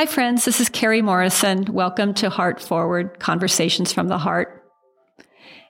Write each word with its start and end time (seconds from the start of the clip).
Hi, 0.00 0.06
friends. 0.06 0.46
This 0.46 0.62
is 0.62 0.70
Carrie 0.70 1.02
Morrison. 1.02 1.66
Welcome 1.74 2.14
to 2.14 2.30
Heart 2.30 2.62
Forward 2.62 3.20
Conversations 3.20 3.92
from 3.92 4.08
the 4.08 4.16
Heart. 4.16 4.64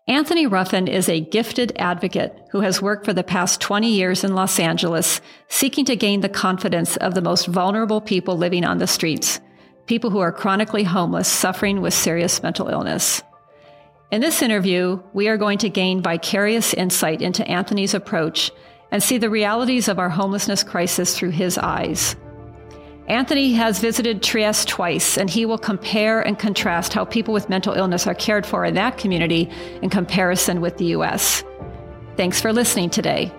Anthony 0.07 0.47
Ruffin 0.47 0.87
is 0.87 1.09
a 1.09 1.21
gifted 1.21 1.73
advocate 1.75 2.39
who 2.53 2.61
has 2.61 2.81
worked 2.81 3.05
for 3.05 3.13
the 3.13 3.25
past 3.25 3.61
20 3.61 3.91
years 3.91 4.23
in 4.23 4.37
Los 4.37 4.61
Angeles, 4.61 5.21
seeking 5.49 5.85
to 5.87 5.97
gain 5.97 6.21
the 6.21 6.29
confidence 6.29 6.97
of 6.99 7.15
the 7.15 7.21
most 7.21 7.49
vulnerable 7.49 8.01
people 8.01 8.37
living 8.37 8.65
on 8.65 8.79
the 8.79 8.87
streets, 8.87 9.41
people 9.87 10.11
who 10.11 10.21
are 10.21 10.31
chronically 10.31 10.85
homeless, 10.85 11.27
suffering 11.27 11.81
with 11.81 11.93
serious 11.93 12.41
mental 12.41 12.69
illness. 12.69 13.25
In 14.13 14.21
this 14.21 14.43
interview, 14.43 15.03
we 15.13 15.27
are 15.27 15.39
going 15.39 15.59
to 15.59 15.69
gain 15.69 16.05
vicarious 16.05 16.73
insight 16.73 17.21
into 17.21 17.45
Anthony's 17.49 17.95
approach 17.95 18.53
and 18.93 19.03
see 19.03 19.19
the 19.19 19.29
realities 19.29 19.89
of 19.89 19.99
our 19.99 20.11
homelessness 20.11 20.63
crisis 20.63 21.19
through 21.19 21.31
his 21.31 21.59
eyes. 21.59 22.15
Anthony 23.11 23.55
has 23.55 23.81
visited 23.81 24.23
Trieste 24.23 24.69
twice, 24.69 25.19
and 25.19 25.29
he 25.29 25.45
will 25.45 25.59
compare 25.59 26.21
and 26.21 26.39
contrast 26.39 26.93
how 26.93 27.05
people 27.05 27.35
with 27.35 27.49
mental 27.49 27.73
illness 27.75 28.07
are 28.07 28.15
cared 28.15 28.47
for 28.47 28.65
in 28.65 28.75
that 28.75 28.99
community 28.99 29.51
in 29.83 29.91
comparison 29.91 30.61
with 30.61 30.79
the 30.79 30.85
U.S. 30.85 31.43
Thanks 32.17 32.41
for 32.41 32.53
listening 32.53 32.89
today. 32.89 33.33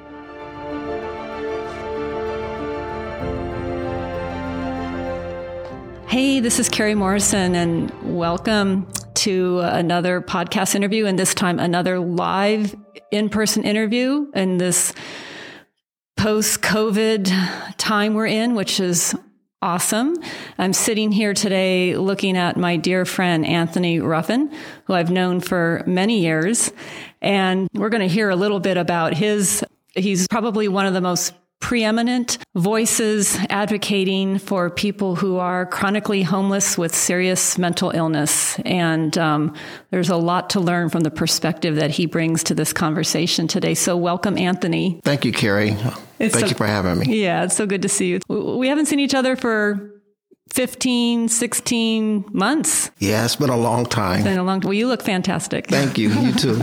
Hey, 6.10 6.42
this 6.42 6.60
is 6.60 6.68
Carrie 6.68 6.94
Morrison, 6.94 7.56
and 7.56 7.94
welcome 8.04 8.86
to 9.14 9.60
another 9.60 10.20
podcast 10.20 10.76
interview, 10.76 11.06
and 11.06 11.18
this 11.18 11.34
time 11.34 11.60
another 11.60 11.98
live 11.98 12.76
in 13.10 13.30
person 13.30 13.64
interview 13.64 14.30
in 14.36 14.58
this 14.58 14.94
post 16.18 16.62
COVID 16.62 17.78
time 17.78 18.16
we're 18.16 18.28
in, 18.28 18.54
which 18.54 18.82
is 18.82 19.16
awesome. 19.62 20.16
I'm 20.58 20.74
sitting 20.74 21.12
here 21.12 21.34
today 21.34 21.96
looking 21.96 22.36
at 22.36 22.58
my 22.58 22.78
dear 22.78 23.06
friend 23.06 23.46
Anthony 23.46 24.00
Ruffin, 24.00 24.52
who 24.86 24.94
I've 24.94 25.12
known 25.12 25.40
for 25.40 25.84
many 25.86 26.20
years. 26.22 26.72
And 27.22 27.70
we're 27.74 27.90
going 27.90 28.02
to 28.02 28.14
hear 28.14 28.30
a 28.30 28.36
little 28.36 28.60
bit 28.60 28.78
about 28.78 29.14
his, 29.14 29.64
he's 29.94 30.28
probably 30.28 30.68
one 30.68 30.88
of 30.88 30.94
the 30.94 31.02
most 31.02 31.34
preeminent 31.62 32.40
voices 32.56 33.38
advocating 33.50 34.40
for 34.40 34.70
people 34.70 35.16
who 35.16 35.38
are 35.38 35.66
chronically 35.66 36.24
homeless 36.24 36.78
with 36.78 36.94
serious 36.94 37.58
mental 37.58 37.92
illness. 37.92 38.60
And 38.66 39.18
um, 39.18 39.56
there's 39.92 40.10
a 40.10 40.18
lot 40.18 40.50
to 40.52 40.60
learn 40.60 40.90
from 40.90 41.02
the 41.02 41.12
perspective 41.12 41.76
that 41.76 41.92
he 41.92 42.06
brings 42.08 42.44
to 42.46 42.56
this 42.56 42.74
conversation 42.74 43.48
today. 43.48 43.76
So, 43.76 43.96
welcome, 43.96 44.38
Anthony. 44.38 45.00
Thank 45.04 45.24
you, 45.24 45.32
Carrie. 45.32 45.78
It's 46.20 46.34
Thank 46.34 46.46
so, 46.46 46.46
you 46.48 46.56
for 46.56 46.68
having 46.68 47.00
me. 47.00 47.22
Yeah, 47.24 47.46
it's 47.46 47.56
so 47.56 47.66
good 47.66 47.84
to 47.84 47.90
see 47.90 48.10
you. 48.10 48.20
We 48.28 48.68
haven't 48.68 48.88
seen 48.88 49.00
each 49.00 49.16
other 49.16 49.36
for 49.36 50.02
15, 50.52 51.30
16 51.30 52.26
months. 52.32 52.92
Yeah, 53.00 53.24
it's 53.24 53.38
been 53.38 53.50
a 53.50 53.58
long 53.58 53.86
time. 53.86 54.16
It's 54.16 54.24
been 54.26 54.38
a 54.38 54.44
long 54.44 54.62
time. 54.62 54.68
Well, 54.68 54.78
you 54.78 54.88
look 54.88 55.02
fantastic. 55.02 55.68
Thank 55.68 55.98
you. 55.98 56.10
You 56.10 56.34
too. 56.34 56.62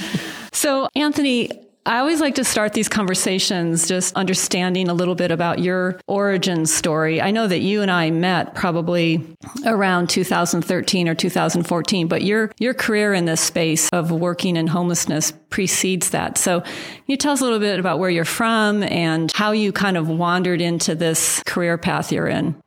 so, 0.52 0.88
Anthony, 0.96 1.50
I 1.86 1.98
always 1.98 2.20
like 2.20 2.34
to 2.34 2.44
start 2.44 2.74
these 2.74 2.88
conversations 2.88 3.88
just 3.88 4.14
understanding 4.14 4.88
a 4.88 4.94
little 4.94 5.14
bit 5.14 5.30
about 5.30 5.60
your 5.60 5.98
origin 6.06 6.66
story. 6.66 7.22
I 7.22 7.30
know 7.30 7.48
that 7.48 7.60
you 7.60 7.80
and 7.80 7.90
I 7.90 8.10
met 8.10 8.54
probably 8.54 9.26
around 9.64 10.10
2013 10.10 11.08
or 11.08 11.14
2014, 11.14 12.06
but 12.06 12.22
your 12.22 12.52
your 12.58 12.74
career 12.74 13.14
in 13.14 13.24
this 13.24 13.40
space 13.40 13.88
of 13.94 14.10
working 14.10 14.56
in 14.56 14.66
homelessness 14.66 15.32
precedes 15.48 16.10
that. 16.10 16.36
So, 16.36 16.60
can 16.60 16.70
you 17.06 17.16
tell 17.16 17.32
us 17.32 17.40
a 17.40 17.44
little 17.44 17.58
bit 17.58 17.80
about 17.80 17.98
where 17.98 18.10
you're 18.10 18.26
from 18.26 18.82
and 18.82 19.32
how 19.32 19.52
you 19.52 19.72
kind 19.72 19.96
of 19.96 20.06
wandered 20.06 20.60
into 20.60 20.94
this 20.94 21.42
career 21.46 21.78
path 21.78 22.12
you're 22.12 22.28
in? 22.28 22.60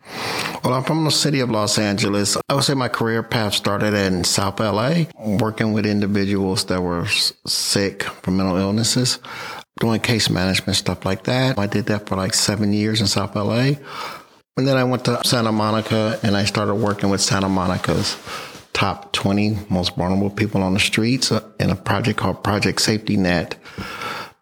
Well, 0.64 0.76
I'm 0.76 0.84
from 0.86 1.04
the 1.04 1.12
city 1.12 1.42
of 1.42 1.50
Los 1.50 1.78
Angeles. 1.78 2.38
I 2.48 2.54
would 2.54 2.64
say 2.64 2.74
my 2.74 2.88
career 2.88 3.22
path 3.22 3.54
started 3.54 3.94
in 3.94 4.24
South 4.24 4.62
LA, 4.62 5.04
working 5.20 5.74
with 5.74 5.86
individuals 5.86 6.64
that 6.68 6.82
were 6.82 7.06
sick 7.06 8.04
from 8.04 8.38
mental 8.38 8.56
illnesses, 8.56 9.20
doing 9.82 10.00
case 10.00 10.30
management, 10.30 10.78
stuff 10.78 11.04
like 11.04 11.24
that. 11.24 11.60
I 11.60 11.68
did 11.68 11.88
that 11.88 12.08
for 12.08 12.16
like 12.16 12.34
seven 12.34 12.72
years 12.72 13.02
in 13.02 13.08
South 13.08 13.36
LA. 13.36 13.74
And 14.56 14.66
then 14.66 14.78
I 14.78 14.86
went 14.86 15.04
to 15.06 15.20
Santa 15.26 15.52
Monica 15.52 16.18
and 16.24 16.38
I 16.38 16.46
started 16.46 16.76
working 16.76 17.10
with 17.10 17.20
Santa 17.20 17.50
Monica's 17.50 18.16
top 18.72 19.12
20 19.12 19.66
most 19.70 19.98
vulnerable 19.98 20.30
people 20.30 20.64
on 20.64 20.76
the 20.76 20.80
streets 20.80 21.30
uh, 21.30 21.42
in 21.60 21.72
a 21.72 21.76
project 21.76 22.18
called 22.18 22.42
Project 22.42 22.82
Safety 22.82 23.18
Net 23.18 23.58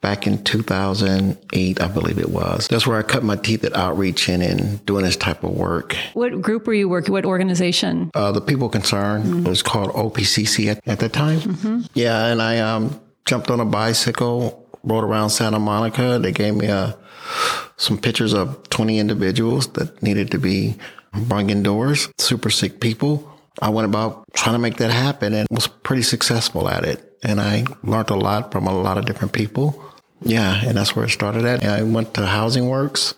back 0.01 0.25
in 0.25 0.44
2008, 0.44 1.81
I 1.81 1.88
believe 1.88 2.17
it 2.17 2.29
was. 2.29 2.67
That's 2.67 2.88
where 2.88 2.97
I 2.97 3.03
cut 3.03 3.23
my 3.23 3.35
teeth 3.35 3.63
at 3.63 3.75
outreach 3.75 4.28
and 4.28 4.41
in 4.41 4.78
doing 4.78 5.06
this 5.06 5.16
type 5.16 5.44
of 5.44 5.51
work. 5.51 5.95
What 6.13 6.41
group 6.41 6.67
were 6.67 6.73
you 6.73 6.89
working? 6.89 7.13
What 7.13 7.25
organization? 7.25 8.12
Uh, 8.16 8.31
the 8.31 8.41
People 8.41 8.67
Concerned. 8.67 9.25
Mm-hmm. 9.25 9.45
It 9.45 9.50
was 9.50 9.62
called 9.62 9.91
OPCC 9.91 10.72
at, 10.72 10.88
at 10.88 11.00
the 11.00 11.09
time. 11.09 11.39
Mm-hmm. 11.39 11.81
Yeah, 11.94 12.25
and 12.25 12.41
I 12.41 12.59
um, 12.59 13.00
jumped 13.25 13.51
on 13.51 13.59
a 13.59 13.66
bicycle, 13.66 14.67
rode 14.84 15.03
around 15.03 15.29
Santa 15.29 15.59
Monica. 15.59 16.19
They 16.19 16.31
gave 16.31 16.56
me 16.56 16.68
a, 16.68 16.75
uh, 16.75 16.94
some 17.78 17.97
pictures 17.97 18.33
of 18.33 18.69
20 18.69 19.00
individuals 19.00 19.68
that 19.73 20.01
needed 20.03 20.31
to 20.31 20.39
be 20.39 20.75
brought 21.13 21.50
indoors, 21.50 22.09
super 22.18 22.50
sick 22.50 22.79
people. 22.79 23.28
I 23.62 23.69
went 23.69 23.85
about 23.85 24.25
trying 24.33 24.56
to 24.56 24.59
make 24.59 24.78
that 24.78 24.91
happen 24.91 25.33
and 25.33 25.47
was 25.51 25.68
pretty 25.68 26.03
successful 26.03 26.69
at 26.69 26.83
it. 26.85 27.18
And 27.23 27.39
I 27.39 27.66
learned 27.83 28.09
a 28.09 28.16
lot 28.16 28.51
from 28.51 28.66
a 28.66 28.73
lot 28.73 28.97
of 28.97 29.06
different 29.06 29.33
people. 29.33 29.83
Yeah, 30.22 30.62
and 30.64 30.78
that's 30.78 30.96
where 30.96 31.06
it 31.06 31.09
started 31.09 31.46
at. 31.46 31.64
I 31.64 31.84
went 31.84 32.14
to 32.16 32.26
Housing 32.26 32.70
Works 32.70 33.16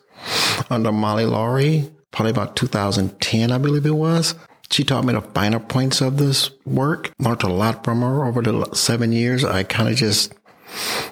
under 0.70 0.92
Molly 0.92 1.26
Lowery, 1.26 1.90
probably 2.12 2.32
about 2.32 2.56
2010, 2.56 3.52
I 3.52 3.58
believe 3.58 3.86
it 3.86 3.92
was. 3.92 4.36
She 4.72 4.84
taught 4.84 5.06
me 5.06 5.14
the 5.14 5.22
finer 5.22 5.60
points 5.60 6.02
of 6.02 6.18
this 6.18 6.50
work. 6.66 7.12
Learned 7.20 7.44
a 7.44 7.48
lot 7.48 7.84
from 7.84 8.02
her 8.02 8.26
over 8.26 8.42
the 8.42 8.74
seven 8.74 9.12
years. 9.12 9.44
I 9.44 9.64
kind 9.64 9.90
of 9.90 9.96
just 9.96 10.34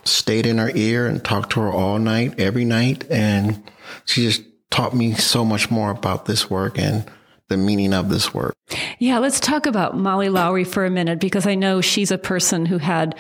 stayed 0.04 0.46
in 0.46 0.58
her 0.58 0.72
ear 0.74 1.06
and 1.06 1.24
talked 1.24 1.52
to 1.52 1.62
her 1.62 1.72
all 1.72 2.00
night, 2.00 2.40
every 2.40 2.66
night. 2.66 3.06
And 3.12 3.70
she 4.06 4.24
just 4.24 4.44
taught 4.72 4.96
me 4.96 5.14
so 5.14 5.46
much 5.46 5.70
more 5.70 5.92
about 5.92 6.26
this 6.26 6.50
work 6.50 6.80
and 6.80 7.06
the 7.50 7.58
meaning 7.58 7.94
of 7.94 8.10
this 8.10 8.34
work. 8.34 8.56
Yeah, 8.98 9.20
let's 9.20 9.40
talk 9.40 9.66
about 9.66 9.98
Molly 9.98 10.30
Lowery 10.30 10.64
for 10.64 10.86
a 10.86 10.90
minute 10.90 11.20
because 11.20 11.46
I 11.46 11.54
know 11.54 11.82
she's 11.82 12.10
a 12.10 12.18
person 12.18 12.66
who 12.66 12.78
had 12.78 13.14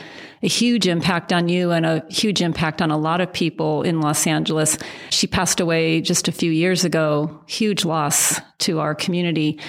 a 0.43 0.47
huge 0.47 0.87
impact 0.87 1.31
on 1.31 1.49
you 1.49 1.71
and 1.71 1.85
a 1.85 2.03
huge 2.09 2.41
impact 2.41 2.81
on 2.81 2.91
a 2.91 2.97
lot 2.97 3.21
of 3.21 3.31
people 3.31 3.83
in 3.83 4.01
Los 4.01 4.25
Angeles. 4.25 4.77
She 5.09 5.27
passed 5.27 5.59
away 5.59 6.01
just 6.01 6.27
a 6.27 6.31
few 6.31 6.51
years 6.51 6.83
ago, 6.83 7.43
huge 7.47 7.85
loss 7.85 8.39
to 8.59 8.79
our 8.79 8.95
community. 8.95 9.59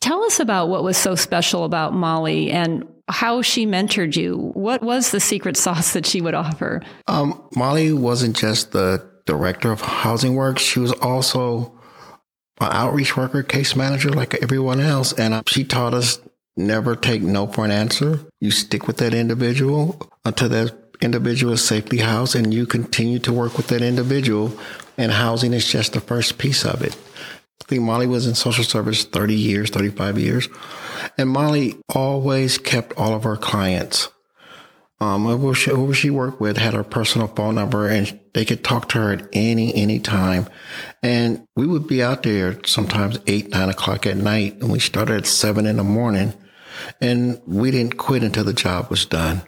Tell 0.00 0.22
us 0.24 0.40
about 0.40 0.68
what 0.68 0.82
was 0.82 0.96
so 0.96 1.14
special 1.14 1.64
about 1.64 1.94
Molly 1.94 2.50
and 2.50 2.86
how 3.08 3.42
she 3.42 3.66
mentored 3.66 4.16
you. 4.16 4.50
What 4.54 4.82
was 4.82 5.10
the 5.10 5.20
secret 5.20 5.56
sauce 5.56 5.92
that 5.92 6.06
she 6.06 6.20
would 6.20 6.34
offer? 6.34 6.82
Um, 7.06 7.42
Molly 7.54 7.92
wasn't 7.92 8.36
just 8.36 8.72
the 8.72 9.08
director 9.26 9.70
of 9.70 9.80
Housing 9.80 10.34
Works, 10.34 10.62
she 10.62 10.80
was 10.80 10.92
also 10.92 11.78
an 12.60 12.72
outreach 12.72 13.16
worker, 13.16 13.42
case 13.42 13.74
manager, 13.74 14.10
like 14.10 14.34
everyone 14.42 14.80
else. 14.80 15.12
And 15.12 15.34
uh, 15.34 15.42
she 15.46 15.64
taught 15.64 15.94
us 15.94 16.20
never 16.56 16.96
take 16.96 17.22
no 17.22 17.46
for 17.46 17.64
an 17.64 17.70
answer. 17.70 18.20
You 18.42 18.50
stick 18.50 18.88
with 18.88 18.96
that 18.96 19.14
individual 19.14 20.10
until 20.24 20.48
that 20.48 20.74
individual 21.00 21.52
is 21.52 21.64
safely 21.64 21.98
housed 21.98 22.34
and 22.34 22.52
you 22.52 22.66
continue 22.66 23.20
to 23.20 23.32
work 23.32 23.56
with 23.56 23.68
that 23.68 23.82
individual. 23.82 24.52
And 24.98 25.12
housing 25.12 25.52
is 25.52 25.70
just 25.70 25.92
the 25.92 26.00
first 26.00 26.38
piece 26.38 26.64
of 26.64 26.82
it. 26.82 26.96
I 27.62 27.64
think 27.66 27.82
Molly 27.82 28.08
was 28.08 28.26
in 28.26 28.34
social 28.34 28.64
service 28.64 29.04
30 29.04 29.36
years, 29.36 29.70
35 29.70 30.18
years. 30.18 30.48
And 31.16 31.30
Molly 31.30 31.76
always 31.94 32.58
kept 32.58 32.92
all 32.98 33.14
of 33.14 33.22
her 33.22 33.36
clients 33.36 34.08
um, 35.02 35.24
whoever 35.24 35.52
she, 35.52 35.70
whoever 35.70 35.94
she 35.94 36.10
worked 36.10 36.40
with 36.40 36.56
had 36.56 36.74
her 36.74 36.84
personal 36.84 37.26
phone 37.26 37.56
number 37.56 37.88
and 37.88 38.20
they 38.34 38.44
could 38.44 38.62
talk 38.62 38.88
to 38.90 38.98
her 38.98 39.12
at 39.12 39.28
any, 39.32 39.74
any 39.74 39.98
time. 39.98 40.46
And 41.02 41.44
we 41.56 41.66
would 41.66 41.88
be 41.88 42.04
out 42.04 42.22
there 42.22 42.64
sometimes 42.64 43.18
eight, 43.26 43.48
nine 43.48 43.68
o'clock 43.68 44.06
at 44.06 44.16
night 44.16 44.60
and 44.60 44.70
we 44.70 44.78
started 44.78 45.16
at 45.16 45.26
seven 45.26 45.66
in 45.66 45.78
the 45.78 45.82
morning 45.82 46.34
and 47.00 47.40
we 47.46 47.70
didn't 47.70 47.98
quit 47.98 48.22
until 48.22 48.44
the 48.44 48.52
job 48.52 48.90
was 48.90 49.06
done. 49.06 49.42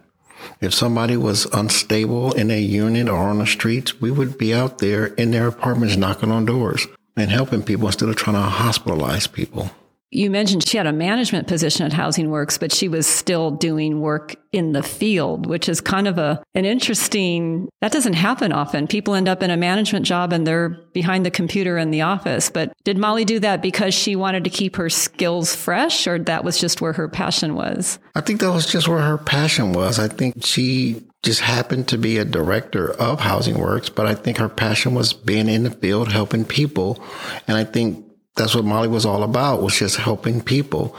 If 0.60 0.74
somebody 0.74 1.16
was 1.16 1.46
unstable 1.46 2.32
in 2.32 2.50
a 2.50 2.60
unit 2.60 3.08
or 3.08 3.16
on 3.16 3.38
the 3.38 3.46
streets, 3.46 4.00
we 4.00 4.10
would 4.10 4.36
be 4.36 4.54
out 4.54 4.78
there 4.78 5.06
in 5.06 5.30
their 5.30 5.46
apartments 5.46 5.96
knocking 5.96 6.30
on 6.30 6.44
doors 6.44 6.86
and 7.16 7.30
helping 7.30 7.62
people 7.62 7.86
instead 7.86 8.08
of 8.08 8.16
trying 8.16 8.36
to 8.36 8.56
hospitalize 8.56 9.32
people 9.32 9.70
you 10.14 10.30
mentioned 10.30 10.66
she 10.66 10.76
had 10.76 10.86
a 10.86 10.92
management 10.92 11.48
position 11.48 11.84
at 11.84 11.92
Housing 11.92 12.30
Works, 12.30 12.56
but 12.56 12.72
she 12.72 12.88
was 12.88 13.06
still 13.06 13.50
doing 13.50 14.00
work 14.00 14.36
in 14.52 14.72
the 14.72 14.82
field, 14.82 15.46
which 15.46 15.68
is 15.68 15.80
kind 15.80 16.06
of 16.06 16.18
a 16.18 16.40
an 16.54 16.64
interesting 16.64 17.68
that 17.80 17.90
doesn't 17.90 18.12
happen 18.12 18.52
often. 18.52 18.86
People 18.86 19.14
end 19.14 19.28
up 19.28 19.42
in 19.42 19.50
a 19.50 19.56
management 19.56 20.06
job 20.06 20.32
and 20.32 20.46
they're 20.46 20.68
behind 20.92 21.26
the 21.26 21.30
computer 21.30 21.76
in 21.76 21.90
the 21.90 22.02
office. 22.02 22.48
But 22.48 22.72
did 22.84 22.96
Molly 22.96 23.24
do 23.24 23.40
that 23.40 23.60
because 23.60 23.92
she 23.92 24.14
wanted 24.14 24.44
to 24.44 24.50
keep 24.50 24.76
her 24.76 24.88
skills 24.88 25.56
fresh 25.56 26.06
or 26.06 26.18
that 26.20 26.44
was 26.44 26.58
just 26.58 26.80
where 26.80 26.92
her 26.92 27.08
passion 27.08 27.56
was? 27.56 27.98
I 28.14 28.20
think 28.20 28.40
that 28.40 28.52
was 28.52 28.66
just 28.66 28.86
where 28.86 29.00
her 29.00 29.18
passion 29.18 29.72
was. 29.72 29.98
I 29.98 30.06
think 30.06 30.44
she 30.44 31.04
just 31.24 31.40
happened 31.40 31.88
to 31.88 31.98
be 31.98 32.18
a 32.18 32.24
director 32.24 32.92
of 32.92 33.18
Housing 33.18 33.58
Works, 33.58 33.88
but 33.88 34.06
I 34.06 34.14
think 34.14 34.38
her 34.38 34.48
passion 34.48 34.94
was 34.94 35.12
being 35.12 35.48
in 35.48 35.64
the 35.64 35.70
field 35.70 36.12
helping 36.12 36.44
people. 36.44 37.02
And 37.48 37.56
I 37.56 37.64
think 37.64 38.04
that's 38.36 38.54
what 38.54 38.64
Molly 38.64 38.88
was 38.88 39.06
all 39.06 39.22
about 39.22 39.62
was 39.62 39.78
just 39.78 39.96
helping 39.96 40.40
people. 40.40 40.96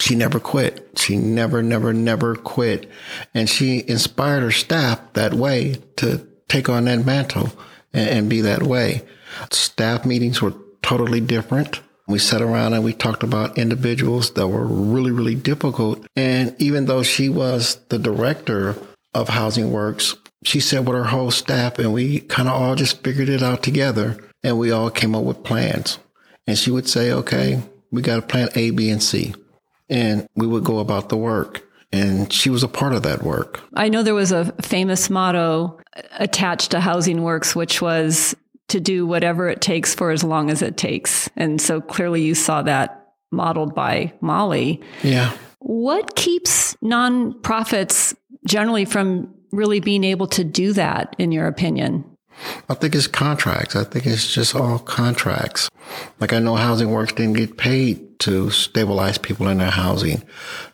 She 0.00 0.14
never 0.14 0.38
quit. 0.38 0.90
She 0.96 1.16
never, 1.16 1.62
never, 1.62 1.92
never 1.92 2.36
quit. 2.36 2.88
And 3.34 3.48
she 3.48 3.84
inspired 3.88 4.42
her 4.42 4.50
staff 4.50 5.00
that 5.14 5.34
way 5.34 5.76
to 5.96 6.26
take 6.48 6.68
on 6.68 6.84
that 6.84 7.04
mantle 7.04 7.52
and, 7.92 8.08
and 8.08 8.30
be 8.30 8.40
that 8.42 8.62
way. 8.62 9.02
Staff 9.50 10.06
meetings 10.06 10.40
were 10.40 10.54
totally 10.82 11.20
different. 11.20 11.80
We 12.06 12.18
sat 12.18 12.40
around 12.40 12.72
and 12.72 12.84
we 12.84 12.94
talked 12.94 13.22
about 13.22 13.58
individuals 13.58 14.32
that 14.32 14.48
were 14.48 14.66
really, 14.66 15.10
really 15.10 15.34
difficult. 15.34 16.06
And 16.16 16.54
even 16.58 16.86
though 16.86 17.02
she 17.02 17.28
was 17.28 17.76
the 17.90 17.98
director 17.98 18.76
of 19.12 19.28
Housing 19.28 19.72
Works, 19.72 20.16
she 20.44 20.60
sat 20.60 20.84
with 20.84 20.96
her 20.96 21.04
whole 21.04 21.30
staff 21.30 21.78
and 21.78 21.92
we 21.92 22.20
kind 22.20 22.48
of 22.48 22.54
all 22.54 22.76
just 22.76 23.02
figured 23.02 23.28
it 23.28 23.42
out 23.42 23.62
together 23.62 24.16
and 24.42 24.58
we 24.58 24.70
all 24.70 24.90
came 24.90 25.14
up 25.14 25.24
with 25.24 25.42
plans. 25.42 25.98
And 26.48 26.58
she 26.58 26.70
would 26.70 26.88
say, 26.88 27.12
okay, 27.12 27.62
we 27.92 28.00
got 28.00 28.18
a 28.18 28.22
plan 28.22 28.48
A, 28.54 28.70
B, 28.70 28.88
and 28.88 29.02
C. 29.02 29.34
And 29.90 30.26
we 30.34 30.46
would 30.46 30.64
go 30.64 30.78
about 30.78 31.10
the 31.10 31.16
work. 31.16 31.62
And 31.92 32.32
she 32.32 32.48
was 32.48 32.62
a 32.62 32.68
part 32.68 32.94
of 32.94 33.02
that 33.02 33.22
work. 33.22 33.60
I 33.74 33.90
know 33.90 34.02
there 34.02 34.14
was 34.14 34.32
a 34.32 34.50
famous 34.62 35.10
motto 35.10 35.78
attached 36.18 36.70
to 36.70 36.80
Housing 36.80 37.22
Works, 37.22 37.54
which 37.54 37.82
was 37.82 38.34
to 38.68 38.80
do 38.80 39.06
whatever 39.06 39.48
it 39.48 39.60
takes 39.60 39.94
for 39.94 40.10
as 40.10 40.24
long 40.24 40.50
as 40.50 40.62
it 40.62 40.76
takes. 40.76 41.28
And 41.36 41.60
so 41.60 41.82
clearly 41.82 42.22
you 42.22 42.34
saw 42.34 42.62
that 42.62 43.12
modeled 43.30 43.74
by 43.74 44.14
Molly. 44.22 44.82
Yeah. 45.02 45.32
What 45.58 46.16
keeps 46.16 46.74
nonprofits 46.76 48.16
generally 48.46 48.86
from 48.86 49.34
really 49.52 49.80
being 49.80 50.04
able 50.04 50.28
to 50.28 50.44
do 50.44 50.72
that, 50.74 51.14
in 51.18 51.32
your 51.32 51.46
opinion? 51.46 52.04
I 52.68 52.74
think 52.74 52.94
it's 52.94 53.06
contracts. 53.06 53.74
I 53.76 53.84
think 53.84 54.06
it's 54.06 54.32
just 54.32 54.54
all 54.54 54.78
contracts. 54.78 55.68
Like 56.20 56.32
I 56.32 56.38
know 56.38 56.56
Housing 56.56 56.90
Works 56.90 57.12
didn't 57.12 57.36
get 57.36 57.56
paid 57.56 58.18
to 58.20 58.50
stabilize 58.50 59.18
people 59.18 59.48
in 59.48 59.58
their 59.58 59.70
housing. 59.70 60.22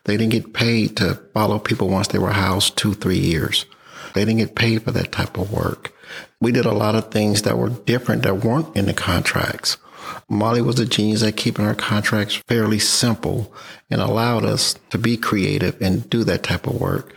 They 0.04 0.16
didn't 0.16 0.32
get 0.32 0.54
paid 0.54 0.96
to 0.96 1.14
follow 1.34 1.58
people 1.58 1.88
once 1.88 2.08
they 2.08 2.18
were 2.18 2.32
housed 2.32 2.76
two, 2.76 2.94
three 2.94 3.18
years. 3.18 3.66
They 4.14 4.24
didn't 4.24 4.38
get 4.38 4.54
paid 4.54 4.82
for 4.82 4.92
that 4.92 5.12
type 5.12 5.36
of 5.36 5.52
work. 5.52 5.92
We 6.40 6.52
did 6.52 6.66
a 6.66 6.72
lot 6.72 6.94
of 6.94 7.10
things 7.10 7.42
that 7.42 7.58
were 7.58 7.70
different 7.70 8.22
that 8.22 8.44
weren't 8.44 8.74
in 8.76 8.86
the 8.86 8.94
contracts. 8.94 9.76
Molly 10.28 10.62
was 10.62 10.78
a 10.78 10.86
genius 10.86 11.22
at 11.22 11.36
keeping 11.36 11.64
our 11.64 11.74
contracts 11.74 12.36
fairly 12.48 12.78
simple 12.78 13.52
and 13.94 14.02
allowed 14.02 14.44
us 14.44 14.74
to 14.90 14.98
be 14.98 15.16
creative 15.16 15.80
and 15.80 16.10
do 16.10 16.24
that 16.24 16.42
type 16.42 16.66
of 16.66 16.80
work. 16.80 17.14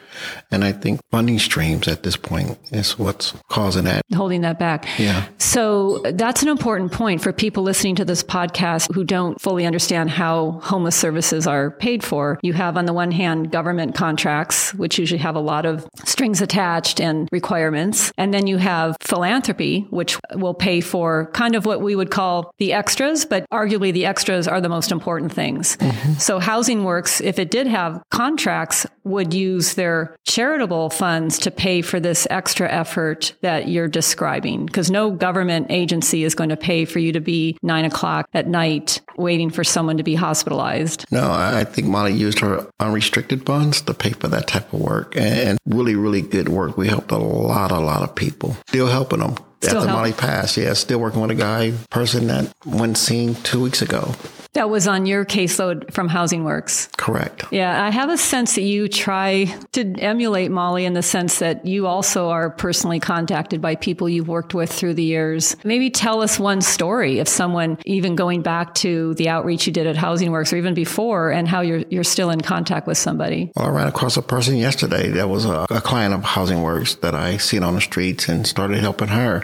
And 0.51 0.63
I 0.63 0.71
think 0.71 0.99
funding 1.11 1.39
streams 1.39 1.87
at 1.87 2.03
this 2.03 2.15
point 2.15 2.57
is 2.71 2.97
what's 2.97 3.33
causing 3.49 3.83
that. 3.85 4.03
Holding 4.15 4.41
that 4.41 4.59
back. 4.59 4.87
Yeah. 4.97 5.27
So 5.37 6.01
that's 6.13 6.41
an 6.41 6.47
important 6.47 6.91
point 6.91 7.21
for 7.21 7.31
people 7.31 7.63
listening 7.63 7.95
to 7.95 8.05
this 8.05 8.23
podcast 8.23 8.93
who 8.93 9.03
don't 9.03 9.39
fully 9.39 9.65
understand 9.65 10.09
how 10.09 10.59
homeless 10.63 10.95
services 10.95 11.47
are 11.47 11.71
paid 11.71 12.03
for. 12.03 12.39
You 12.41 12.53
have, 12.53 12.77
on 12.77 12.85
the 12.85 12.93
one 12.93 13.11
hand, 13.11 13.51
government 13.51 13.95
contracts, 13.95 14.73
which 14.73 14.97
usually 14.97 15.19
have 15.19 15.35
a 15.35 15.39
lot 15.39 15.65
of 15.65 15.87
strings 16.05 16.41
attached 16.41 16.99
and 16.99 17.29
requirements. 17.31 18.11
And 18.17 18.33
then 18.33 18.47
you 18.47 18.57
have 18.57 18.97
philanthropy, 19.01 19.81
which 19.89 20.17
will 20.33 20.53
pay 20.53 20.81
for 20.81 21.29
kind 21.33 21.55
of 21.55 21.65
what 21.65 21.81
we 21.81 21.95
would 21.95 22.11
call 22.11 22.51
the 22.57 22.73
extras, 22.73 23.25
but 23.25 23.45
arguably 23.51 23.93
the 23.93 24.05
extras 24.05 24.47
are 24.47 24.61
the 24.61 24.69
most 24.69 24.91
important 24.91 25.31
things. 25.31 25.77
Mm-hmm. 25.77 26.13
So 26.13 26.39
Housing 26.67 26.83
Works, 26.83 27.21
if 27.21 27.39
it 27.39 27.49
did 27.49 27.65
have 27.67 28.03
contracts, 28.11 28.85
would 29.05 29.33
use 29.33 29.75
their 29.75 30.17
charitable 30.25 30.89
funds 30.89 31.39
to 31.39 31.49
pay 31.49 31.81
for 31.81 31.97
this 31.97 32.27
extra 32.29 32.69
effort 32.69 33.33
that 33.39 33.69
you're 33.69 33.87
describing? 33.87 34.65
Because 34.65 34.91
no 34.91 35.09
government 35.09 35.67
agency 35.69 36.25
is 36.25 36.35
going 36.35 36.49
to 36.49 36.57
pay 36.57 36.83
for 36.83 36.99
you 36.99 37.13
to 37.13 37.21
be 37.21 37.57
nine 37.63 37.85
o'clock 37.85 38.27
at 38.33 38.49
night 38.49 38.99
waiting 39.15 39.49
for 39.49 39.63
someone 39.63 39.95
to 39.95 40.03
be 40.03 40.13
hospitalized. 40.13 41.05
No, 41.09 41.31
I 41.31 41.63
think 41.63 41.87
Molly 41.87 42.11
used 42.11 42.39
her 42.39 42.67
unrestricted 42.81 43.45
funds 43.45 43.79
to 43.83 43.93
pay 43.93 44.11
for 44.11 44.27
that 44.27 44.47
type 44.49 44.73
of 44.73 44.81
work 44.81 45.15
and 45.15 45.57
really, 45.65 45.95
really 45.95 46.21
good 46.21 46.49
work. 46.49 46.75
We 46.75 46.89
helped 46.89 47.11
a 47.11 47.17
lot, 47.17 47.71
a 47.71 47.79
lot 47.79 48.03
of 48.03 48.13
people. 48.13 48.57
Still 48.67 48.87
helping 48.87 49.19
them. 49.19 49.37
Still 49.61 49.77
After 49.77 49.89
help. 49.89 49.99
Molly 49.99 50.13
passed, 50.13 50.57
yeah, 50.57 50.73
still 50.73 50.99
working 50.99 51.21
with 51.21 51.31
a 51.31 51.35
guy, 51.35 51.71
person 51.89 52.27
that 52.27 52.53
went 52.65 52.97
seen 52.97 53.35
two 53.35 53.61
weeks 53.61 53.81
ago. 53.81 54.13
That 54.53 54.69
was 54.71 54.87
on 54.87 55.05
your 55.05 55.23
caseload 55.23 55.93
from 55.93 56.07
Housing 56.07 56.43
Works. 56.43 56.89
Correct. 56.97 57.45
Yeah, 57.51 57.83
I 57.85 57.91
have 57.91 58.09
a 58.09 58.17
sense 58.17 58.55
that 58.55 58.63
you 58.63 58.87
try 58.87 59.55
to 59.73 59.83
emulate 59.99 60.49
Molly 60.49 60.85
in 60.85 60.93
the 60.93 61.03
sense 61.03 61.39
that 61.39 61.67
you 61.67 61.85
also 61.85 62.29
are 62.29 62.49
personally 62.49 62.99
contacted 62.99 63.61
by 63.61 63.75
people 63.75 64.09
you've 64.09 64.27
worked 64.27 64.55
with 64.55 64.71
through 64.71 64.95
the 64.95 65.03
years. 65.03 65.55
Maybe 65.63 65.91
tell 65.91 66.23
us 66.23 66.39
one 66.39 66.61
story 66.61 67.19
of 67.19 67.27
someone, 67.27 67.77
even 67.85 68.15
going 68.15 68.41
back 68.41 68.73
to 68.75 69.13
the 69.15 69.29
outreach 69.29 69.67
you 69.67 69.73
did 69.73 69.85
at 69.85 69.95
Housing 69.95 70.31
Works 70.31 70.51
or 70.51 70.57
even 70.57 70.73
before, 70.73 71.29
and 71.29 71.47
how 71.47 71.61
you're 71.61 71.83
you're 71.89 72.03
still 72.03 72.31
in 72.31 72.41
contact 72.41 72.87
with 72.87 72.97
somebody. 72.97 73.51
Well, 73.55 73.67
I 73.67 73.69
ran 73.69 73.87
across 73.87 74.17
a 74.17 74.23
person 74.23 74.55
yesterday 74.57 75.09
that 75.09 75.29
was 75.29 75.45
a, 75.45 75.67
a 75.69 75.81
client 75.81 76.15
of 76.15 76.23
Housing 76.23 76.63
Works 76.63 76.95
that 76.95 77.13
I 77.13 77.37
seen 77.37 77.61
on 77.61 77.75
the 77.75 77.81
streets 77.81 78.27
and 78.27 78.47
started 78.47 78.79
helping 78.79 79.09
her. 79.09 79.43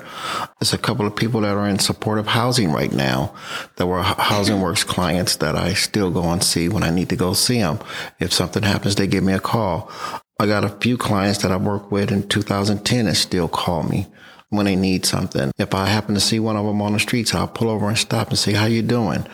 There's 0.60 0.74
a 0.74 0.78
couple 0.78 1.06
of 1.06 1.16
people 1.16 1.42
that 1.42 1.56
are 1.56 1.68
in 1.68 1.80
supportive 1.80 2.28
housing 2.28 2.72
right 2.72 2.92
now 2.92 3.34
that 3.78 3.88
were 3.88 4.02
Housing 4.02 4.62
Works 4.62 4.84
clients 4.84 5.38
that 5.38 5.56
I 5.56 5.74
still 5.74 6.12
go 6.12 6.24
and 6.32 6.44
see 6.44 6.70
when 6.70 6.84
I 6.84 6.90
need 6.90 7.10
to 7.10 7.16
go 7.16 7.34
see 7.34 7.60
them. 7.60 7.80
If 8.20 8.34
something 8.34 8.64
happens, 8.64 8.96
they 8.96 9.08
give 9.08 9.24
me 9.24 9.34
a 9.34 9.40
call. 9.40 9.92
I 10.40 10.48
got 10.48 10.64
a 10.64 10.70
few 10.70 10.98
clients 10.98 11.42
that 11.44 11.52
I 11.52 11.58
worked 11.58 11.92
with 11.92 12.12
in 12.12 12.28
2010 12.28 13.06
that 13.06 13.16
still 13.16 13.48
call 13.48 13.84
me 13.84 14.08
when 14.50 14.66
they 14.66 14.76
need 14.76 15.06
something. 15.06 15.52
If 15.58 15.74
I 15.74 15.88
happen 15.88 16.16
to 16.16 16.22
see 16.22 16.40
one 16.40 16.58
of 16.58 16.66
them 16.66 16.82
on 16.82 16.94
the 16.94 17.00
streets, 17.00 17.34
I'll 17.34 17.48
pull 17.48 17.70
over 17.70 17.88
and 17.88 17.98
stop 17.98 18.30
and 18.30 18.38
say, 18.38 18.54
how 18.54 18.66
you 18.66 18.82
doing? 18.82 19.26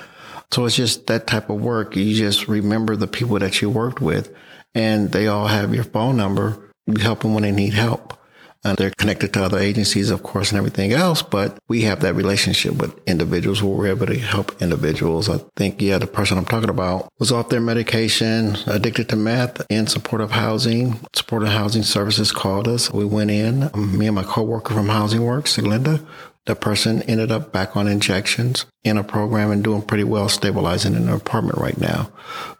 So 0.51 0.65
it's 0.65 0.75
just 0.75 1.07
that 1.07 1.27
type 1.27 1.49
of 1.49 1.61
work. 1.61 1.95
You 1.95 2.13
just 2.15 2.47
remember 2.47 2.95
the 2.95 3.07
people 3.07 3.37
that 3.39 3.61
you 3.61 3.69
worked 3.69 4.01
with 4.01 4.35
and 4.73 5.11
they 5.11 5.27
all 5.27 5.47
have 5.47 5.73
your 5.73 5.83
phone 5.83 6.17
number. 6.17 6.71
You 6.87 6.97
help 6.97 7.21
them 7.21 7.33
when 7.33 7.43
they 7.43 7.51
need 7.51 7.73
help 7.73 8.19
and 8.63 8.77
they're 8.77 8.91
connected 8.97 9.33
to 9.33 9.44
other 9.44 9.59
agencies, 9.59 10.09
of 10.09 10.23
course, 10.23 10.51
and 10.51 10.57
everything 10.57 10.91
else. 10.91 11.21
But 11.21 11.57
we 11.67 11.83
have 11.83 12.01
that 12.01 12.13
relationship 12.13 12.73
with 12.75 13.00
individuals 13.07 13.63
where 13.63 13.75
we're 13.75 13.88
able 13.88 14.07
to 14.07 14.19
help 14.19 14.61
individuals. 14.61 15.29
I 15.29 15.38
think, 15.56 15.81
yeah, 15.81 15.97
the 15.97 16.07
person 16.07 16.38
I'm 16.38 16.45
talking 16.45 16.69
about 16.69 17.11
was 17.19 17.31
off 17.31 17.50
their 17.50 17.61
medication, 17.61 18.57
addicted 18.67 19.09
to 19.09 19.15
meth, 19.15 19.65
in 19.69 19.88
supportive 19.88 20.31
housing. 20.31 21.00
Supportive 21.13 21.50
housing 21.50 21.83
services 21.83 22.31
called 22.31 22.67
us. 22.67 22.91
We 22.91 23.06
went 23.06 23.31
in, 23.31 23.69
me 23.75 24.07
and 24.07 24.15
my 24.15 24.23
coworker 24.23 24.73
from 24.73 24.89
Housing 24.89 25.23
Works, 25.23 25.57
Linda, 25.57 26.01
the 26.50 26.56
person 26.56 27.04
ended 27.04 27.31
up 27.31 27.51
back 27.51 27.78
on 27.78 27.88
injections 27.88 28.66
in 28.84 28.98
a 28.98 29.04
program 29.04 29.51
and 29.51 29.63
doing 29.63 29.84
pretty 29.84 30.04
well, 30.04 30.28
stabilizing 30.28 30.96
in 30.96 31.03
an 31.03 31.13
apartment 31.13 31.60
right 31.60 31.79
now. 31.79 32.12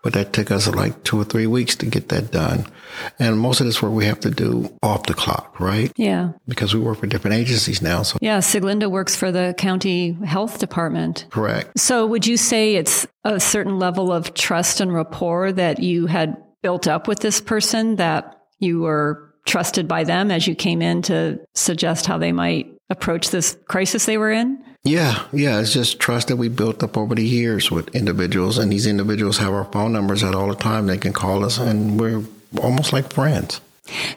But 0.03 0.13
that 0.13 0.31
took 0.31 0.51
us 0.51 0.67
like 0.67 1.03
two 1.03 1.19
or 1.19 1.24
three 1.24 1.48
weeks 1.48 1.75
to 1.77 1.88
get 1.88 2.10
that 2.10 2.29
done. 2.29 2.67
And 3.17 3.39
most 3.39 3.62
of 3.62 3.65
this 3.65 3.81
work 3.81 3.91
we 3.91 4.05
have 4.05 4.19
to 4.19 4.29
do 4.29 4.72
off 4.84 5.08
the 5.08 5.15
clock, 5.15 5.60
right? 5.60 5.91
Yeah. 5.98 6.34
Because 6.48 6.75
we 6.75 6.79
work 6.79 7.00
for 7.00 7.08
different 7.08 7.38
agencies 7.38 7.81
now. 7.81 8.03
So 8.03 8.19
yeah, 8.22 8.38
Siglinda 8.41 8.91
works 8.91 9.15
for 9.15 9.31
the 9.31 9.55
county 9.58 10.12
health 10.24 10.60
department. 10.60 11.25
Correct. 11.31 11.79
So 11.79 12.05
would 12.05 12.27
you 12.27 12.38
say 12.38 12.75
it's 12.75 13.08
a 13.24 13.39
certain 13.39 13.79
level 13.79 14.12
of 14.12 14.36
trust 14.36 14.81
and 14.81 14.93
rapport 14.93 15.51
that 15.53 15.79
you 15.79 16.05
had 16.05 16.38
built 16.62 16.88
up 16.88 17.08
with 17.08 17.22
this 17.22 17.41
person 17.41 17.96
that 17.96 18.39
you 18.60 18.81
were 18.81 19.34
trusted 19.48 19.88
by 19.88 20.03
them 20.03 20.29
as 20.29 20.46
you 20.46 20.53
came 20.53 20.84
in 20.84 21.01
to 21.01 21.39
suggest 21.55 22.05
how 22.05 22.19
they 22.19 22.31
might 22.31 22.72
approach 22.89 23.29
this 23.29 23.58
crisis 23.67 24.05
they 24.05 24.17
were 24.17 24.31
in? 24.31 24.63
Yeah, 24.84 25.25
yeah. 25.34 25.60
It's 25.60 25.74
just 25.74 26.00
trust 26.00 26.29
that 26.29 26.38
we 26.38 26.48
built 26.48 26.84
up 26.84 26.98
over 26.98 27.13
the 27.15 27.25
years 27.25 27.69
with 27.69 27.93
individuals, 27.96 28.58
and 28.58 28.72
these 28.72 28.88
individuals 28.88 29.38
have 29.38 29.53
our 29.53 29.65
phone 29.65 29.91
numbers 29.91 30.24
at 30.24 30.34
all 30.34 30.48
the 30.48 30.55
time. 30.55 30.88
They 30.88 30.98
can 30.98 31.13
call 31.13 31.43
us, 31.43 31.58
and 31.58 32.00
we're 32.00 32.24
almost 32.62 32.93
like 32.93 33.12
friends. 33.12 33.62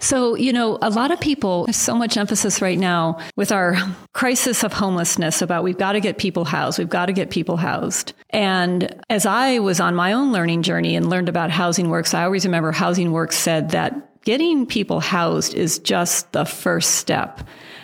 So, 0.00 0.34
you 0.34 0.52
know, 0.52 0.78
a 0.82 0.90
lot 0.90 1.10
of 1.10 1.20
people, 1.20 1.64
there's 1.64 1.76
so 1.76 1.94
much 1.94 2.16
emphasis 2.16 2.60
right 2.60 2.78
now 2.78 3.18
with 3.36 3.52
our 3.52 3.76
crisis 4.12 4.62
of 4.62 4.72
homelessness 4.72 5.42
about 5.42 5.64
we've 5.64 5.78
got 5.78 5.92
to 5.92 6.00
get 6.00 6.18
people 6.18 6.44
housed. 6.44 6.78
We've 6.78 6.88
got 6.88 7.06
to 7.06 7.12
get 7.12 7.30
people 7.30 7.56
housed. 7.56 8.12
And 8.30 9.02
as 9.08 9.26
I 9.26 9.58
was 9.60 9.80
on 9.80 9.94
my 9.94 10.12
own 10.12 10.32
learning 10.32 10.62
journey 10.62 10.94
and 10.94 11.08
learned 11.08 11.28
about 11.28 11.50
Housing 11.50 11.88
Works, 11.88 12.14
I 12.14 12.24
always 12.24 12.44
remember 12.44 12.70
Housing 12.72 13.12
Works 13.12 13.36
said 13.36 13.70
that 13.70 14.22
getting 14.24 14.66
people 14.66 15.00
housed 15.00 15.54
is 15.54 15.78
just 15.78 16.30
the 16.32 16.44
first 16.44 16.96
step 16.96 17.40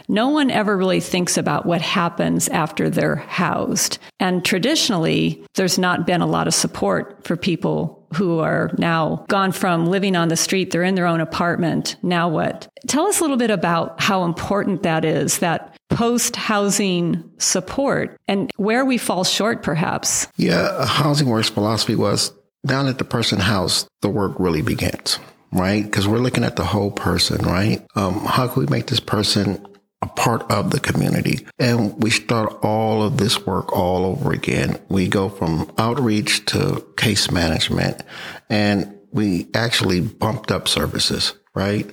no 0.08 0.28
one 0.28 0.50
ever 0.50 0.76
really 0.76 1.00
thinks 1.00 1.36
about 1.36 1.66
what 1.66 1.80
happens 1.80 2.48
after 2.48 2.88
they're 2.88 3.16
housed. 3.16 3.98
And 4.18 4.44
traditionally, 4.44 5.44
there's 5.54 5.78
not 5.78 6.06
been 6.06 6.22
a 6.22 6.26
lot 6.26 6.48
of 6.48 6.54
support 6.54 7.24
for 7.24 7.36
people 7.36 8.06
who 8.14 8.38
are 8.38 8.70
now 8.78 9.24
gone 9.28 9.52
from 9.52 9.86
living 9.86 10.16
on 10.16 10.28
the 10.28 10.36
street, 10.36 10.70
they're 10.70 10.82
in 10.82 10.94
their 10.94 11.06
own 11.06 11.20
apartment. 11.20 11.96
Now 12.02 12.28
what? 12.28 12.66
Tell 12.86 13.06
us 13.06 13.20
a 13.20 13.22
little 13.22 13.36
bit 13.36 13.50
about 13.50 14.00
how 14.00 14.24
important 14.24 14.82
that 14.82 15.04
is, 15.04 15.38
that 15.38 15.76
post 15.90 16.36
housing 16.36 17.30
support 17.38 18.18
and 18.26 18.50
where 18.56 18.84
we 18.84 18.98
fall 18.98 19.24
short, 19.24 19.62
perhaps. 19.62 20.26
Yeah, 20.36 20.86
Housing 20.86 21.28
Works 21.28 21.50
philosophy 21.50 21.96
was 21.96 22.32
down 22.66 22.88
at 22.88 22.98
the 22.98 23.04
person 23.04 23.38
house, 23.38 23.86
the 24.02 24.08
work 24.08 24.38
really 24.38 24.62
begins, 24.62 25.18
right? 25.52 25.84
Because 25.84 26.08
we're 26.08 26.18
looking 26.18 26.44
at 26.44 26.56
the 26.56 26.64
whole 26.64 26.90
person, 26.90 27.44
right? 27.44 27.86
Um, 27.94 28.20
how 28.24 28.48
can 28.48 28.60
we 28.60 28.66
make 28.66 28.86
this 28.86 29.00
person 29.00 29.64
a 30.00 30.06
part 30.06 30.48
of 30.50 30.70
the 30.70 30.80
community. 30.80 31.46
And 31.58 32.00
we 32.00 32.10
start 32.10 32.58
all 32.62 33.02
of 33.02 33.16
this 33.16 33.44
work 33.44 33.72
all 33.72 34.04
over 34.04 34.32
again. 34.32 34.78
We 34.88 35.08
go 35.08 35.28
from 35.28 35.72
outreach 35.76 36.44
to 36.46 36.84
case 36.96 37.30
management 37.30 38.02
and 38.48 38.96
we 39.10 39.48
actually 39.54 40.00
bumped 40.00 40.52
up 40.52 40.68
services, 40.68 41.34
right? 41.54 41.88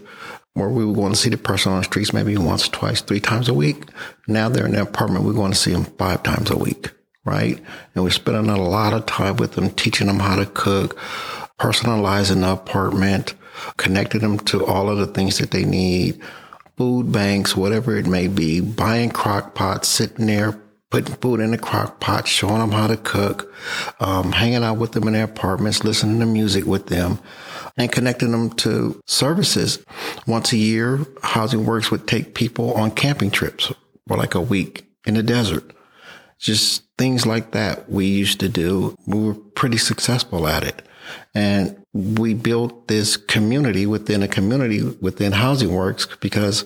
Where 0.53 0.69
we 0.69 0.85
were 0.85 0.93
going 0.93 1.13
to 1.13 1.17
see 1.17 1.29
the 1.29 1.37
person 1.37 1.71
on 1.71 1.79
the 1.79 1.83
streets 1.83 2.13
maybe 2.13 2.37
once, 2.37 2.69
twice, 2.69 3.01
three 3.01 3.19
times 3.19 3.49
a 3.49 3.53
week. 3.53 3.85
Now 4.27 4.49
they're 4.49 4.65
in 4.65 4.73
their 4.73 4.83
apartment. 4.83 5.25
We're 5.25 5.33
going 5.33 5.51
to 5.51 5.57
see 5.57 5.71
them 5.71 5.85
five 5.85 6.23
times 6.23 6.51
a 6.51 6.57
week, 6.57 6.91
right? 7.25 7.59
And 7.95 8.03
we're 8.03 8.11
spending 8.11 8.49
a 8.49 8.61
lot 8.61 8.93
of 8.93 9.05
time 9.05 9.37
with 9.37 9.53
them, 9.53 9.71
teaching 9.71 10.07
them 10.07 10.19
how 10.19 10.35
to 10.35 10.45
cook, 10.45 10.97
personalizing 11.59 12.41
the 12.41 12.51
apartment, 12.51 13.33
connecting 13.77 14.21
them 14.21 14.39
to 14.39 14.65
all 14.65 14.89
of 14.89 14.97
the 14.97 15.07
things 15.07 15.39
that 15.39 15.51
they 15.51 15.65
need, 15.65 16.21
food 16.77 17.11
banks, 17.11 17.55
whatever 17.55 17.97
it 17.97 18.05
may 18.05 18.27
be, 18.27 18.59
buying 18.59 19.09
crock 19.09 19.55
pots, 19.55 19.87
sitting 19.87 20.27
there, 20.27 20.59
putting 20.89 21.15
food 21.15 21.39
in 21.39 21.51
the 21.51 21.57
crock 21.57 21.99
pot, 21.99 22.27
showing 22.27 22.59
them 22.59 22.71
how 22.71 22.87
to 22.87 22.97
cook, 22.97 23.53
um, 23.99 24.31
hanging 24.31 24.63
out 24.63 24.77
with 24.77 24.91
them 24.91 25.07
in 25.07 25.13
their 25.13 25.25
apartments, 25.25 25.83
listening 25.83 26.19
to 26.19 26.25
music 26.25 26.65
with 26.65 26.87
them, 26.87 27.19
and 27.77 27.91
connecting 27.91 28.31
them 28.31 28.49
to 28.51 28.99
services. 29.05 29.83
Once 30.27 30.53
a 30.53 30.57
year, 30.57 31.05
Housing 31.21 31.65
Works 31.65 31.91
would 31.91 32.07
take 32.07 32.35
people 32.35 32.73
on 32.73 32.91
camping 32.91 33.31
trips 33.31 33.71
for 34.07 34.17
like 34.17 34.35
a 34.35 34.41
week 34.41 34.85
in 35.05 35.15
the 35.15 35.23
desert. 35.23 35.71
Just 36.39 36.83
things 36.97 37.25
like 37.25 37.51
that 37.51 37.89
we 37.89 38.05
used 38.05 38.39
to 38.41 38.49
do. 38.49 38.95
We 39.07 39.19
were 39.19 39.33
pretty 39.33 39.77
successful 39.77 40.47
at 40.47 40.63
it. 40.63 40.81
And 41.33 41.84
we 41.95 42.33
built 42.33 42.89
this 42.89 43.15
community 43.15 43.85
within 43.85 44.21
a 44.21 44.27
community 44.27 44.83
within 44.99 45.31
Housing 45.31 45.73
Works 45.73 46.07
because 46.19 46.65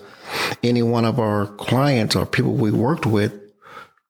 any 0.64 0.82
one 0.82 1.06
of 1.06 1.20
our 1.20 1.46
clients 1.46 2.16
or 2.16 2.26
people 2.26 2.54
we 2.54 2.72
worked 2.72 3.06
with, 3.06 3.40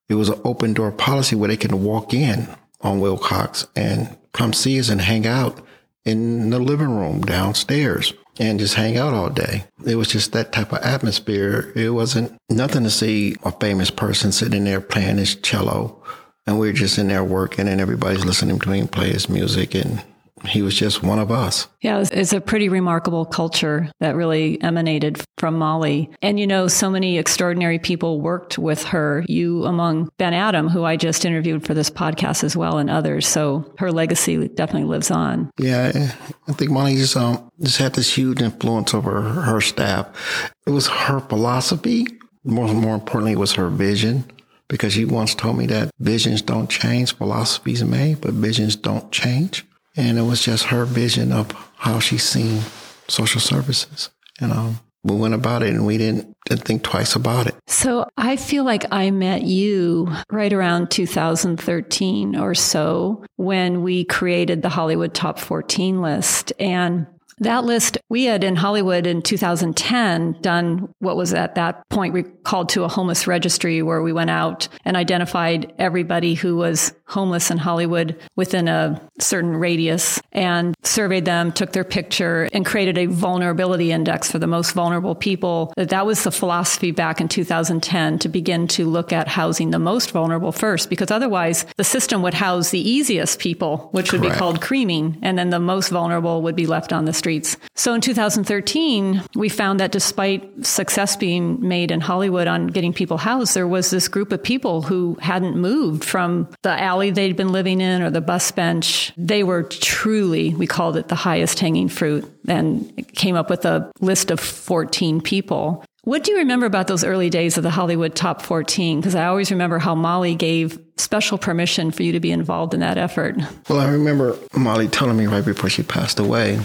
it 0.08 0.14
was 0.14 0.30
an 0.30 0.40
open 0.44 0.72
door 0.72 0.90
policy 0.90 1.36
where 1.36 1.48
they 1.48 1.58
can 1.58 1.84
walk 1.84 2.14
in 2.14 2.48
on 2.80 3.00
Wilcox 3.00 3.66
and 3.76 4.16
come 4.32 4.54
see 4.54 4.80
us 4.80 4.88
and 4.88 5.02
hang 5.02 5.26
out 5.26 5.60
in 6.06 6.48
the 6.48 6.58
living 6.58 6.88
room 6.88 7.20
downstairs 7.20 8.14
and 8.38 8.58
just 8.58 8.76
hang 8.76 8.96
out 8.96 9.12
all 9.12 9.28
day. 9.28 9.64
It 9.86 9.96
was 9.96 10.08
just 10.08 10.32
that 10.32 10.52
type 10.52 10.72
of 10.72 10.82
atmosphere. 10.82 11.70
It 11.76 11.90
wasn't 11.90 12.32
nothing 12.48 12.84
to 12.84 12.90
see 12.90 13.36
a 13.44 13.52
famous 13.52 13.90
person 13.90 14.32
sitting 14.32 14.64
there 14.64 14.80
playing 14.80 15.18
his 15.18 15.34
cello 15.34 16.02
and 16.46 16.58
we 16.58 16.70
are 16.70 16.72
just 16.72 16.96
in 16.96 17.08
there 17.08 17.22
working 17.22 17.68
and 17.68 17.78
everybody's 17.78 18.24
listening 18.24 18.58
to 18.58 18.72
him 18.72 18.88
play 18.88 19.12
his 19.12 19.28
music 19.28 19.74
and 19.74 20.02
he 20.46 20.62
was 20.62 20.74
just 20.74 21.02
one 21.02 21.18
of 21.18 21.30
us. 21.30 21.68
Yeah, 21.80 22.04
it's 22.12 22.32
a 22.32 22.40
pretty 22.40 22.68
remarkable 22.68 23.24
culture 23.24 23.90
that 24.00 24.16
really 24.16 24.60
emanated 24.62 25.22
from 25.38 25.56
Molly. 25.56 26.10
And 26.22 26.38
you 26.38 26.46
know, 26.46 26.68
so 26.68 26.90
many 26.90 27.18
extraordinary 27.18 27.78
people 27.78 28.20
worked 28.20 28.58
with 28.58 28.84
her, 28.84 29.24
you 29.28 29.64
among 29.64 30.10
Ben 30.18 30.34
Adam, 30.34 30.68
who 30.68 30.84
I 30.84 30.96
just 30.96 31.24
interviewed 31.24 31.66
for 31.66 31.74
this 31.74 31.90
podcast 31.90 32.44
as 32.44 32.56
well, 32.56 32.78
and 32.78 32.90
others. 32.90 33.26
So 33.26 33.72
her 33.78 33.92
legacy 33.92 34.48
definitely 34.48 34.88
lives 34.88 35.10
on. 35.10 35.50
Yeah, 35.58 36.12
I 36.48 36.52
think 36.52 36.70
Molly 36.70 36.96
just, 36.96 37.16
um, 37.16 37.50
just 37.60 37.78
had 37.78 37.94
this 37.94 38.16
huge 38.16 38.40
influence 38.40 38.94
over 38.94 39.22
her 39.22 39.60
staff. 39.60 40.52
It 40.66 40.70
was 40.70 40.88
her 40.88 41.20
philosophy. 41.20 42.06
More, 42.44 42.68
more 42.68 42.94
importantly, 42.94 43.32
it 43.32 43.38
was 43.38 43.52
her 43.52 43.68
vision 43.68 44.24
because 44.68 44.94
she 44.94 45.04
once 45.04 45.34
told 45.34 45.58
me 45.58 45.66
that 45.66 45.90
visions 45.98 46.40
don't 46.40 46.70
change, 46.70 47.14
philosophies 47.16 47.84
may, 47.84 48.14
but 48.14 48.32
visions 48.32 48.76
don't 48.76 49.10
change. 49.10 49.66
And 49.96 50.18
it 50.18 50.22
was 50.22 50.42
just 50.42 50.64
her 50.66 50.84
vision 50.84 51.32
of 51.32 51.50
how 51.76 51.98
she's 51.98 52.22
seen 52.22 52.62
social 53.08 53.40
services. 53.40 54.10
You 54.40 54.46
um, 54.46 54.52
know, 54.52 54.74
we 55.02 55.16
went 55.16 55.34
about 55.34 55.62
it 55.62 55.70
and 55.70 55.86
we 55.86 55.98
didn't, 55.98 56.36
didn't 56.46 56.64
think 56.64 56.82
twice 56.82 57.16
about 57.16 57.46
it. 57.46 57.54
So 57.66 58.06
I 58.16 58.36
feel 58.36 58.64
like 58.64 58.84
I 58.92 59.10
met 59.10 59.42
you 59.42 60.14
right 60.30 60.52
around 60.52 60.90
2013 60.90 62.36
or 62.36 62.54
so 62.54 63.24
when 63.36 63.82
we 63.82 64.04
created 64.04 64.62
the 64.62 64.68
Hollywood 64.68 65.14
Top 65.14 65.38
14 65.38 66.02
list. 66.02 66.52
And 66.60 67.06
that 67.40 67.64
list, 67.64 67.98
we 68.08 68.24
had 68.24 68.44
in 68.44 68.56
Hollywood 68.56 69.06
in 69.06 69.22
2010 69.22 70.32
done 70.40 70.94
what 70.98 71.16
was 71.16 71.32
at 71.32 71.54
that 71.54 71.88
point 71.88 72.12
we 72.12 72.22
called 72.22 72.68
to 72.70 72.84
a 72.84 72.88
homeless 72.88 73.26
registry 73.26 73.82
where 73.82 74.02
we 74.02 74.12
went 74.12 74.30
out 74.30 74.68
and 74.84 74.96
identified 74.96 75.72
everybody 75.78 76.34
who 76.34 76.56
was 76.56 76.92
homeless 77.06 77.50
in 77.50 77.58
Hollywood 77.58 78.18
within 78.36 78.68
a 78.68 79.00
certain 79.18 79.56
radius 79.56 80.20
and 80.32 80.76
surveyed 80.82 81.24
them, 81.24 81.52
took 81.52 81.72
their 81.72 81.84
picture, 81.84 82.48
and 82.52 82.64
created 82.64 82.96
a 82.98 83.06
vulnerability 83.06 83.90
index 83.90 84.30
for 84.30 84.38
the 84.38 84.46
most 84.46 84.72
vulnerable 84.72 85.14
people. 85.14 85.72
That 85.76 86.06
was 86.06 86.22
the 86.24 86.30
philosophy 86.30 86.90
back 86.92 87.20
in 87.20 87.28
2010 87.28 88.18
to 88.20 88.28
begin 88.28 88.68
to 88.68 88.86
look 88.86 89.12
at 89.12 89.28
housing 89.28 89.70
the 89.70 89.78
most 89.78 90.10
vulnerable 90.12 90.52
first, 90.52 90.88
because 90.88 91.10
otherwise 91.10 91.66
the 91.76 91.84
system 91.84 92.22
would 92.22 92.34
house 92.34 92.70
the 92.70 92.88
easiest 92.88 93.38
people, 93.38 93.88
which 93.92 94.12
would 94.12 94.20
Correct. 94.20 94.36
be 94.36 94.38
called 94.38 94.60
creaming, 94.60 95.18
and 95.22 95.38
then 95.38 95.50
the 95.50 95.58
most 95.58 95.88
vulnerable 95.88 96.42
would 96.42 96.56
be 96.56 96.66
left 96.66 96.92
on 96.92 97.04
the 97.06 97.12
streets. 97.30 97.56
So 97.76 97.94
in 97.94 98.00
2013, 98.00 99.22
we 99.36 99.48
found 99.48 99.78
that 99.78 99.92
despite 99.92 100.66
success 100.66 101.16
being 101.16 101.66
made 101.66 101.90
in 101.90 102.00
Hollywood 102.00 102.48
on 102.48 102.66
getting 102.66 102.92
people 102.92 103.18
housed, 103.18 103.54
there 103.54 103.68
was 103.68 103.90
this 103.90 104.08
group 104.08 104.32
of 104.32 104.42
people 104.42 104.82
who 104.82 105.16
hadn't 105.20 105.56
moved 105.56 106.04
from 106.04 106.48
the 106.62 106.70
alley 106.70 107.10
they'd 107.10 107.36
been 107.36 107.52
living 107.52 107.80
in 107.80 108.02
or 108.02 108.10
the 108.10 108.20
bus 108.20 108.50
bench. 108.50 109.12
They 109.16 109.44
were 109.44 109.62
truly, 109.62 110.54
we 110.54 110.66
called 110.66 110.96
it 110.96 111.08
the 111.08 111.14
highest 111.14 111.60
hanging 111.60 111.88
fruit 111.88 112.28
and 112.48 113.06
came 113.14 113.36
up 113.36 113.48
with 113.48 113.64
a 113.64 113.90
list 114.00 114.32
of 114.32 114.40
14 114.40 115.20
people. 115.20 115.84
What 116.02 116.24
do 116.24 116.32
you 116.32 116.38
remember 116.38 116.66
about 116.66 116.88
those 116.88 117.04
early 117.04 117.30
days 117.30 117.58
of 117.58 117.62
the 117.62 117.70
Hollywood 117.70 118.14
Top 118.14 118.42
14? 118.42 119.00
Because 119.00 119.14
I 119.14 119.26
always 119.26 119.50
remember 119.50 119.78
how 119.78 119.94
Molly 119.94 120.34
gave 120.34 120.78
special 120.96 121.38
permission 121.38 121.90
for 121.90 122.02
you 122.02 122.12
to 122.12 122.20
be 122.20 122.32
involved 122.32 122.74
in 122.74 122.80
that 122.80 122.98
effort. 122.98 123.36
Well, 123.68 123.78
I 123.78 123.88
remember 123.88 124.36
Molly 124.56 124.88
telling 124.88 125.16
me 125.16 125.26
right 125.26 125.44
before 125.44 125.68
she 125.68 125.82
passed 125.82 126.18
away, 126.18 126.58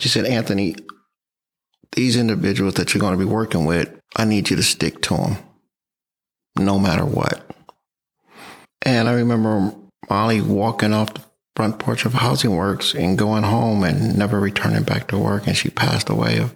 she 0.00 0.08
said, 0.08 0.24
Anthony, 0.24 0.76
these 1.92 2.16
individuals 2.16 2.74
that 2.74 2.94
you're 2.94 3.00
going 3.00 3.18
to 3.18 3.24
be 3.24 3.30
working 3.30 3.66
with, 3.66 3.94
I 4.16 4.24
need 4.24 4.50
you 4.50 4.56
to 4.56 4.62
stick 4.62 5.02
to 5.02 5.16
them 5.16 5.36
no 6.56 6.78
matter 6.78 7.04
what. 7.04 7.44
And 8.82 9.08
I 9.08 9.12
remember 9.12 9.74
Molly 10.08 10.40
walking 10.40 10.94
off 10.94 11.14
the 11.14 11.24
front 11.54 11.78
porch 11.78 12.06
of 12.06 12.14
Housing 12.14 12.56
Works 12.56 12.94
and 12.94 13.18
going 13.18 13.42
home 13.42 13.84
and 13.84 14.16
never 14.16 14.40
returning 14.40 14.84
back 14.84 15.08
to 15.08 15.18
work. 15.18 15.46
And 15.46 15.56
she 15.56 15.68
passed 15.68 16.08
away 16.08 16.38
a 16.38 16.50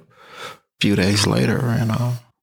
few 0.80 0.96
days 0.96 1.26
later. 1.26 1.58
And 1.58 1.92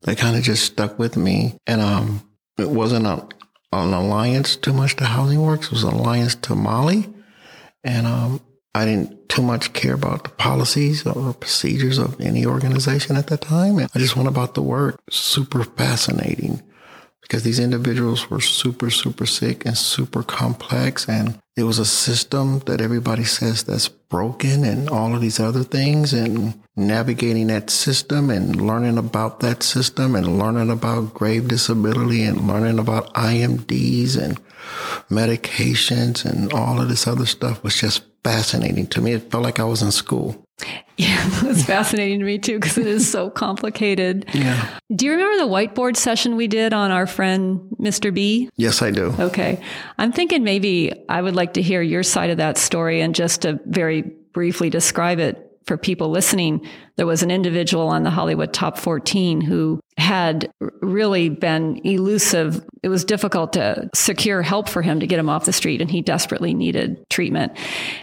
they 0.03 0.15
kind 0.15 0.37
of 0.37 0.43
just 0.43 0.65
stuck 0.65 0.99
with 0.99 1.17
me. 1.17 1.57
And 1.65 1.81
um, 1.81 2.29
it 2.57 2.69
wasn't 2.69 3.07
a, 3.07 3.27
an 3.73 3.93
alliance 3.93 4.55
too 4.55 4.73
much 4.73 4.95
to 4.97 5.05
Housing 5.05 5.41
Works, 5.41 5.67
it 5.67 5.71
was 5.73 5.83
an 5.83 5.93
alliance 5.93 6.35
to 6.35 6.55
Molly. 6.55 7.09
And 7.83 8.05
um, 8.05 8.41
I 8.73 8.85
didn't 8.85 9.29
too 9.29 9.41
much 9.41 9.73
care 9.73 9.93
about 9.93 10.23
the 10.23 10.29
policies 10.31 11.05
or 11.05 11.33
procedures 11.33 11.97
of 11.97 12.19
any 12.21 12.45
organization 12.45 13.17
at 13.17 13.27
that 13.27 13.41
time. 13.41 13.79
I 13.79 13.99
just 13.99 14.15
went 14.15 14.29
about 14.29 14.53
the 14.53 14.61
work. 14.61 14.99
Super 15.09 15.63
fascinating 15.63 16.61
because 17.31 17.43
these 17.43 17.59
individuals 17.59 18.29
were 18.29 18.41
super, 18.41 18.89
super 18.89 19.25
sick 19.25 19.65
and 19.65 19.77
super 19.77 20.21
complex. 20.21 21.07
And 21.07 21.39
it 21.55 21.63
was 21.63 21.79
a 21.79 21.85
system 21.85 22.59
that 22.65 22.81
everybody 22.81 23.23
says 23.23 23.63
that's 23.63 23.87
broken 23.87 24.65
and 24.65 24.89
all 24.89 25.15
of 25.15 25.21
these 25.21 25.39
other 25.39 25.63
things 25.63 26.11
and 26.11 26.61
navigating 26.75 27.47
that 27.47 27.69
system 27.69 28.29
and 28.29 28.59
learning 28.59 28.97
about 28.97 29.39
that 29.39 29.63
system 29.63 30.15
and 30.15 30.39
learning 30.39 30.69
about 30.69 31.13
grave 31.13 31.47
disability 31.47 32.23
and 32.23 32.47
learning 32.47 32.79
about 32.79 33.13
IMDs 33.13 34.21
and 34.21 34.37
medications 35.09 36.25
and 36.25 36.51
all 36.51 36.81
of 36.81 36.89
this 36.89 37.07
other 37.07 37.25
stuff 37.25 37.63
was 37.63 37.79
just 37.79 38.03
fascinating 38.23 38.87
to 38.87 39.01
me. 39.01 39.13
It 39.13 39.31
felt 39.31 39.43
like 39.43 39.59
I 39.59 39.63
was 39.63 39.81
in 39.81 39.91
school. 39.91 40.43
Yeah, 40.97 41.27
it's 41.45 41.63
fascinating 41.63 42.19
to 42.19 42.25
me 42.25 42.37
too 42.37 42.59
because 42.59 42.77
it 42.77 42.85
is 42.85 43.09
so 43.09 43.31
complicated. 43.31 44.27
Yeah. 44.35 44.67
Do 44.95 45.05
you 45.05 45.13
remember 45.13 45.43
the 45.43 45.49
whiteboard 45.49 45.97
session 45.97 46.35
we 46.35 46.45
did 46.45 46.73
on 46.73 46.91
our 46.91 47.07
friend 47.07 47.61
Mr. 47.79 48.13
B? 48.13 48.49
Yes, 48.55 48.83
I 48.83 48.91
do. 48.91 49.11
Okay. 49.17 49.59
I'm 49.97 50.11
thinking 50.11 50.43
maybe 50.43 50.93
I 51.09 51.23
would 51.23 51.35
like 51.35 51.53
to 51.55 51.61
hear 51.63 51.81
your 51.81 52.03
side 52.03 52.29
of 52.29 52.37
that 52.37 52.59
story 52.59 53.01
and 53.01 53.15
just 53.15 53.41
to 53.41 53.59
very 53.65 54.03
briefly 54.33 54.69
describe 54.69 55.17
it 55.17 55.51
for 55.65 55.75
people 55.75 56.09
listening. 56.09 56.67
There 56.97 57.07
was 57.07 57.23
an 57.23 57.31
individual 57.31 57.87
on 57.87 58.03
the 58.03 58.09
Hollywood 58.09 58.53
Top 58.53 58.77
14 58.77 59.41
who 59.41 59.79
had 59.97 60.51
really 60.81 61.29
been 61.29 61.79
elusive. 61.85 62.63
It 62.83 62.89
was 62.89 63.05
difficult 63.05 63.53
to 63.53 63.89
secure 63.93 64.41
help 64.41 64.67
for 64.67 64.81
him 64.81 64.99
to 64.99 65.07
get 65.07 65.19
him 65.19 65.29
off 65.29 65.45
the 65.45 65.53
street, 65.53 65.81
and 65.81 65.91
he 65.91 66.01
desperately 66.01 66.53
needed 66.53 67.03
treatment. 67.09 67.53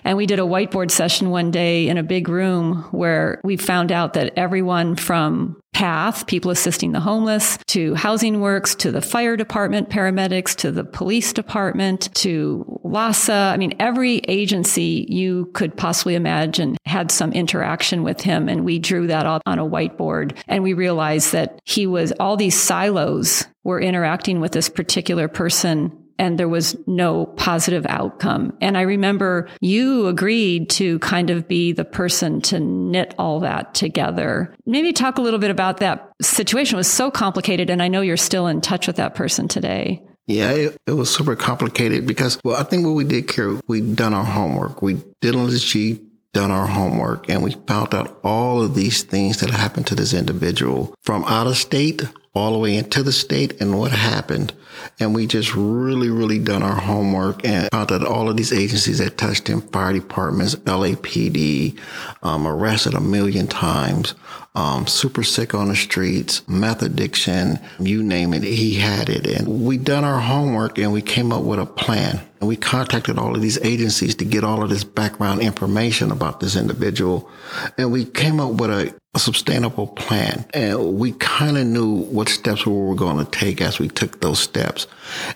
And 0.04 0.16
we 0.16 0.26
did 0.26 0.38
a 0.38 0.42
whiteboard 0.42 0.90
session 0.90 1.30
one 1.30 1.50
day 1.50 1.88
in 1.88 1.99
a 1.99 2.02
big 2.02 2.28
room 2.28 2.85
where 2.90 3.40
we 3.45 3.57
found 3.57 3.90
out 3.90 4.12
that 4.14 4.33
everyone 4.37 4.97
from 4.97 5.57
path, 5.73 6.26
people 6.26 6.50
assisting 6.50 6.92
the 6.92 7.00
homeless, 7.00 7.57
to 7.68 7.95
housing 7.95 8.40
works, 8.40 8.75
to 8.75 8.90
the 8.90 9.00
fire 9.00 9.37
department, 9.37 9.88
paramedics, 9.88 10.57
to 10.57 10.73
the 10.73 10.83
police 10.83 11.33
department, 11.33 12.12
to 12.14 12.64
LAHSA. 12.85 13.52
I 13.52 13.57
mean, 13.57 13.75
every 13.78 14.16
agency 14.28 15.07
you 15.09 15.47
could 15.54 15.76
possibly 15.76 16.14
imagine 16.14 16.76
had 16.85 17.12
some 17.12 17.33
interaction 17.33 18.02
with 18.02 18.21
him. 18.21 18.49
And 18.49 18.64
we 18.64 18.77
drew 18.78 19.06
that 19.08 19.26
up 19.26 19.42
on 19.47 19.58
a 19.58 19.66
whiteboard 19.66 20.37
and 20.47 20.62
we 20.62 20.75
realized 20.75 21.32
that 21.32 21.61
he 21.64 21.87
was 21.87 22.12
all 22.20 22.37
these 22.37 22.58
silos 22.58 23.47
were 23.64 23.80
interacting 23.80 24.40
with 24.40 24.52
this 24.52 24.68
particular 24.68 25.28
person 25.28 25.92
and 26.18 26.38
there 26.38 26.49
was 26.49 26.76
no 26.87 27.26
positive 27.26 27.87
outcome. 27.88 28.56
And 28.61 28.76
I 28.76 28.82
remember 28.82 29.49
you 29.61 30.08
agreed 30.08 30.68
to 30.70 30.99
kind 30.99 31.30
of 31.30 31.47
be 31.47 31.73
the 31.73 31.85
person 31.85 32.40
to 32.42 32.58
knit 32.58 33.14
all 33.18 33.40
that 33.40 33.75
together. 33.75 34.54
Maybe 34.66 34.92
talk 34.92 35.18
a 35.18 35.23
little 35.23 35.38
bit 35.38 35.50
about 35.50 35.78
that 35.78 36.12
situation. 36.20 36.76
It 36.76 36.78
was 36.78 36.90
so 36.90 37.11
complicated, 37.11 37.70
and 37.70 37.82
I 37.82 37.88
know 37.88 38.00
you're 38.00 38.16
still 38.16 38.49
in 38.49 38.61
touch 38.61 38.87
with 38.87 38.97
that 38.97 39.14
person 39.14 39.47
today. 39.47 40.02
Yeah, 40.26 40.50
it, 40.50 40.76
it, 40.87 40.92
was 40.92 41.14
super 41.14 41.37
complicated 41.37 42.06
because, 42.06 42.38
well, 42.44 42.56
I 42.56 42.62
think 42.62 42.85
what 42.85 42.92
we 42.92 43.04
did, 43.04 43.28
Carrie, 43.28 43.61
we 43.66 43.80
done 43.80 44.12
our 44.12 44.25
homework. 44.25 44.82
We 44.82 45.02
did 45.23 45.35
legit 45.35 46.02
done 46.38 46.52
our 46.52 46.68
homework 46.68 47.28
and 47.28 47.42
we 47.42 47.50
found 47.66 47.92
out 47.92 48.16
all 48.23 48.62
of 48.62 48.76
these 48.76 49.02
things 49.02 49.40
that 49.40 49.50
happened 49.50 49.85
to 49.88 49.97
this 49.97 50.14
individual 50.14 50.95
from 51.02 51.25
out 51.25 51.49
of 51.49 51.57
state 51.57 52.00
all 52.35 52.52
the 52.52 52.58
way 52.58 52.76
into 52.76 53.02
the 53.02 53.12
state 53.12 53.61
and 53.61 53.78
what 53.78 53.92
happened. 53.92 54.52
And 55.00 55.14
we 55.14 55.26
just 55.26 55.54
really, 55.54 56.11
really 56.11 56.38
done 56.38 56.62
our 56.62 56.80
homework 56.80 57.44
and 57.44 57.68
found 57.70 57.88
that 57.90 58.04
all 58.04 58.28
of 58.28 58.37
these 58.37 58.52
agencies 58.52 58.99
that 58.99 59.18
touched 59.18 59.49
him, 59.49 59.61
fire 59.61 59.92
departments, 59.92 60.54
LAPD, 60.54 61.78
um, 62.23 62.47
arrested 62.47 62.94
a 62.94 63.00
million 63.00 63.47
times, 63.47 64.14
um, 64.54 64.87
super 64.87 65.23
sick 65.23 65.54
on 65.54 65.68
the 65.68 65.76
streets, 65.76 66.47
meth 66.49 66.82
addiction, 66.82 67.61
you 67.78 68.02
name 68.02 68.35
it, 68.35 68.42
he 68.42 68.75
had 68.75 69.08
it. 69.08 69.26
And 69.26 69.64
we 69.64 69.78
done 69.78 70.04
our 70.04 70.20
homework 70.20 70.78
and 70.78 70.92
we 70.92 71.02
came 71.02 71.32
up 71.32 71.42
with 71.42 71.61
a 71.61 71.66
plan. 71.66 72.20
And 72.40 72.49
we 72.49 72.56
contacted 72.56 73.18
all 73.18 73.35
of 73.35 73.42
these 73.42 73.58
agencies 73.64 74.14
to 74.16 74.25
get 74.25 74.44
all 74.44 74.62
of 74.62 74.70
this 74.70 74.85
background 74.85 75.42
information 75.42 76.12
about 76.12 76.40
this 76.40 76.56
individual. 76.56 77.28
And 77.76 77.90
we 77.90 78.04
came 78.04 78.38
up 78.38 78.52
with 78.52 78.70
a, 78.70 78.94
a 79.18 79.20
sustainable 79.20 79.88
plan. 79.88 80.44
And 80.54 80.94
we 80.96 81.12
kind 81.12 81.58
of 81.58 81.66
knew 81.66 82.02
what 82.02 82.28
steps 82.28 82.64
we 82.64 82.72
were 82.72 82.94
going 82.94 83.25
to 83.25 83.30
take 83.30 83.60
as 83.60 83.78
we 83.80 83.88
took 83.88 84.20
those 84.20 84.38
steps. 84.38 84.87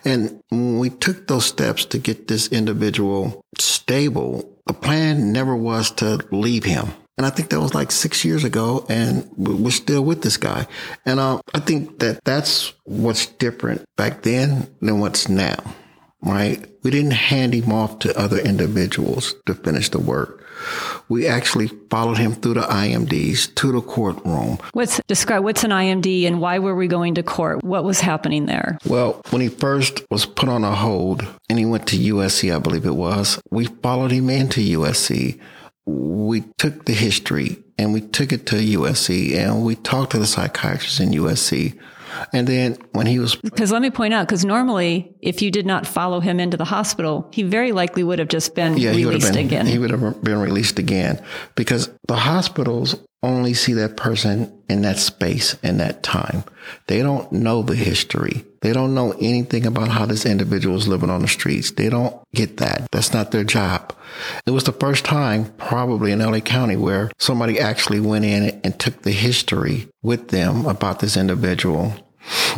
And 0.04 0.40
when 0.50 0.78
we 0.78 0.90
took 0.90 1.26
those 1.26 1.46
steps 1.46 1.84
to 1.86 1.98
get 1.98 2.28
this 2.28 2.46
individual 2.48 3.44
stable, 3.58 4.48
the 4.66 4.72
plan 4.72 5.32
never 5.32 5.56
was 5.56 5.90
to 5.92 6.20
leave 6.30 6.64
him. 6.64 6.92
And 7.18 7.26
I 7.26 7.30
think 7.30 7.50
that 7.50 7.60
was 7.60 7.74
like 7.74 7.90
six 7.90 8.24
years 8.24 8.44
ago, 8.44 8.86
and 8.88 9.28
we're 9.36 9.70
still 9.70 10.02
with 10.02 10.22
this 10.22 10.36
guy. 10.36 10.66
And 11.04 11.20
uh, 11.20 11.42
I 11.52 11.58
think 11.60 11.98
that 11.98 12.24
that's 12.24 12.72
what's 12.84 13.26
different 13.26 13.84
back 13.96 14.22
then 14.22 14.74
than 14.80 14.98
what's 15.00 15.28
now, 15.28 15.62
right? 16.22 16.64
We 16.82 16.90
didn't 16.90 17.12
hand 17.12 17.52
him 17.52 17.70
off 17.70 17.98
to 18.00 18.18
other 18.18 18.38
individuals 18.38 19.34
to 19.46 19.54
finish 19.54 19.90
the 19.90 19.98
work. 19.98 20.41
We 21.09 21.26
actually 21.26 21.69
followed 21.90 22.19
him 22.19 22.33
through 22.33 22.54
the 22.54 22.62
IMDs 22.62 23.54
to 23.57 23.73
the 23.73 23.81
courtroom. 23.81 24.59
What's 24.73 25.00
describe 25.07 25.45
what's 25.45 25.64
an 25.64 25.71
IMD 25.71 26.26
and 26.26 26.40
why 26.40 26.59
were 26.59 26.75
we 26.75 26.87
going 26.88 27.14
to 27.16 27.23
court? 27.23 27.62
What 27.64 27.85
was 27.85 28.00
happening 28.00 28.47
there? 28.47 28.78
Well, 28.87 29.21
when 29.31 29.42
he 29.42 29.49
first 29.49 30.04
was 30.11 30.26
put 30.26 30.49
on 30.49 30.64
a 30.64 30.75
hold 30.75 31.26
and 31.49 31.59
he 31.59 31.66
went 31.66 31.87
to 31.88 31.97
USC, 31.97 32.54
I 32.54 32.59
believe 32.59 32.87
it 32.87 32.97
was, 32.97 33.40
we 33.50 33.66
followed 33.66 34.11
him 34.11 34.31
into 34.31 34.61
USC 34.61 35.38
we 35.85 36.42
took 36.59 36.85
the 36.85 36.92
history 36.92 37.59
and 37.78 37.92
we 37.92 38.00
took 38.00 38.33
it 38.33 38.47
to 38.47 38.57
USC 38.57 39.35
and 39.35 39.64
we 39.64 39.75
talked 39.75 40.12
to 40.12 40.19
the 40.19 40.26
psychiatrist 40.26 41.00
in 41.00 41.11
USC. 41.11 41.78
And 42.33 42.47
then 42.47 42.78
when 42.92 43.07
he 43.07 43.19
was. 43.19 43.37
Because 43.37 43.73
let 43.73 43.83
me 43.83 43.90
point 43.90 44.14
out, 44.14 44.26
because 44.26 44.45
normally 44.45 45.14
if 45.21 45.42
you 45.42 45.50
did 45.50 45.66
not 45.66 45.87
follow 45.87 46.21
him 46.21 46.40
into 46.40 46.57
the 46.57 46.64
hospital, 46.64 47.28
he 47.33 47.42
very 47.42 47.73
likely 47.73 48.04
would 48.04 48.19
have 48.19 48.28
just 48.28 48.54
been 48.54 48.76
yeah, 48.76 48.90
released 48.90 49.33
been, 49.33 49.47
again. 49.47 49.66
He 49.66 49.78
would 49.78 49.90
have 49.90 50.23
been 50.23 50.38
released 50.38 50.78
again 50.78 51.23
because 51.54 51.90
the 52.09 52.16
hospitals 52.16 52.97
only 53.23 53.54
see 53.54 53.73
that 53.75 53.97
person 53.97 54.52
in 54.69 54.83
that 54.83 54.99
space 54.99 55.54
in 55.62 55.78
that 55.78 56.02
time. 56.02 56.42
They 56.88 57.02
don't 57.02 57.31
know 57.33 57.62
the 57.62 57.76
history. 57.76 58.45
They 58.62 58.73
don't 58.73 58.95
know 58.95 59.12
anything 59.21 59.66
about 59.66 59.88
how 59.88 60.07
this 60.07 60.26
individual 60.26 60.76
is 60.76 60.88
living 60.88 61.11
on 61.11 61.23
the 61.23 61.28
streets. 61.28 61.73
They 61.73 61.88
don't 61.88 62.16
get 62.35 62.57
that. 62.59 62.90
That's 62.90 63.12
not 63.12 63.31
their 63.31 63.45
job. 63.45 63.95
It 64.47 64.50
was 64.50 64.64
the 64.64 64.73
first 64.73 65.04
time 65.04 65.53
probably 65.59 66.12
in 66.12 66.18
LA 66.18 66.40
County 66.40 66.77
where 66.77 67.11
somebody 67.18 67.59
actually 67.59 68.01
went 68.01 68.25
in 68.25 68.61
and 68.64 68.79
took 68.79 69.03
the 69.03 69.12
history 69.12 69.88
with 70.03 70.29
them 70.29 70.66
about 70.66 71.01
this 71.01 71.16
individual. 71.16 71.94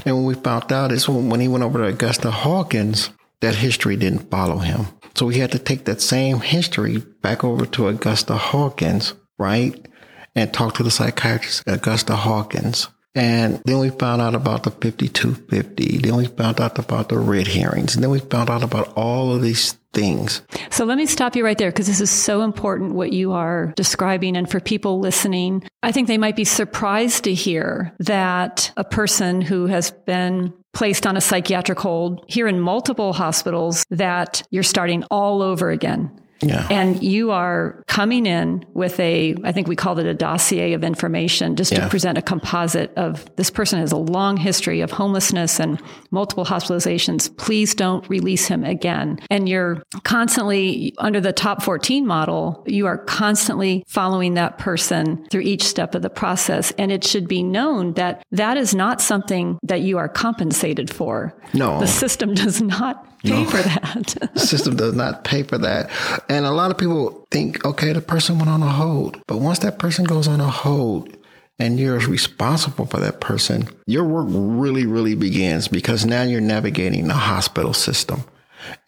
And 0.04 0.16
when 0.16 0.24
we 0.24 0.34
found 0.34 0.72
out 0.72 0.92
is 0.92 1.08
when 1.08 1.40
he 1.40 1.48
went 1.48 1.64
over 1.64 1.78
to 1.78 1.84
Augusta 1.84 2.30
Hawkins, 2.30 3.10
that 3.40 3.56
history 3.56 3.96
didn't 3.96 4.30
follow 4.30 4.58
him. 4.58 4.86
So 5.14 5.26
we 5.26 5.36
had 5.36 5.52
to 5.52 5.58
take 5.58 5.84
that 5.84 6.00
same 6.00 6.40
history 6.40 6.98
back 7.22 7.44
over 7.44 7.66
to 7.66 7.88
Augusta 7.88 8.34
Hawkins, 8.34 9.14
right? 9.38 9.86
and 10.34 10.52
talk 10.52 10.74
to 10.74 10.82
the 10.82 10.90
psychiatrist, 10.90 11.62
Augusta 11.66 12.16
Hawkins. 12.16 12.88
And 13.14 13.62
then 13.64 13.78
we 13.78 13.90
found 13.90 14.20
out 14.20 14.34
about 14.34 14.64
the 14.64 14.70
5250. 14.70 15.98
Then 15.98 16.16
we 16.16 16.26
found 16.26 16.60
out 16.60 16.78
about 16.78 17.08
the 17.08 17.16
Riese 17.16 17.46
hearings. 17.46 17.94
And 17.94 18.02
then 18.02 18.10
we 18.10 18.18
found 18.18 18.50
out 18.50 18.64
about 18.64 18.92
all 18.96 19.32
of 19.32 19.42
these 19.42 19.78
things. 19.92 20.42
So 20.70 20.84
let 20.84 20.98
me 20.98 21.06
stop 21.06 21.36
you 21.36 21.44
right 21.44 21.56
there 21.56 21.70
because 21.70 21.86
this 21.86 22.00
is 22.00 22.10
so 22.10 22.42
important 22.42 22.94
what 22.94 23.12
you 23.12 23.32
are 23.32 23.72
describing. 23.76 24.36
And 24.36 24.50
for 24.50 24.58
people 24.58 24.98
listening, 24.98 25.62
I 25.82 25.92
think 25.92 26.08
they 26.08 26.18
might 26.18 26.34
be 26.34 26.44
surprised 26.44 27.24
to 27.24 27.34
hear 27.34 27.94
that 28.00 28.72
a 28.76 28.84
person 28.84 29.40
who 29.40 29.66
has 29.66 29.92
been 29.92 30.52
placed 30.72 31.06
on 31.06 31.16
a 31.16 31.20
psychiatric 31.20 31.78
hold 31.78 32.24
here 32.26 32.48
in 32.48 32.58
multiple 32.58 33.12
hospitals 33.12 33.84
that 33.90 34.42
you're 34.50 34.64
starting 34.64 35.04
all 35.04 35.40
over 35.40 35.70
again 35.70 36.10
yeah. 36.48 36.66
And 36.70 37.02
you 37.02 37.30
are 37.30 37.82
coming 37.86 38.26
in 38.26 38.64
with 38.74 38.98
a, 39.00 39.34
I 39.44 39.52
think 39.52 39.68
we 39.68 39.76
called 39.76 39.98
it 39.98 40.06
a 40.06 40.14
dossier 40.14 40.72
of 40.72 40.84
information 40.84 41.56
just 41.56 41.72
yeah. 41.72 41.80
to 41.80 41.88
present 41.88 42.18
a 42.18 42.22
composite 42.22 42.92
of 42.96 43.24
this 43.36 43.50
person 43.50 43.78
has 43.78 43.92
a 43.92 43.96
long 43.96 44.36
history 44.36 44.80
of 44.80 44.90
homelessness 44.90 45.60
and 45.60 45.80
multiple 46.10 46.44
hospitalizations. 46.44 47.34
Please 47.36 47.74
don't 47.74 48.08
release 48.08 48.46
him 48.46 48.64
again. 48.64 49.20
And 49.30 49.48
you're 49.48 49.82
constantly 50.02 50.94
under 50.98 51.20
the 51.20 51.32
top 51.32 51.62
14 51.62 52.06
model, 52.06 52.62
you 52.66 52.86
are 52.86 52.98
constantly 52.98 53.84
following 53.86 54.34
that 54.34 54.58
person 54.58 55.26
through 55.30 55.42
each 55.42 55.64
step 55.64 55.94
of 55.94 56.02
the 56.02 56.10
process. 56.10 56.72
And 56.72 56.92
it 56.92 57.04
should 57.04 57.28
be 57.28 57.42
known 57.42 57.94
that 57.94 58.24
that 58.32 58.56
is 58.56 58.74
not 58.74 59.00
something 59.00 59.58
that 59.62 59.80
you 59.80 59.98
are 59.98 60.08
compensated 60.08 60.92
for. 60.92 61.34
No. 61.52 61.80
The 61.80 61.86
system 61.86 62.34
does 62.34 62.60
not 62.60 63.14
pay 63.24 63.42
no. 63.42 63.50
for 63.50 63.62
that. 63.62 64.30
the 64.34 64.40
system 64.40 64.76
does 64.76 64.94
not 64.94 65.24
pay 65.24 65.42
for 65.42 65.58
that. 65.58 65.90
And 66.28 66.33
a 66.42 66.50
lot 66.50 66.70
of 66.70 66.78
people 66.78 67.26
think, 67.30 67.64
okay, 67.64 67.92
the 67.92 68.00
person 68.00 68.38
went 68.38 68.50
on 68.50 68.62
a 68.62 68.68
hold. 68.68 69.20
But 69.28 69.38
once 69.38 69.60
that 69.60 69.78
person 69.78 70.04
goes 70.04 70.26
on 70.26 70.40
a 70.40 70.48
hold, 70.48 71.14
and 71.58 71.78
you're 71.78 71.98
responsible 72.00 72.86
for 72.86 72.98
that 72.98 73.20
person, 73.20 73.68
your 73.86 74.04
work 74.04 74.26
really, 74.28 74.86
really 74.86 75.14
begins 75.14 75.68
because 75.68 76.04
now 76.04 76.22
you're 76.22 76.40
navigating 76.40 77.06
the 77.06 77.14
hospital 77.14 77.72
system. 77.72 78.24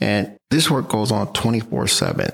And 0.01 0.39
this 0.51 0.71
work 0.71 0.89
goes 0.89 1.11
on 1.11 1.33
24 1.33 1.89
7. 1.89 2.31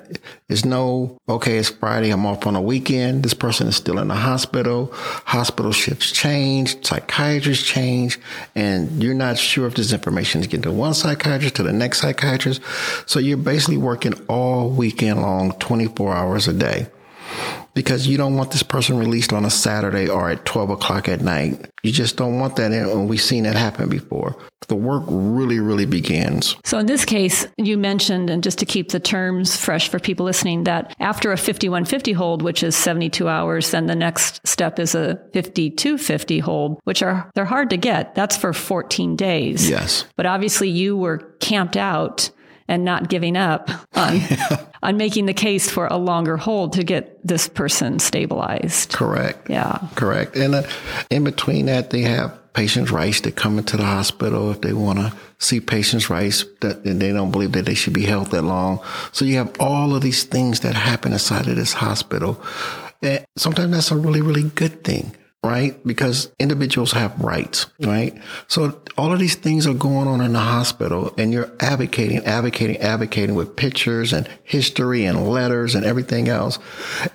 There's 0.48 0.64
no, 0.64 1.18
okay, 1.28 1.58
it's 1.58 1.70
Friday, 1.70 2.10
I'm 2.10 2.26
off 2.26 2.46
on 2.46 2.56
a 2.56 2.60
weekend. 2.60 3.22
This 3.22 3.34
person 3.34 3.68
is 3.68 3.76
still 3.76 3.98
in 3.98 4.08
the 4.08 4.14
hospital. 4.14 4.90
Hospital 4.92 5.72
shifts 5.72 6.12
change, 6.12 6.84
psychiatrists 6.84 7.66
change, 7.66 8.18
and 8.54 9.02
you're 9.02 9.14
not 9.14 9.38
sure 9.38 9.66
if 9.66 9.74
this 9.74 9.92
information 9.92 10.40
is 10.40 10.46
getting 10.46 10.62
to 10.62 10.72
one 10.72 10.94
psychiatrist 10.94 11.56
to 11.56 11.62
the 11.62 11.72
next 11.72 12.00
psychiatrist. 12.00 12.60
So 13.06 13.18
you're 13.18 13.36
basically 13.36 13.78
working 13.78 14.14
all 14.28 14.68
weekend 14.68 15.22
long, 15.22 15.52
24 15.52 16.14
hours 16.14 16.48
a 16.48 16.52
day 16.52 16.88
because 17.74 18.06
you 18.06 18.16
don't 18.16 18.36
want 18.36 18.50
this 18.50 18.62
person 18.62 18.98
released 18.98 19.32
on 19.32 19.44
a 19.44 19.50
Saturday 19.50 20.08
or 20.08 20.30
at 20.30 20.44
12 20.44 20.70
o'clock 20.70 21.08
at 21.08 21.20
night. 21.20 21.70
You 21.82 21.90
just 21.90 22.16
don't 22.16 22.38
want 22.38 22.56
that. 22.56 22.72
And 22.72 23.08
we've 23.08 23.20
seen 23.20 23.44
that 23.44 23.56
happen 23.56 23.88
before. 23.88 24.36
The 24.68 24.76
work 24.76 25.02
really, 25.08 25.58
really 25.58 25.86
begins. 25.86 26.56
So 26.64 26.78
in 26.78 26.86
this 26.86 27.04
case, 27.04 27.46
you 27.56 27.76
mentioned, 27.76 28.30
and 28.30 28.42
just 28.42 28.58
to 28.58 28.66
keep 28.66 28.90
the 28.90 29.00
terms 29.00 29.56
fresh 29.56 29.88
for 29.88 29.98
people 29.98 30.24
listening, 30.24 30.64
that 30.64 30.94
after 31.00 31.32
a 31.32 31.36
5150 31.36 32.12
hold, 32.12 32.42
which 32.42 32.62
is 32.62 32.76
72 32.76 33.28
hours, 33.28 33.70
then 33.70 33.86
the 33.86 33.96
next 33.96 34.46
step 34.46 34.78
is 34.78 34.94
a 34.94 35.16
5250 35.32 36.38
hold, 36.38 36.80
which 36.84 37.02
are, 37.02 37.30
they're 37.34 37.44
hard 37.44 37.70
to 37.70 37.76
get. 37.76 38.14
That's 38.14 38.36
for 38.36 38.52
14 38.52 39.16
days. 39.16 39.68
Yes. 39.68 40.04
But 40.16 40.26
obviously 40.26 40.68
you 40.68 40.96
were 40.96 41.18
camped 41.40 41.76
out 41.76 42.30
and 42.68 42.84
not 42.84 43.08
giving 43.08 43.36
up 43.36 43.70
on 43.94 44.16
yeah. 44.30 44.64
on 44.82 44.96
making 44.96 45.26
the 45.26 45.34
case 45.34 45.70
for 45.70 45.86
a 45.86 45.96
longer 45.96 46.36
hold 46.36 46.74
to 46.74 46.84
get 46.84 47.24
this 47.26 47.48
person 47.48 47.98
stabilized. 47.98 48.92
Correct. 48.92 49.48
Yeah. 49.48 49.78
Correct. 49.94 50.36
And 50.36 50.54
uh, 50.54 50.62
in 51.10 51.24
between 51.24 51.66
that, 51.66 51.90
they 51.90 52.02
have 52.02 52.38
patients' 52.52 52.90
rights 52.90 53.20
to 53.22 53.32
come 53.32 53.58
into 53.58 53.76
the 53.76 53.84
hospital 53.84 54.50
if 54.50 54.60
they 54.60 54.72
want 54.72 54.98
to 54.98 55.12
see 55.38 55.60
patients' 55.60 56.10
rights 56.10 56.44
that 56.60 56.84
and 56.84 57.00
they 57.00 57.12
don't 57.12 57.30
believe 57.30 57.52
that 57.52 57.64
they 57.64 57.74
should 57.74 57.94
be 57.94 58.04
held 58.04 58.28
that 58.28 58.42
long. 58.42 58.80
So 59.12 59.24
you 59.24 59.36
have 59.36 59.54
all 59.58 59.94
of 59.94 60.02
these 60.02 60.24
things 60.24 60.60
that 60.60 60.74
happen 60.74 61.12
inside 61.12 61.48
of 61.48 61.56
this 61.56 61.72
hospital. 61.72 62.42
And 63.00 63.24
sometimes 63.36 63.72
that's 63.72 63.90
a 63.90 63.96
really, 63.96 64.20
really 64.20 64.44
good 64.44 64.84
thing 64.84 65.16
right? 65.44 65.84
Because 65.84 66.30
individuals 66.38 66.92
have 66.92 67.18
rights, 67.20 67.66
right? 67.80 68.16
So 68.46 68.80
all 68.96 69.12
of 69.12 69.18
these 69.18 69.34
things 69.34 69.66
are 69.66 69.74
going 69.74 70.06
on 70.06 70.20
in 70.20 70.34
the 70.34 70.38
hospital 70.38 71.12
and 71.18 71.32
you're 71.32 71.50
advocating, 71.58 72.18
advocating, 72.24 72.76
advocating 72.76 73.34
with 73.34 73.56
pictures 73.56 74.12
and 74.12 74.28
history 74.44 75.04
and 75.04 75.28
letters 75.28 75.74
and 75.74 75.84
everything 75.84 76.28
else. 76.28 76.60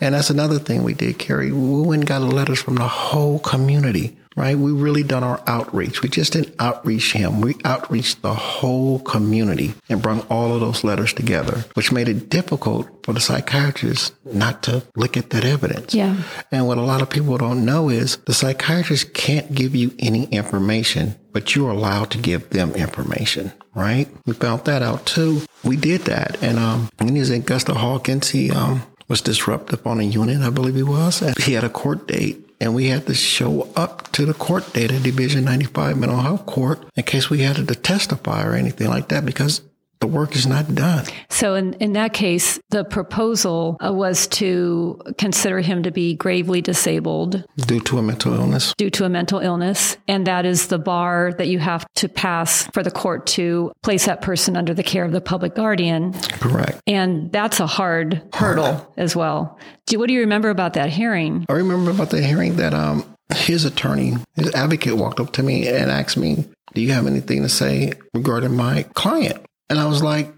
And 0.02 0.14
that's 0.14 0.30
another 0.30 0.60
thing 0.60 0.84
we 0.84 0.94
did, 0.94 1.20
Carrie. 1.20 1.54
We 1.54 1.82
went 1.82 2.02
and 2.02 2.08
got 2.08 2.22
letters 2.22 2.62
from 2.62 2.76
the 2.76 2.88
whole 2.88 3.40
community 3.40 4.18
right? 4.38 4.58
We 4.58 4.72
really 4.72 5.04
done 5.04 5.24
our 5.24 5.42
outreach. 5.48 6.04
We 6.04 6.10
just 6.10 6.34
didn't 6.34 6.56
outreach 6.60 7.14
him. 7.14 7.42
We 7.42 7.56
outreached 7.66 8.22
the 8.22 8.36
whole 8.36 9.00
community 9.00 9.74
and 9.90 10.02
brought 10.02 10.30
all 10.30 10.54
of 10.54 10.62
those 10.62 10.84
letters 10.84 11.12
together, 11.12 11.66
which 11.74 11.92
made 11.92 12.08
it 12.08 12.30
difficult 12.30 12.88
for 13.04 13.14
the 13.14 13.20
psychiatrist 13.20 14.14
not 14.24 14.62
to 14.64 14.84
look 14.96 15.18
at 15.18 15.32
that 15.32 15.44
evidence. 15.44 15.94
Yeah. 15.94 16.22
And 16.52 16.68
what 16.68 16.78
a 16.78 16.84
lot 16.84 17.02
of 17.02 17.10
people 17.10 17.38
don't 17.38 17.66
know 17.66 17.90
is 17.90 18.18
the 18.18 18.34
psychiatrist 18.34 19.14
can't 19.16 19.54
give 19.54 19.76
you 19.76 19.94
any 19.98 20.26
information, 20.26 21.16
but 21.34 21.56
you're 21.56 21.72
allowed 21.72 22.12
to 22.12 22.20
give 22.20 22.52
them 22.52 22.76
information, 22.76 23.52
right? 23.74 24.08
We 24.28 24.34
found 24.34 24.66
that 24.66 24.84
out 24.84 25.08
too. 25.08 25.42
We 25.64 25.78
did 25.78 26.02
that. 26.02 26.42
And 26.44 26.60
um, 26.60 26.90
when 26.98 27.16
he 27.16 27.20
was 27.20 27.32
in 27.32 27.42
Augusta 27.42 27.74
Hawkins, 27.74 28.30
he 28.30 28.52
um, 28.52 28.84
was 29.08 29.22
disruptive 29.22 29.86
on 29.88 30.00
a 30.00 30.04
unit, 30.04 30.42
I 30.42 30.52
believe 30.52 30.76
he 30.76 30.84
was. 30.84 31.24
And 31.24 31.36
he 31.40 31.54
had 31.54 31.64
a 31.64 31.70
court 31.70 32.08
date 32.08 32.47
and 32.60 32.74
we 32.74 32.88
had 32.88 33.06
to 33.08 33.14
show 33.14 33.70
up 33.76 34.12
to 34.14 34.26
the 34.26 34.34
court 34.34 34.74
date 34.74 34.92
at 34.92 35.04
Division 35.04 35.46
95 35.46 35.98
Mental 35.98 36.20
Health 36.20 36.46
Court 36.46 36.80
in 36.96 37.04
case 37.04 37.30
we 37.30 37.40
had 37.40 37.56
to 37.56 37.76
testify 37.76 38.46
or 38.46 38.54
anything 38.54 38.90
like 38.90 39.10
that 39.10 39.26
because 39.26 39.62
the 40.00 40.08
work 40.08 40.36
is 40.36 40.46
not 40.46 40.74
done. 40.74 41.06
So, 41.30 41.56
in, 41.56 41.74
in 41.76 41.94
that 41.94 42.14
case, 42.14 42.60
the 42.70 42.84
proposal 42.84 43.78
uh, 43.84 43.94
was 43.94 44.28
to 44.28 45.00
consider 45.18 45.60
him 45.60 45.84
to 45.84 45.92
be 45.92 46.16
gravely 46.16 46.62
disabled 46.62 47.44
due 47.58 47.80
to 47.82 47.98
a 47.98 48.02
mental 48.02 48.34
illness. 48.34 48.74
Due 48.78 48.90
to 48.92 49.06
a 49.06 49.10
mental 49.10 49.40
illness. 49.40 49.98
And 50.08 50.28
that 50.28 50.46
is 50.46 50.68
the 50.68 50.78
bar 50.78 51.34
that 51.38 51.48
you 51.48 51.60
have 51.60 51.86
to 51.96 52.10
pass 52.10 52.68
for 52.74 52.84
the 52.84 52.92
court 52.92 53.26
to 53.28 53.72
place 53.84 54.06
that 54.06 54.22
person 54.22 54.56
under 54.56 54.74
the 54.74 54.84
care 54.84 55.04
of 55.04 55.12
the 55.12 55.22
public 55.22 55.56
guardian. 55.56 56.14
Correct. 56.14 56.82
And 56.88 57.32
that's 57.32 57.60
a 57.60 57.68
hard 57.68 58.24
hurdle 58.34 58.92
as 58.98 59.16
well. 59.16 59.60
Do, 59.86 60.00
what 60.00 60.08
do 60.08 60.14
you 60.14 60.22
remember 60.22 60.50
about 60.50 60.74
that 60.74 60.90
hearing? 60.90 61.46
I 61.50 61.54
remember 61.54 61.92
about 61.92 62.10
the 62.10 62.22
hearing 62.22 62.58
that 62.58 62.74
um, 62.74 63.06
his 63.34 63.66
attorney, 63.66 64.16
his 64.36 64.54
advocate, 64.54 64.98
walked 64.98 65.20
up 65.20 65.32
to 65.34 65.44
me 65.44 65.68
and 65.68 65.92
asked 65.92 66.18
me, 66.18 66.46
Do 66.74 66.82
you 66.82 66.92
have 66.94 67.08
anything 67.08 67.42
to 67.44 67.50
say 67.50 67.94
regarding 68.14 68.56
my 68.56 68.84
client? 68.94 69.44
And 69.70 69.80
I 69.80 69.86
was 69.86 70.02
like, 70.02 70.34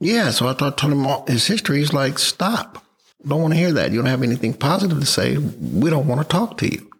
yeah. 0.00 0.30
So 0.30 0.48
I 0.48 0.54
thought, 0.54 0.78
told 0.78 0.92
him 0.92 1.06
all 1.06 1.24
his 1.26 1.46
history. 1.46 1.78
He's 1.78 1.92
like, 1.92 2.18
stop. 2.18 2.84
Don't 3.26 3.40
want 3.40 3.54
to 3.54 3.58
hear 3.58 3.72
that. 3.72 3.90
You 3.90 3.98
don't 3.98 4.10
have 4.10 4.22
anything 4.22 4.52
positive 4.52 5.00
to 5.00 5.06
say. 5.06 5.38
We 5.38 5.90
don't 5.90 6.06
want 6.06 6.20
to 6.20 6.28
talk 6.28 6.58
to 6.58 6.70
you. 6.70 6.90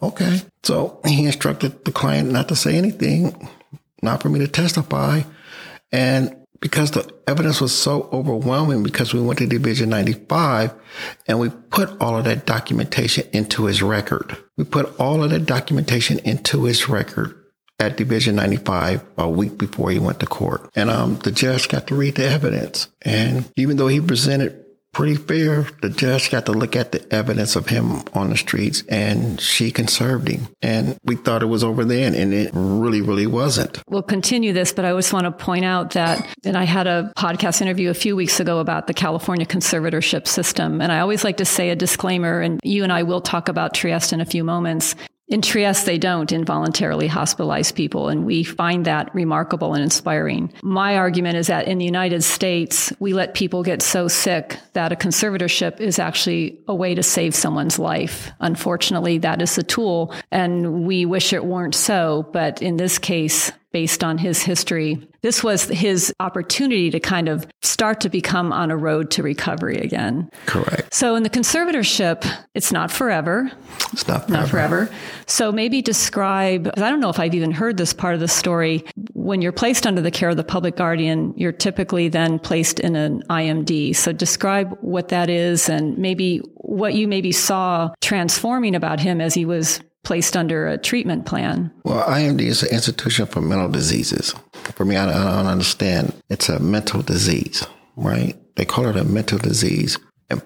Okay. 0.00 0.40
So 0.62 1.00
he 1.04 1.26
instructed 1.26 1.84
the 1.84 1.92
client 1.92 2.30
not 2.30 2.48
to 2.48 2.56
say 2.56 2.76
anything, 2.76 3.48
not 4.00 4.22
for 4.22 4.28
me 4.28 4.38
to 4.40 4.48
testify. 4.48 5.22
And 5.90 6.36
because 6.60 6.92
the 6.92 7.12
evidence 7.26 7.60
was 7.60 7.76
so 7.76 8.08
overwhelming 8.12 8.84
because 8.84 9.12
we 9.12 9.20
went 9.20 9.40
to 9.40 9.46
Division 9.46 9.90
95 9.90 10.72
and 11.26 11.40
we 11.40 11.50
put 11.50 12.00
all 12.00 12.16
of 12.16 12.24
that 12.24 12.46
documentation 12.46 13.26
into 13.32 13.64
his 13.66 13.82
record. 13.82 14.36
We 14.56 14.64
put 14.64 14.98
all 15.00 15.24
of 15.24 15.30
that 15.30 15.46
documentation 15.46 16.20
into 16.20 16.64
his 16.64 16.88
record 16.88 17.41
at 17.82 17.96
Division 17.96 18.36
95 18.36 19.04
a 19.18 19.28
week 19.28 19.58
before 19.58 19.90
he 19.90 19.98
went 19.98 20.20
to 20.20 20.26
court. 20.26 20.70
And 20.74 20.88
um, 20.88 21.16
the 21.18 21.32
judge 21.32 21.68
got 21.68 21.88
to 21.88 21.94
read 21.94 22.14
the 22.14 22.28
evidence. 22.28 22.88
And 23.02 23.50
even 23.56 23.76
though 23.76 23.88
he 23.88 24.00
presented 24.00 24.64
pretty 24.92 25.16
fair, 25.16 25.66
the 25.80 25.88
judge 25.88 26.30
got 26.30 26.46
to 26.46 26.52
look 26.52 26.76
at 26.76 26.92
the 26.92 27.12
evidence 27.12 27.56
of 27.56 27.66
him 27.66 28.02
on 28.12 28.28
the 28.28 28.36
streets 28.36 28.84
and 28.88 29.40
she 29.40 29.70
conserved 29.70 30.28
him. 30.28 30.46
And 30.60 30.98
we 31.02 31.16
thought 31.16 31.42
it 31.42 31.46
was 31.46 31.64
over 31.64 31.84
then 31.84 32.14
and 32.14 32.32
it 32.32 32.50
really, 32.52 33.00
really 33.00 33.26
wasn't. 33.26 33.82
We'll 33.88 34.02
continue 34.02 34.52
this, 34.52 34.72
but 34.72 34.84
I 34.84 34.92
just 34.92 35.12
want 35.12 35.24
to 35.24 35.32
point 35.32 35.64
out 35.64 35.92
that, 35.92 36.26
and 36.44 36.56
I 36.56 36.64
had 36.64 36.86
a 36.86 37.10
podcast 37.16 37.62
interview 37.62 37.88
a 37.90 37.94
few 37.94 38.14
weeks 38.14 38.38
ago 38.38 38.58
about 38.58 38.86
the 38.86 38.94
California 38.94 39.46
conservatorship 39.46 40.28
system. 40.28 40.80
And 40.80 40.92
I 40.92 41.00
always 41.00 41.24
like 41.24 41.38
to 41.38 41.46
say 41.46 41.70
a 41.70 41.76
disclaimer, 41.76 42.40
and 42.40 42.60
you 42.62 42.82
and 42.82 42.92
I 42.92 43.02
will 43.02 43.22
talk 43.22 43.48
about 43.48 43.74
Trieste 43.74 44.12
in 44.12 44.20
a 44.20 44.26
few 44.26 44.44
moments. 44.44 44.94
In 45.32 45.40
Trieste, 45.40 45.86
they 45.86 45.96
don't 45.96 46.30
involuntarily 46.30 47.08
hospitalize 47.08 47.74
people, 47.74 48.10
and 48.10 48.26
we 48.26 48.44
find 48.44 48.84
that 48.84 49.14
remarkable 49.14 49.72
and 49.72 49.82
inspiring. 49.82 50.52
My 50.62 50.98
argument 50.98 51.38
is 51.38 51.46
that 51.46 51.66
in 51.66 51.78
the 51.78 51.86
United 51.86 52.22
States, 52.22 52.92
we 52.98 53.14
let 53.14 53.32
people 53.32 53.62
get 53.62 53.80
so 53.80 54.08
sick 54.08 54.58
that 54.74 54.92
a 54.92 54.94
conservatorship 54.94 55.80
is 55.80 55.98
actually 55.98 56.58
a 56.68 56.74
way 56.74 56.94
to 56.94 57.02
save 57.02 57.34
someone's 57.34 57.78
life. 57.78 58.30
Unfortunately, 58.40 59.16
that 59.18 59.40
is 59.40 59.56
the 59.56 59.62
tool, 59.62 60.12
and 60.30 60.84
we 60.86 61.06
wish 61.06 61.32
it 61.32 61.46
weren't 61.46 61.74
so. 61.74 62.28
But 62.34 62.60
in 62.60 62.76
this 62.76 62.98
case, 62.98 63.52
based 63.72 64.04
on 64.04 64.18
his 64.18 64.42
history. 64.42 65.08
This 65.22 65.42
was 65.42 65.64
his 65.64 66.12
opportunity 66.20 66.90
to 66.90 67.00
kind 67.00 67.28
of 67.28 67.46
start 67.62 68.00
to 68.00 68.08
become 68.08 68.52
on 68.52 68.70
a 68.70 68.76
road 68.76 69.10
to 69.12 69.22
recovery 69.22 69.78
again. 69.78 70.30
Correct. 70.46 70.92
So 70.92 71.14
in 71.14 71.22
the 71.22 71.30
conservatorship, 71.30 72.24
it's 72.54 72.72
not 72.72 72.90
forever. 72.90 73.50
It's 73.92 74.06
not 74.06 74.26
forever. 74.26 74.40
Not 74.40 74.48
forever. 74.48 74.90
So 75.26 75.52
maybe 75.52 75.80
describe, 75.80 76.70
I 76.76 76.90
don't 76.90 77.00
know 77.00 77.08
if 77.08 77.18
I've 77.18 77.34
even 77.34 77.52
heard 77.52 77.76
this 77.76 77.92
part 77.92 78.14
of 78.14 78.20
the 78.20 78.28
story. 78.28 78.84
When 79.12 79.42
you're 79.42 79.52
placed 79.52 79.86
under 79.86 80.00
the 80.00 80.10
care 80.10 80.28
of 80.28 80.36
the 80.36 80.44
public 80.44 80.76
guardian, 80.76 81.32
you're 81.36 81.52
typically 81.52 82.08
then 82.08 82.38
placed 82.38 82.80
in 82.80 82.96
an 82.96 83.22
IMD. 83.30 83.94
So 83.94 84.12
describe 84.12 84.76
what 84.80 85.08
that 85.08 85.30
is 85.30 85.68
and 85.68 85.96
maybe 85.96 86.42
what 86.62 86.94
you 86.94 87.06
maybe 87.06 87.32
saw 87.32 87.90
transforming 88.00 88.74
about 88.74 89.00
him 89.00 89.20
as 89.20 89.34
he 89.34 89.44
was 89.44 89.80
placed 90.04 90.36
under 90.36 90.66
a 90.66 90.78
treatment 90.78 91.26
plan? 91.26 91.72
Well, 91.84 92.02
IMD 92.08 92.40
is 92.40 92.62
an 92.62 92.70
institution 92.70 93.26
for 93.26 93.40
mental 93.40 93.68
diseases. 93.68 94.34
For 94.74 94.84
me, 94.84 94.96
I, 94.96 95.06
don't 95.06 95.46
understand. 95.46 96.12
It's 96.28 96.48
a 96.48 96.58
mental 96.58 97.02
disease, 97.02 97.66
right? 97.96 98.36
They 98.56 98.64
call 98.64 98.86
it 98.86 98.96
a 98.96 99.04
mental 99.04 99.38
disease. 99.38 99.98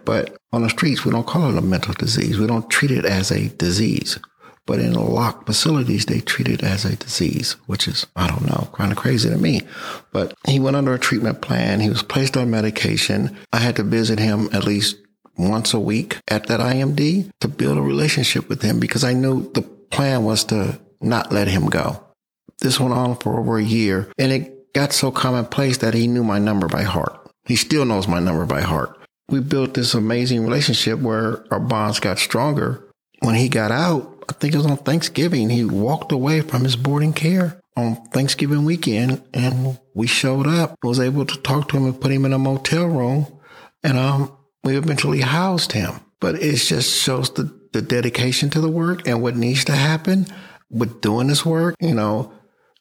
But 0.05 0.37
on 0.53 0.63
the 0.63 0.71
streets, 0.71 1.05
we 1.05 1.13
don't 1.13 1.27
call 1.27 1.51
it 1.51 1.59
a 1.59 1.63
mental 1.63 1.95
disease. 1.95 2.39
We 2.39 2.47
don't 2.47 2.69
treat 2.71 2.91
it 2.91 3.05
as 3.05 3.31
a 3.31 3.49
disease. 3.51 4.19
But 4.67 4.81
in 4.81 4.95
locked 4.95 5.47
facilities, 5.47 6.07
they 6.07 6.21
treat 6.21 6.49
it 6.49 6.65
as 6.65 6.85
a 6.85 6.97
disease, 6.97 7.53
which 7.67 7.87
is, 7.87 8.05
I 8.17 8.27
don't 8.27 8.47
know, 8.47 8.69
kind 8.73 8.91
of 8.91 8.99
crazy 8.99 9.31
to 9.31 9.37
me. 9.37 9.63
But 10.11 10.35
he 10.45 10.59
went 10.59 10.75
under 10.75 10.93
a 10.93 10.99
treatment 10.99 11.41
plan. 11.41 11.79
He 11.79 11.89
was 11.89 12.03
placed 12.03 12.37
on 12.37 12.51
medication. 12.51 13.37
I 13.53 13.59
had 13.59 13.77
to 13.77 13.85
visit 13.85 14.19
him 14.19 14.49
at 14.53 14.65
least 14.65 14.97
once 15.38 15.75
a 15.75 15.81
week 15.81 16.18
at 16.29 16.46
that 16.46 16.61
IMD 16.61 17.31
to 17.40 17.49
build 17.49 17.79
a 17.79 17.83
relationship 17.83 18.49
with 18.49 18.62
him 18.62 18.81
because 18.81 19.05
I 19.05 19.12
knew 19.12 19.51
the 19.53 19.62
plan 19.62 20.25
was 20.25 20.44
to 20.44 20.81
not 21.01 21.33
let 21.33 21.49
him 21.49 21.66
go. 21.66 22.03
This 22.61 22.81
went 22.81 22.94
on 22.94 23.16
for 23.16 23.38
over 23.38 23.59
a 23.59 23.62
year 23.62 24.11
and 24.18 24.33
it 24.33 24.72
got 24.72 24.92
so 24.92 25.11
commonplace 25.11 25.79
that 25.79 25.94
he 25.94 26.07
knew 26.07 26.25
my 26.25 26.38
number 26.38 26.68
by 26.68 26.83
heart. 26.83 27.31
He 27.44 27.57
still 27.57 27.85
knows 27.85 28.09
my 28.09 28.18
number 28.18 28.44
by 28.44 28.62
heart. 28.62 28.99
We 29.29 29.40
built 29.40 29.75
this 29.75 29.94
amazing 29.94 30.44
relationship 30.44 31.01
where 31.01 31.44
our 31.53 31.61
bonds 31.61 32.01
got 32.01 32.18
stronger. 32.18 32.83
When 33.20 33.35
he 33.35 33.49
got 33.49 33.72
out, 33.72 34.25
I 34.29 34.33
think 34.33 34.55
it 34.55 34.59
was 34.59 34.66
on 34.66 34.77
Thanksgiving, 34.79 35.51
he 35.51 35.64
walked 35.64 36.12
away 36.12 36.40
from 36.40 36.64
his 36.64 36.77
boarding 36.77 37.12
care 37.12 37.61
on 37.77 37.96
Thanksgiving 38.11 38.64
weekend 38.64 39.22
and 39.35 39.79
we 39.94 40.07
showed 40.07 40.46
up, 40.46 40.77
was 40.83 41.01
able 41.01 41.27
to 41.27 41.40
talk 41.42 41.68
to 41.68 41.77
him 41.77 41.85
and 41.85 42.01
put 42.01 42.11
him 42.11 42.25
in 42.25 42.33
a 42.33 42.38
motel 42.38 42.87
room. 42.87 43.27
And 43.83 43.99
um, 43.99 44.36
we 44.67 44.77
eventually 44.77 45.21
housed 45.21 45.73
him. 45.73 46.01
But 46.21 46.37
it 46.37 46.57
just 46.57 47.01
shows 47.01 47.31
the, 47.31 47.45
the 47.73 47.83
dedication 47.83 48.51
to 48.51 48.61
the 48.61 48.69
work 48.69 49.07
and 49.07 49.23
what 49.23 49.37
needs 49.37 49.65
to 49.67 49.73
happen 49.73 50.27
with 50.71 51.01
doing 51.01 51.29
this 51.29 51.47
work. 51.47 51.77
You 51.81 51.95
know, 51.95 52.33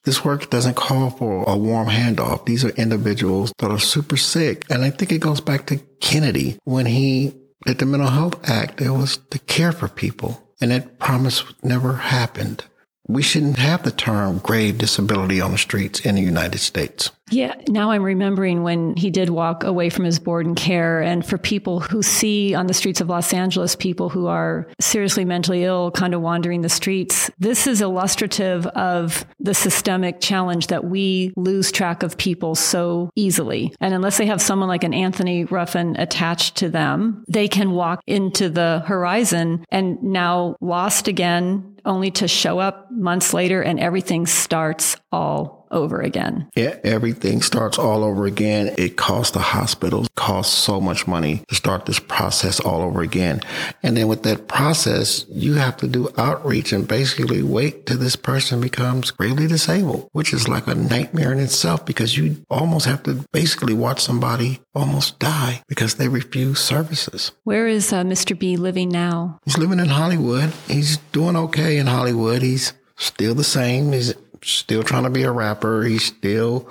this 0.03 0.23
work 0.23 0.49
doesn't 0.49 0.75
call 0.75 1.11
for 1.11 1.43
a 1.47 1.55
warm 1.55 1.87
handoff. 1.87 2.45
These 2.45 2.65
are 2.65 2.69
individuals 2.69 3.53
that 3.59 3.71
are 3.71 3.79
super 3.79 4.17
sick. 4.17 4.65
And 4.69 4.83
I 4.83 4.89
think 4.89 5.11
it 5.11 5.19
goes 5.19 5.41
back 5.41 5.67
to 5.67 5.77
Kennedy 5.99 6.57
when 6.63 6.85
he 6.85 7.33
did 7.65 7.79
the 7.79 7.85
Mental 7.85 8.09
Health 8.09 8.49
Act. 8.49 8.81
It 8.81 8.91
was 8.91 9.17
to 9.31 9.39
care 9.39 9.71
for 9.71 9.87
people. 9.87 10.41
And 10.61 10.71
that 10.71 10.99
promise 10.99 11.43
never 11.61 11.93
happened. 11.93 12.63
We 13.07 13.21
shouldn't 13.21 13.57
have 13.57 13.83
the 13.83 13.91
term 13.91 14.39
grave 14.39 14.77
disability 14.79 15.39
on 15.41 15.51
the 15.51 15.57
streets 15.57 15.99
in 15.99 16.15
the 16.15 16.21
United 16.21 16.59
States. 16.59 17.11
Yeah, 17.31 17.55
now 17.67 17.89
I'm 17.89 18.03
remembering 18.03 18.61
when 18.61 18.95
he 18.95 19.09
did 19.09 19.31
walk 19.31 19.63
away 19.63 19.89
from 19.89 20.05
his 20.05 20.19
board 20.19 20.45
and 20.45 20.55
care. 20.55 21.01
And 21.01 21.25
for 21.25 21.37
people 21.37 21.79
who 21.79 22.03
see 22.03 22.53
on 22.53 22.67
the 22.67 22.73
streets 22.73 23.01
of 23.01 23.09
Los 23.09 23.33
Angeles 23.33 23.75
people 23.75 24.09
who 24.09 24.27
are 24.27 24.67
seriously 24.79 25.25
mentally 25.25 25.63
ill, 25.63 25.89
kind 25.91 26.13
of 26.13 26.21
wandering 26.21 26.61
the 26.61 26.69
streets, 26.69 27.31
this 27.39 27.65
is 27.65 27.81
illustrative 27.81 28.67
of 28.67 29.25
the 29.39 29.55
systemic 29.55 30.21
challenge 30.21 30.67
that 30.67 30.85
we 30.85 31.33
lose 31.35 31.71
track 31.71 32.03
of 32.03 32.17
people 32.17 32.53
so 32.53 33.09
easily. 33.15 33.73
And 33.81 33.93
unless 33.93 34.17
they 34.17 34.27
have 34.27 34.41
someone 34.41 34.69
like 34.69 34.83
an 34.83 34.93
Anthony 34.93 35.45
Ruffin 35.45 35.95
attached 35.97 36.57
to 36.57 36.69
them, 36.69 37.23
they 37.27 37.47
can 37.47 37.71
walk 37.71 38.01
into 38.05 38.49
the 38.49 38.83
horizon 38.85 39.65
and 39.69 40.01
now 40.03 40.57
lost 40.61 41.07
again, 41.07 41.75
only 41.85 42.11
to 42.11 42.27
show 42.27 42.59
up 42.59 42.89
months 42.91 43.33
later 43.33 43.61
and 43.61 43.79
everything 43.79 44.25
starts 44.25 44.97
all 45.11 45.64
over 45.75 46.01
again. 46.01 46.49
Yeah, 46.55 46.77
everything 46.83 47.41
starts 47.41 47.77
all 47.77 48.03
over 48.03 48.25
again. 48.25 48.73
It 48.77 48.97
costs 48.97 49.31
the 49.31 49.39
hospitals, 49.39 50.07
costs 50.15 50.57
so 50.57 50.79
much 50.81 51.07
money 51.07 51.43
to 51.49 51.55
start 51.55 51.85
this 51.85 51.99
process 51.99 52.59
all 52.59 52.81
over 52.81 53.01
again. 53.01 53.41
And 53.83 53.95
then 53.95 54.07
with 54.07 54.23
that 54.23 54.47
process, 54.47 55.25
you 55.29 55.55
have 55.55 55.77
to 55.77 55.87
do 55.87 56.09
outreach 56.17 56.71
and 56.71 56.87
basically 56.87 57.43
wait 57.43 57.85
till 57.85 57.97
this 57.97 58.15
person 58.15 58.61
becomes 58.61 59.11
gravely 59.11 59.47
disabled, 59.47 60.09
which 60.13 60.33
is 60.33 60.47
like 60.47 60.67
a 60.67 60.75
nightmare 60.75 61.31
in 61.31 61.39
itself 61.39 61.85
because 61.85 62.17
you 62.17 62.43
almost 62.49 62.85
have 62.85 63.03
to 63.03 63.25
basically 63.31 63.73
watch 63.73 64.01
somebody 64.01 64.61
almost 64.73 65.19
die 65.19 65.61
because 65.67 65.95
they 65.95 66.07
refuse 66.07 66.59
services. 66.59 67.31
Where 67.43 67.67
is 67.67 67.91
uh, 67.91 68.03
Mr. 68.03 68.37
B 68.37 68.57
living 68.57 68.89
now? 68.89 69.39
He's 69.45 69.57
living 69.57 69.79
in 69.79 69.87
Hollywood. 69.87 70.51
He's 70.67 70.97
doing 71.11 71.35
okay 71.35 71.77
in 71.77 71.87
Hollywood. 71.87 72.41
He's 72.41 72.73
still 72.97 73.35
the 73.35 73.43
same. 73.43 73.91
He's 73.91 74.13
still 74.51 74.83
trying 74.83 75.03
to 75.03 75.09
be 75.09 75.23
a 75.23 75.31
rapper. 75.31 75.83
He's 75.83 76.05
still 76.05 76.69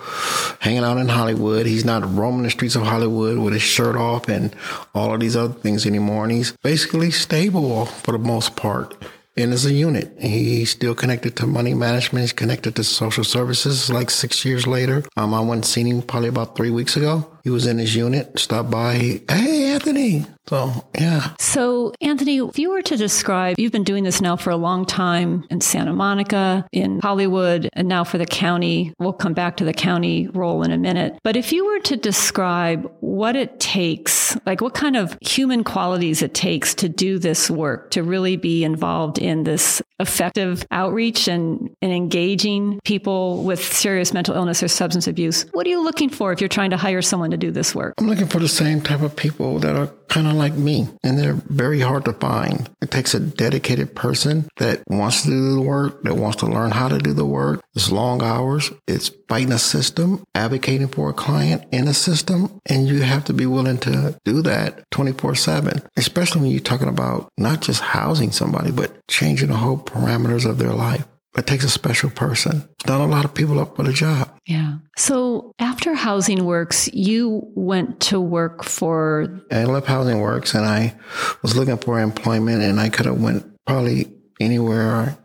hanging 0.59 0.83
out 0.83 0.97
in 0.97 1.07
Hollywood. 1.07 1.65
He's 1.65 1.85
not 1.85 2.09
roaming 2.15 2.43
the 2.43 2.49
streets 2.49 2.75
of 2.75 2.83
Hollywood 2.83 3.37
with 3.37 3.53
his 3.53 3.61
shirt 3.61 3.95
off 3.95 4.27
and 4.29 4.55
all 4.93 5.13
of 5.13 5.19
these 5.19 5.35
other 5.35 5.53
things 5.53 5.85
anymore. 5.85 6.23
And 6.23 6.33
he's 6.33 6.53
basically 6.63 7.11
stable 7.11 7.85
for 7.85 8.13
the 8.13 8.17
most 8.17 8.55
part. 8.55 8.95
And 9.37 9.51
as 9.51 9.65
a 9.65 9.73
unit, 9.73 10.13
he's 10.17 10.69
still 10.69 10.95
connected 10.95 11.35
to 11.37 11.47
money 11.47 11.73
management. 11.73 12.23
He's 12.23 12.33
connected 12.33 12.75
to 12.77 12.83
social 12.85 13.25
services. 13.25 13.89
Like 13.89 14.09
six 14.09 14.45
years 14.45 14.65
later, 14.65 15.03
um, 15.17 15.33
I 15.33 15.41
went 15.41 15.53
and 15.53 15.65
seen 15.65 15.87
him 15.87 16.01
probably 16.01 16.29
about 16.29 16.55
three 16.55 16.71
weeks 16.71 16.95
ago. 16.95 17.29
He 17.45 17.51
was 17.51 17.67
in 17.67 17.77
his 17.77 17.95
unit, 17.95 18.39
stopped 18.39 18.71
by. 18.71 19.21
Hey, 19.29 19.71
Anthony. 19.71 20.25
So, 20.47 20.71
yeah. 20.97 21.33
So, 21.39 21.93
Anthony, 22.01 22.37
if 22.37 22.57
you 22.57 22.71
were 22.71 22.81
to 22.83 22.97
describe, 22.97 23.59
you've 23.59 23.71
been 23.71 23.83
doing 23.83 24.03
this 24.03 24.21
now 24.21 24.35
for 24.35 24.49
a 24.49 24.55
long 24.55 24.85
time 24.85 25.45
in 25.49 25.61
Santa 25.61 25.93
Monica, 25.93 26.67
in 26.71 26.99
Hollywood, 26.99 27.69
and 27.73 27.87
now 27.87 28.03
for 28.03 28.17
the 28.17 28.25
county. 28.25 28.93
We'll 28.99 29.13
come 29.13 29.33
back 29.33 29.57
to 29.57 29.63
the 29.63 29.73
county 29.73 30.27
role 30.33 30.63
in 30.63 30.71
a 30.71 30.77
minute. 30.77 31.19
But 31.23 31.35
if 31.35 31.51
you 31.51 31.65
were 31.65 31.79
to 31.81 31.95
describe 31.95 32.91
what 32.99 33.35
it 33.35 33.59
takes, 33.59 34.37
like 34.45 34.61
what 34.61 34.73
kind 34.73 34.95
of 34.95 35.17
human 35.21 35.63
qualities 35.63 36.21
it 36.21 36.33
takes 36.33 36.73
to 36.75 36.89
do 36.89 37.19
this 37.19 37.49
work, 37.49 37.91
to 37.91 38.03
really 38.03 38.37
be 38.37 38.63
involved 38.63 39.17
in 39.19 39.43
this 39.43 39.81
effective 39.99 40.65
outreach 40.71 41.27
and, 41.27 41.75
and 41.81 41.91
engaging 41.91 42.79
people 42.83 43.43
with 43.43 43.63
serious 43.63 44.13
mental 44.13 44.35
illness 44.35 44.61
or 44.61 44.67
substance 44.67 45.07
abuse, 45.07 45.45
what 45.53 45.65
are 45.65 45.69
you 45.69 45.83
looking 45.83 46.09
for 46.09 46.31
if 46.31 46.41
you're 46.41 46.47
trying 46.47 46.71
to 46.71 46.77
hire 46.77 47.01
someone 47.01 47.31
to 47.39 47.47
do 47.47 47.51
this 47.51 47.75
work? 47.75 47.93
I'm 47.97 48.07
looking 48.07 48.27
for 48.27 48.39
the 48.39 48.47
same 48.47 48.81
type 48.81 49.01
of 49.01 49.15
people 49.15 49.59
that 49.59 49.75
are 49.75 49.87
kind 50.07 50.27
of 50.27 50.33
like 50.33 50.53
me, 50.53 50.87
and 51.03 51.17
they're 51.17 51.33
very 51.33 51.81
hard 51.81 52.05
to 52.05 52.13
find. 52.13 52.69
It 52.81 52.91
takes 52.91 53.13
a 53.13 53.19
dedicated 53.19 53.95
person 53.95 54.47
that 54.57 54.83
wants 54.87 55.23
to 55.23 55.29
do 55.29 55.55
the 55.55 55.61
work, 55.61 56.03
that 56.03 56.15
wants 56.15 56.37
to 56.37 56.45
learn 56.45 56.71
how 56.71 56.87
to 56.87 56.97
do 56.97 57.13
the 57.13 57.25
work. 57.25 57.63
It's 57.75 57.91
long 57.91 58.21
hours. 58.21 58.71
It's 58.87 59.11
fighting 59.27 59.51
a 59.51 59.59
system, 59.59 60.23
advocating 60.33 60.87
for 60.87 61.09
a 61.09 61.13
client 61.13 61.65
in 61.71 61.87
a 61.87 61.93
system, 61.93 62.61
and 62.65 62.87
you 62.87 63.01
have 63.01 63.25
to 63.25 63.33
be 63.33 63.45
willing 63.45 63.77
to 63.79 64.17
do 64.23 64.41
that 64.43 64.89
24 64.91 65.35
7, 65.35 65.81
especially 65.97 66.41
when 66.41 66.51
you're 66.51 66.59
talking 66.61 66.87
about 66.87 67.29
not 67.37 67.61
just 67.61 67.81
housing 67.81 68.31
somebody, 68.31 68.71
but 68.71 69.05
changing 69.07 69.49
the 69.49 69.57
whole 69.57 69.77
parameters 69.77 70.49
of 70.49 70.57
their 70.57 70.73
life. 70.73 71.05
It 71.37 71.47
takes 71.47 71.65
a 71.65 71.69
special 71.69 72.09
person. 72.09 72.67
Not 72.87 73.01
a 73.01 73.05
lot 73.05 73.25
of 73.25 73.33
people 73.33 73.59
up 73.59 73.75
for 73.75 73.83
the 73.83 73.91
job. 73.91 74.29
Yeah. 74.45 74.77
So 74.95 75.53
after 75.59 75.93
Housing 75.93 76.45
Works, 76.45 76.87
you 76.93 77.41
went 77.55 77.99
to 78.01 78.21
work 78.21 78.63
for. 78.63 79.41
I 79.51 79.65
left 79.65 79.87
Housing 79.87 80.21
Works 80.21 80.53
and 80.53 80.65
I 80.65 80.95
was 81.41 81.57
looking 81.57 81.77
for 81.77 81.99
employment 81.99 82.61
and 82.61 82.79
I 82.79 82.89
could 82.89 83.05
have 83.05 83.21
went 83.21 83.45
probably 83.65 84.13
anywhere, 84.39 85.17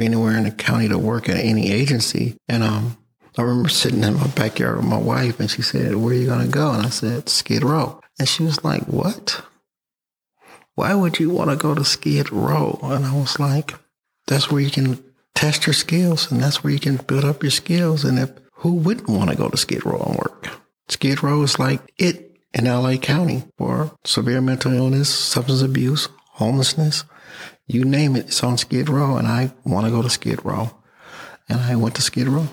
anywhere 0.00 0.36
in 0.36 0.44
the 0.44 0.50
county 0.50 0.88
to 0.88 0.98
work 0.98 1.28
at 1.28 1.36
any 1.36 1.70
agency. 1.70 2.38
And 2.48 2.62
um, 2.62 2.96
I 3.36 3.42
remember 3.42 3.68
sitting 3.68 4.02
in 4.02 4.14
my 4.14 4.28
backyard 4.28 4.78
with 4.78 4.86
my 4.86 4.98
wife 4.98 5.40
and 5.40 5.50
she 5.50 5.60
said, 5.60 5.96
where 5.96 6.14
are 6.14 6.16
you 6.16 6.26
going 6.26 6.46
to 6.46 6.52
go? 6.52 6.72
And 6.72 6.86
I 6.86 6.90
said, 6.90 7.28
Skid 7.28 7.62
Row. 7.62 8.00
And 8.18 8.28
she 8.28 8.42
was 8.42 8.64
like, 8.64 8.84
what? 8.84 9.42
Why 10.74 10.94
would 10.94 11.18
you 11.18 11.28
want 11.28 11.50
to 11.50 11.56
go 11.56 11.74
to 11.74 11.84
Skid 11.84 12.32
Row? 12.32 12.78
And 12.82 13.04
I 13.04 13.14
was 13.14 13.38
like, 13.38 13.74
that's 14.26 14.50
where 14.50 14.62
you 14.62 14.70
can 14.70 15.02
test 15.34 15.66
your 15.66 15.74
skills 15.74 16.30
and 16.30 16.42
that's 16.42 16.62
where 16.62 16.72
you 16.72 16.80
can 16.80 16.96
build 16.96 17.24
up 17.24 17.42
your 17.42 17.50
skills. 17.50 18.04
And 18.04 18.18
if 18.18 18.30
who 18.54 18.74
wouldn't 18.74 19.08
want 19.08 19.30
to 19.30 19.36
go 19.36 19.48
to 19.48 19.56
Skid 19.56 19.86
Row 19.86 20.02
and 20.06 20.16
work? 20.16 20.48
Skid 20.88 21.22
Row 21.22 21.42
is 21.42 21.58
like 21.58 21.80
it 21.96 22.36
in 22.52 22.64
LA 22.64 22.96
County 22.96 23.44
for 23.56 23.96
severe 24.04 24.40
mental 24.40 24.72
illness, 24.72 25.08
substance 25.08 25.62
abuse, 25.62 26.08
homelessness, 26.32 27.04
you 27.66 27.84
name 27.84 28.16
it, 28.16 28.26
it's 28.26 28.42
on 28.42 28.58
Skid 28.58 28.88
Row. 28.88 29.16
And 29.16 29.28
I 29.28 29.52
want 29.64 29.86
to 29.86 29.92
go 29.92 30.02
to 30.02 30.10
Skid 30.10 30.44
Row. 30.44 30.70
And 31.48 31.60
I 31.60 31.76
went 31.76 31.94
to 31.96 32.02
Skid 32.02 32.28
Row. 32.28 32.48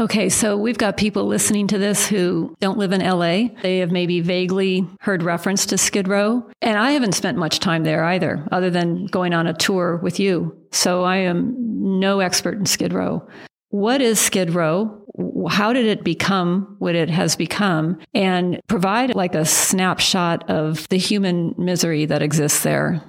Okay, 0.00 0.28
so 0.28 0.56
we've 0.56 0.78
got 0.78 0.96
people 0.96 1.26
listening 1.26 1.66
to 1.68 1.78
this 1.78 2.06
who 2.06 2.56
don't 2.60 2.78
live 2.78 2.92
in 2.92 3.00
LA. 3.00 3.48
They 3.62 3.78
have 3.78 3.90
maybe 3.90 4.20
vaguely 4.20 4.86
heard 5.00 5.24
reference 5.24 5.66
to 5.66 5.78
Skid 5.78 6.06
Row. 6.06 6.48
And 6.62 6.78
I 6.78 6.92
haven't 6.92 7.16
spent 7.16 7.36
much 7.36 7.58
time 7.58 7.82
there 7.82 8.04
either, 8.04 8.46
other 8.52 8.70
than 8.70 9.06
going 9.06 9.34
on 9.34 9.48
a 9.48 9.54
tour 9.54 9.96
with 9.96 10.20
you. 10.20 10.56
So 10.70 11.02
I 11.02 11.16
am 11.16 11.54
no 11.98 12.20
expert 12.20 12.58
in 12.58 12.66
Skid 12.66 12.92
Row. 12.92 13.26
What 13.70 14.00
is 14.00 14.20
Skid 14.20 14.54
Row? 14.54 15.04
How 15.50 15.72
did 15.72 15.86
it 15.86 16.04
become 16.04 16.76
what 16.78 16.94
it 16.94 17.10
has 17.10 17.34
become? 17.34 17.98
And 18.14 18.60
provide 18.68 19.16
like 19.16 19.34
a 19.34 19.44
snapshot 19.44 20.48
of 20.48 20.88
the 20.90 20.98
human 20.98 21.56
misery 21.58 22.06
that 22.06 22.22
exists 22.22 22.62
there. 22.62 23.02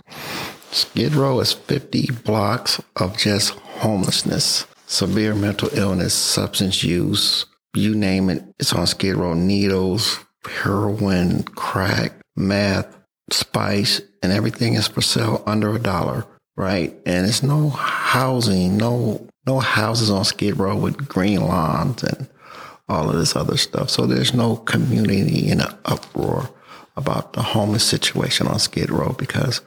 Skid 0.72 1.14
Row 1.14 1.40
is 1.40 1.54
50 1.54 2.14
blocks 2.26 2.82
of 2.96 3.16
just 3.16 3.52
homelessness 3.52 4.66
severe 4.90 5.36
mental 5.36 5.70
illness, 5.74 6.16
substance 6.16 6.84
use, 6.84 7.46
you 7.76 7.96
name 7.96 8.30
it, 8.30 8.44
it's 8.60 8.74
on 8.74 8.88
Skid 8.88 9.16
Row. 9.16 9.36
Needles, 9.36 10.20
heroin, 10.46 11.44
crack, 11.44 12.14
meth, 12.36 12.98
spice, 13.32 14.02
and 14.24 14.32
everything 14.32 14.74
is 14.74 14.88
for 14.88 15.02
sale 15.02 15.44
under 15.46 15.76
a 15.76 15.80
dollar, 15.80 16.26
right? 16.58 16.94
And 17.06 17.28
it's 17.28 17.44
no 17.44 17.70
housing, 17.70 18.78
no 18.78 19.26
no 19.46 19.60
houses 19.60 20.10
on 20.10 20.26
Skid 20.26 20.58
Row 20.58 20.76
with 20.76 21.08
green 21.08 21.42
lawns 21.42 22.04
and 22.04 22.28
all 22.88 23.10
of 23.10 23.16
this 23.16 23.36
other 23.36 23.58
stuff. 23.58 23.90
So 23.90 24.06
there's 24.06 24.34
no 24.34 24.58
community 24.58 25.50
in 25.50 25.62
an 25.62 25.74
uproar 25.86 26.50
about 26.98 27.34
the 27.34 27.42
homeless 27.42 27.84
situation 27.84 28.48
on 28.48 28.60
Skid 28.60 28.90
Row 28.90 29.16
because 29.18 29.62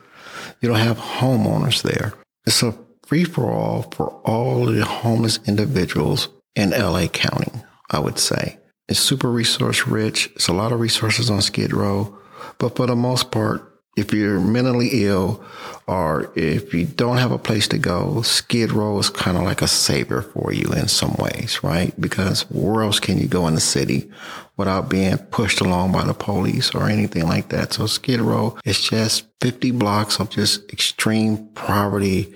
you 0.61 0.69
don't 0.69 0.79
have 0.79 0.99
homeowners 0.99 1.83
there. 1.83 2.13
It's 2.45 2.63
a 2.63 2.77
free 3.13 3.25
for 3.25 3.51
all 3.51 3.83
for 3.93 4.09
all 4.25 4.65
the 4.65 4.83
homeless 4.83 5.39
individuals 5.47 6.31
in 6.55 6.71
LA 6.71 7.07
County, 7.09 7.53
I 7.91 7.99
would 7.99 8.19
say. 8.19 8.59
It's 8.89 9.01
super 9.01 9.31
resource 9.31 9.87
rich. 9.87 10.31
It's 10.35 10.49
a 10.49 10.55
lot 10.55 10.73
of 10.73 10.81
resources 10.81 11.29
on 11.29 11.43
Skid 11.43 11.75
Row. 11.75 12.17
But 12.57 12.75
for 12.75 12.87
the 12.87 12.97
most 12.97 13.31
part, 13.31 13.71
if 13.99 14.15
you're 14.15 14.41
mentally 14.41 15.05
ill 15.05 15.45
or 15.87 16.33
if 16.35 16.73
you 16.73 16.87
don't 16.87 17.19
have 17.19 17.33
a 17.33 17.39
place 17.39 17.69
to 17.69 17.79
go, 17.79 18.23
Skid 18.23 18.73
Row 18.73 18.99
is 18.99 19.11
kind 19.11 19.37
of 19.37 19.43
like 19.43 19.61
a 19.61 19.69
savior 19.69 20.23
for 20.23 20.51
you 20.51 20.73
in 20.73 20.89
some 20.89 21.15
ways, 21.19 21.63
right? 21.63 21.93
Because 22.01 22.51
where 22.51 22.83
else 22.83 22.99
can 22.99 23.19
you 23.19 23.27
go 23.27 23.47
in 23.47 23.55
the 23.55 23.61
city 23.61 24.11
without 24.57 24.89
being 24.89 25.19
pushed 25.19 25.61
along 25.61 25.93
by 25.93 26.05
the 26.05 26.15
police 26.15 26.75
or 26.75 26.89
anything 26.89 27.29
like 27.29 27.51
that? 27.51 27.75
So 27.75 27.85
Skid 27.85 28.23
Row 28.23 28.57
is 28.65 28.81
just 28.81 29.27
50 29.43 29.73
blocks 29.73 30.19
of 30.19 30.31
just 30.31 30.73
extreme 30.73 31.49
poverty 31.49 32.35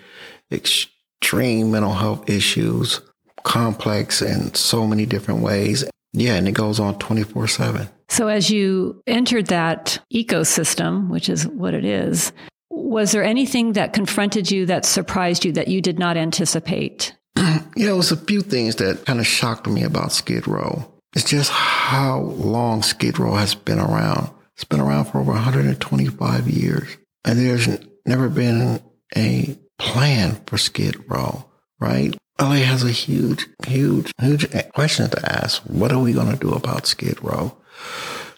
extreme 0.52 1.70
mental 1.70 1.92
health 1.92 2.28
issues, 2.28 3.00
complex 3.44 4.22
in 4.22 4.54
so 4.54 4.86
many 4.86 5.06
different 5.06 5.40
ways. 5.40 5.84
Yeah, 6.12 6.34
and 6.34 6.48
it 6.48 6.52
goes 6.52 6.80
on 6.80 6.98
24 6.98 7.48
7. 7.48 7.88
So, 8.08 8.28
as 8.28 8.50
you 8.50 9.02
entered 9.06 9.48
that 9.48 9.98
ecosystem, 10.12 11.08
which 11.08 11.28
is 11.28 11.46
what 11.48 11.74
it 11.74 11.84
is, 11.84 12.32
was 12.70 13.12
there 13.12 13.24
anything 13.24 13.72
that 13.72 13.92
confronted 13.92 14.50
you 14.50 14.66
that 14.66 14.84
surprised 14.84 15.44
you 15.44 15.52
that 15.52 15.68
you 15.68 15.80
did 15.80 15.98
not 15.98 16.16
anticipate? 16.16 17.14
yeah, 17.36 17.60
it 17.76 17.96
was 17.96 18.12
a 18.12 18.16
few 18.16 18.40
things 18.40 18.76
that 18.76 19.04
kind 19.04 19.20
of 19.20 19.26
shocked 19.26 19.66
me 19.66 19.82
about 19.82 20.12
Skid 20.12 20.46
Row. 20.46 20.90
It's 21.14 21.28
just 21.28 21.50
how 21.50 22.20
long 22.20 22.82
Skid 22.82 23.18
Row 23.18 23.34
has 23.34 23.54
been 23.54 23.78
around. 23.78 24.30
It's 24.54 24.64
been 24.64 24.80
around 24.80 25.06
for 25.06 25.18
over 25.18 25.32
125 25.32 26.48
years. 26.48 26.96
And 27.24 27.38
there's 27.38 27.68
never 28.06 28.28
been 28.28 28.80
a 29.16 29.58
plan 29.78 30.40
for 30.46 30.58
Skid 30.58 30.96
Row, 31.08 31.44
right? 31.80 32.16
LA 32.40 32.56
has 32.56 32.84
a 32.84 32.90
huge, 32.90 33.46
huge, 33.66 34.12
huge 34.20 34.46
question 34.74 35.08
to 35.10 35.32
ask. 35.32 35.62
What 35.62 35.92
are 35.92 35.98
we 35.98 36.12
going 36.12 36.30
to 36.30 36.38
do 36.38 36.52
about 36.52 36.86
Skid 36.86 37.22
Row? 37.22 37.56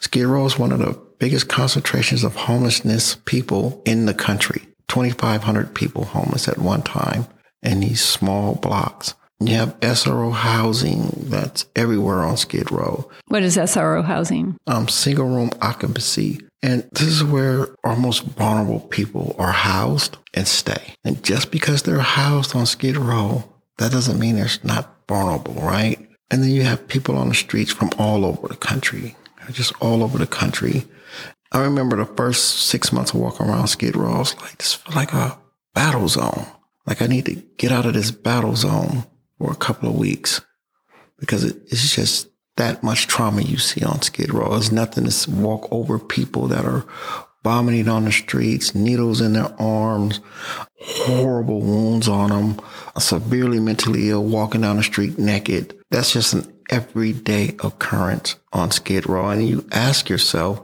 Skid 0.01 0.27
Row 0.27 0.47
is 0.47 0.59
one 0.59 0.73
of 0.73 0.79
the 0.79 0.99
biggest 1.19 1.49
concentrations 1.49 2.23
of 2.23 2.37
homelessness 2.37 3.17
people 3.25 3.83
in 3.85 4.07
the 4.07 4.15
country. 4.15 4.63
2,500 4.89 5.75
people 5.75 6.05
homeless 6.05 6.49
at 6.49 6.59
one 6.59 6.83
time 6.83 7.27
in 7.63 7.81
these 7.81 8.01
small 8.01 8.55
blocks. 8.55 9.15
You 9.41 9.55
have 9.55 9.79
SRO 9.81 10.33
housing 10.33 11.11
that's 11.15 11.67
everywhere 11.77 12.25
on 12.25 12.37
Skid 12.37 12.73
Row. 12.73 13.09
What 13.29 13.45
is 13.45 13.57
SRO 13.57 14.05
housing? 14.05 14.57
Um, 14.67 14.89
single 14.89 15.27
room 15.27 15.51
occupancy. 15.63 16.41
And 16.63 16.89
this 16.93 17.09
is 17.09 17.23
where 17.23 17.69
our 17.85 17.97
most 17.97 18.25
vulnerable 18.25 18.81
people 18.81 19.37
are 19.39 19.53
housed 19.53 20.17
and 20.35 20.47
stay. 20.47 20.95
And 21.05 21.23
just 21.23 21.51
because 21.51 21.83
they're 21.83 22.01
housed 22.01 22.57
on 22.57 22.67
Skid 22.67 22.97
Row, 22.97 23.45
that 23.79 23.93
doesn't 23.93 24.19
mean 24.19 24.37
they're 24.37 24.49
not 24.65 24.93
vulnerable, 25.09 25.55
right? 25.55 25.99
And 26.31 26.43
then 26.43 26.51
you 26.51 26.63
have 26.63 26.89
people 26.89 27.17
on 27.17 27.29
the 27.29 27.35
streets 27.35 27.73
from 27.73 27.91
all 27.99 28.25
over 28.25 28.49
the 28.49 28.57
country, 28.57 29.17
just 29.53 29.73
all 29.81 30.03
over 30.03 30.19
the 30.19 30.27
country. 30.27 30.85
I 31.53 31.63
remember 31.63 31.97
the 31.97 32.05
first 32.05 32.67
six 32.67 32.93
months 32.93 33.15
of 33.15 33.21
walking 33.21 33.47
around 33.47 33.69
Skid 33.69 33.97
Row, 33.97 34.13
I 34.13 34.19
was 34.19 34.37
like, 34.43 34.59
this 34.59 34.75
feels 34.75 34.97
like 34.97 35.13
a 35.15 35.39
battle 35.75 36.09
zone. 36.09 36.47
Like 36.87 37.01
I 37.01 37.07
need 37.07 37.27
to 37.27 37.37
get 37.57 37.73
out 37.73 37.87
of 37.87 37.95
this 37.95 38.11
battle 38.11 38.57
zone 38.57 39.05
for 39.39 39.53
a 39.53 39.57
couple 39.57 39.89
of 39.89 39.97
weeks 39.97 40.41
because 41.19 41.45
it's 41.45 41.95
just 41.95 42.29
that 42.59 42.83
much 42.83 43.07
trauma 43.07 43.41
you 43.43 43.57
see 43.57 43.85
on 43.85 44.03
Skid 44.03 44.33
Row. 44.33 44.55
It's 44.57 44.71
nothing 44.71 45.07
to 45.07 45.31
walk 45.31 45.69
over 45.71 45.99
people 45.99 46.49
that 46.49 46.65
are 46.65 46.85
vomiting 47.45 47.89
on 47.89 48.05
the 48.05 48.13
streets, 48.13 48.75
needles 48.75 49.21
in 49.21 49.33
their 49.33 49.55
arms, 49.61 50.21
horrible 50.81 51.61
wounds 51.61 52.09
on 52.09 52.31
them, 52.31 52.61
severely 52.99 53.61
mentally 53.61 54.11
ill, 54.11 54.25
walking 54.25 54.61
down 54.61 54.77
the 54.77 54.83
street 54.83 55.19
naked. 55.19 55.79
That's 55.91 56.13
just 56.13 56.35
an 56.35 56.53
everyday 56.69 57.57
occurrence 57.63 58.37
on 58.53 58.71
Skid 58.73 59.09
Row. 59.09 59.31
And 59.31 59.49
you 59.49 59.67
ask 59.71 60.09
yourself, 60.09 60.61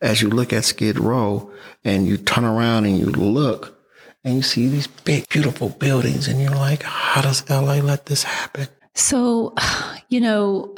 as 0.00 0.22
you 0.22 0.30
look 0.30 0.52
at 0.52 0.64
Skid 0.64 0.98
Row 0.98 1.50
and 1.84 2.06
you 2.06 2.16
turn 2.16 2.44
around 2.44 2.86
and 2.86 2.96
you 2.96 3.06
look 3.06 3.76
and 4.24 4.36
you 4.36 4.42
see 4.42 4.68
these 4.68 4.86
big, 4.86 5.28
beautiful 5.28 5.68
buildings 5.68 6.28
and 6.28 6.40
you're 6.40 6.54
like, 6.54 6.84
how 6.84 7.22
does 7.22 7.48
LA 7.50 7.80
let 7.80 8.06
this 8.06 8.22
happen? 8.22 8.68
So, 8.94 9.54
you 10.08 10.20
know, 10.20 10.74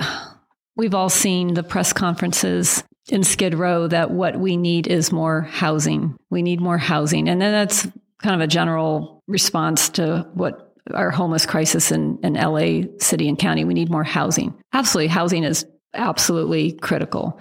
we've 0.81 0.95
all 0.95 1.11
seen 1.11 1.53
the 1.53 1.63
press 1.63 1.93
conferences 1.93 2.83
in 3.11 3.23
Skid 3.23 3.53
Row 3.55 3.87
that 3.87 4.11
what 4.11 4.41
we 4.41 4.57
need 4.57 4.87
is 4.87 5.13
more 5.13 5.43
housing. 5.43 6.17
We 6.31 6.41
need 6.41 6.59
more 6.59 6.79
housing. 6.79 7.29
And 7.29 7.39
then 7.39 7.53
that's 7.53 7.87
kind 8.23 8.35
of 8.35 8.41
a 8.41 8.47
general 8.47 9.23
response 9.29 9.91
to 9.91 10.27
what 10.33 10.75
our 10.95 11.11
homeless 11.11 11.45
crisis 11.45 11.93
in, 11.93 12.19
in 12.23 12.33
LA 12.33 12.89
city 12.99 13.29
and 13.29 13.39
county. 13.39 13.65
We 13.65 13.75
need 13.75 13.91
more 13.91 14.05
housing. 14.05 14.55
Absolutely. 14.73 15.09
Housing 15.09 15.45
is 15.45 15.67
absolutely 15.93 16.73
critical. 16.73 17.39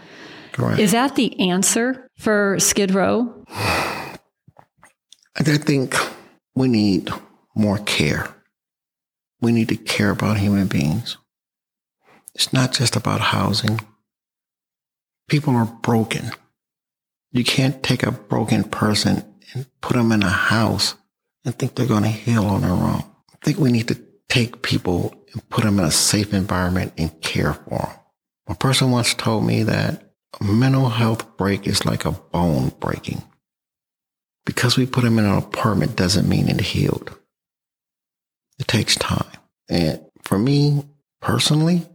Correct. 0.51 0.81
Is 0.81 0.91
that 0.91 1.15
the 1.15 1.49
answer 1.49 2.09
for 2.17 2.59
Skid 2.59 2.93
Row? 2.93 3.45
I 3.47 4.17
think 5.43 5.95
we 6.55 6.67
need 6.67 7.09
more 7.55 7.77
care. 7.77 8.27
We 9.39 9.53
need 9.53 9.69
to 9.69 9.77
care 9.77 10.09
about 10.09 10.37
human 10.37 10.67
beings. 10.67 11.17
It's 12.39 12.53
not 12.53 12.71
just 12.71 12.95
about 12.95 13.19
housing. 13.19 13.81
People 15.27 15.57
are 15.57 15.65
broken. 15.65 16.31
You 17.33 17.43
can't 17.43 17.83
take 17.83 18.01
a 18.01 18.13
broken 18.13 18.63
person 18.63 19.25
and 19.53 19.65
put 19.81 19.97
them 19.97 20.13
in 20.13 20.23
a 20.23 20.29
house 20.29 20.95
and 21.43 21.53
think 21.53 21.75
they're 21.75 21.85
going 21.85 22.03
to 22.03 22.09
heal 22.09 22.45
on 22.45 22.61
their 22.61 22.71
own. 22.71 23.03
I 23.03 23.35
think 23.43 23.57
we 23.57 23.73
need 23.73 23.89
to 23.89 24.01
take 24.29 24.61
people 24.61 25.13
and 25.33 25.49
put 25.49 25.65
them 25.65 25.79
in 25.79 25.85
a 25.85 25.91
safe 25.91 26.33
environment 26.33 26.93
and 26.97 27.21
care 27.21 27.55
for 27.55 27.79
them. 27.79 27.99
A 28.47 28.55
person 28.55 28.89
once 28.89 29.13
told 29.13 29.45
me 29.45 29.63
that 29.63 30.13
a 30.39 30.43
mental 30.45 30.87
health 30.87 31.35
break 31.35 31.67
is 31.67 31.85
like 31.85 32.05
a 32.05 32.11
bone 32.11 32.71
breaking. 32.79 33.21
Because 34.45 34.77
we 34.77 34.85
put 34.85 35.03
them 35.03 35.19
in 35.19 35.25
an 35.25 35.37
apartment 35.37 35.97
doesn't 35.97 36.29
mean 36.29 36.47
it 36.47 36.61
healed. 36.61 37.13
It 38.59 38.69
takes 38.69 38.95
time. 38.95 39.27
And 39.67 40.05
for 40.23 40.39
me 40.39 40.85
personally, 41.19 41.85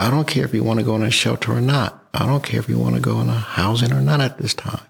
I 0.00 0.10
don't 0.10 0.26
care 0.26 0.46
if 0.46 0.54
you 0.54 0.64
want 0.64 0.78
to 0.78 0.84
go 0.84 0.96
in 0.96 1.02
a 1.02 1.10
shelter 1.10 1.52
or 1.52 1.60
not. 1.60 2.08
I 2.14 2.24
don't 2.24 2.42
care 2.42 2.58
if 2.58 2.70
you 2.70 2.78
want 2.78 2.94
to 2.94 3.02
go 3.02 3.20
in 3.20 3.28
a 3.28 3.34
housing 3.34 3.92
or 3.92 4.00
not 4.00 4.22
at 4.22 4.38
this 4.38 4.54
time. 4.54 4.80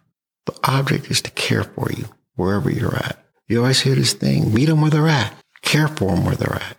The 0.46 0.57
object 0.62 1.11
is 1.11 1.20
to 1.23 1.33
care 1.33 1.64
for 1.64 1.90
you 1.90 2.05
wherever 2.37 2.70
you're 2.70 2.94
at. 2.94 3.18
You 3.49 3.59
always 3.59 3.81
hear 3.81 3.96
this 3.96 4.12
thing, 4.12 4.55
meet 4.55 4.66
them 4.66 4.81
where 4.81 4.90
they're 4.90 5.09
at, 5.09 5.35
care 5.62 5.88
for 5.88 6.14
them 6.14 6.25
where 6.25 6.37
they're 6.37 6.55
at. 6.55 6.77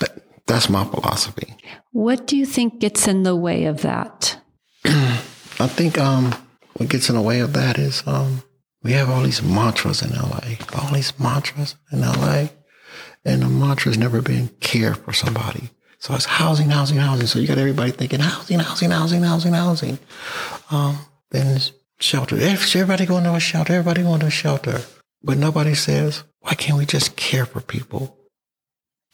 That, 0.00 0.22
that's 0.48 0.68
my 0.68 0.84
philosophy. 0.86 1.54
What 1.92 2.26
do 2.26 2.36
you 2.36 2.46
think 2.46 2.80
gets 2.80 3.06
in 3.06 3.22
the 3.22 3.36
way 3.36 3.66
of 3.66 3.82
that? 3.82 4.36
I 4.84 5.68
think 5.68 5.98
um, 5.98 6.34
what 6.74 6.88
gets 6.88 7.08
in 7.08 7.14
the 7.14 7.22
way 7.22 7.38
of 7.38 7.52
that 7.52 7.78
is 7.78 8.02
um, 8.08 8.42
we 8.82 8.90
have 8.94 9.08
all 9.08 9.22
these 9.22 9.40
mantras 9.40 10.02
in 10.02 10.10
LA, 10.10 10.56
all 10.76 10.92
these 10.92 11.16
mantras 11.20 11.76
in 11.92 12.00
LA, 12.00 12.48
and 13.24 13.42
the 13.42 13.48
mantra's 13.48 13.96
never 13.96 14.20
been 14.20 14.48
care 14.58 14.94
for 14.94 15.12
somebody. 15.12 15.70
So 15.98 16.14
it's 16.14 16.24
housing, 16.24 16.70
housing, 16.70 16.98
housing. 16.98 17.26
So 17.26 17.38
you 17.38 17.46
got 17.46 17.58
everybody 17.58 17.90
thinking 17.90 18.20
housing, 18.20 18.60
housing, 18.60 18.90
housing, 18.90 19.22
housing, 19.22 19.52
housing. 19.52 19.98
Um, 20.70 20.98
then 21.30 21.60
shelter. 21.98 22.36
Everybody 22.40 23.06
going 23.06 23.24
to 23.24 23.34
a 23.34 23.40
shelter. 23.40 23.74
Everybody 23.74 24.02
going 24.02 24.20
to 24.20 24.26
a 24.26 24.30
shelter. 24.30 24.80
But 25.22 25.38
nobody 25.38 25.74
says, 25.74 26.22
why 26.40 26.54
can't 26.54 26.78
we 26.78 26.86
just 26.86 27.16
care 27.16 27.44
for 27.44 27.60
people? 27.60 28.16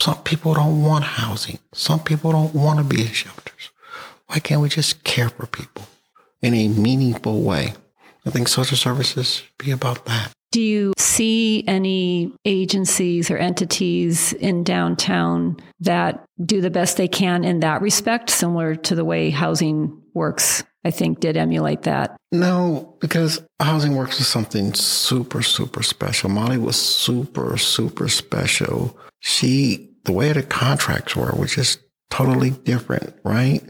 Some 0.01 0.23
people 0.23 0.55
don't 0.55 0.83
want 0.83 1.05
housing. 1.05 1.59
Some 1.73 2.01
people 2.01 2.33
don't 2.33 2.55
want 2.55 2.79
to 2.79 2.85
be 2.85 3.03
in 3.03 3.09
shelters. 3.09 3.70
Why 4.27 4.38
can't 4.38 4.61
we 4.61 4.68
just 4.68 5.05
care 5.05 5.29
for 5.29 5.47
people 5.47 5.87
in 6.42 6.55
a 6.55 6.68
meaningful 6.68 7.42
way? 7.42 7.75
I 8.27 8.31
think 8.31 8.49
social 8.49 8.77
services 8.77 9.42
be 9.59 9.70
about 9.70 10.05
that. 10.07 10.33
Do 10.55 10.62
you 10.62 10.93
see 10.97 11.64
any 11.67 12.33
agencies 12.45 13.29
or 13.29 13.37
entities 13.37 14.33
in 14.35 14.62
downtown 14.62 15.57
that 15.81 16.25
do 16.47 16.61
the 16.61 16.71
best 16.71 16.97
they 16.97 17.09
can 17.09 17.43
in 17.43 17.59
that 17.59 17.83
respect, 17.83 18.31
similar 18.31 18.77
to 18.77 18.95
the 18.95 19.05
way 19.05 19.31
housing 19.31 20.01
works? 20.14 20.62
I 20.85 20.93
think 20.93 21.19
did 21.19 21.37
emulate 21.37 21.83
that. 21.83 22.17
No, 22.31 22.97
because 23.01 23.45
Housing 23.59 23.97
Works 23.97 24.21
is 24.21 24.29
something 24.29 24.75
super, 24.75 25.43
super 25.43 25.83
special. 25.83 26.31
Molly 26.31 26.59
was 26.59 26.81
super, 26.81 27.57
super 27.57 28.07
special. 28.07 28.97
She, 29.19 29.90
the 30.05 30.12
way 30.12 30.33
the 30.33 30.45
contracts 30.45 31.17
were, 31.17 31.33
was 31.33 31.53
just 31.53 31.81
totally 32.11 32.51
different, 32.51 33.12
right? 33.25 33.61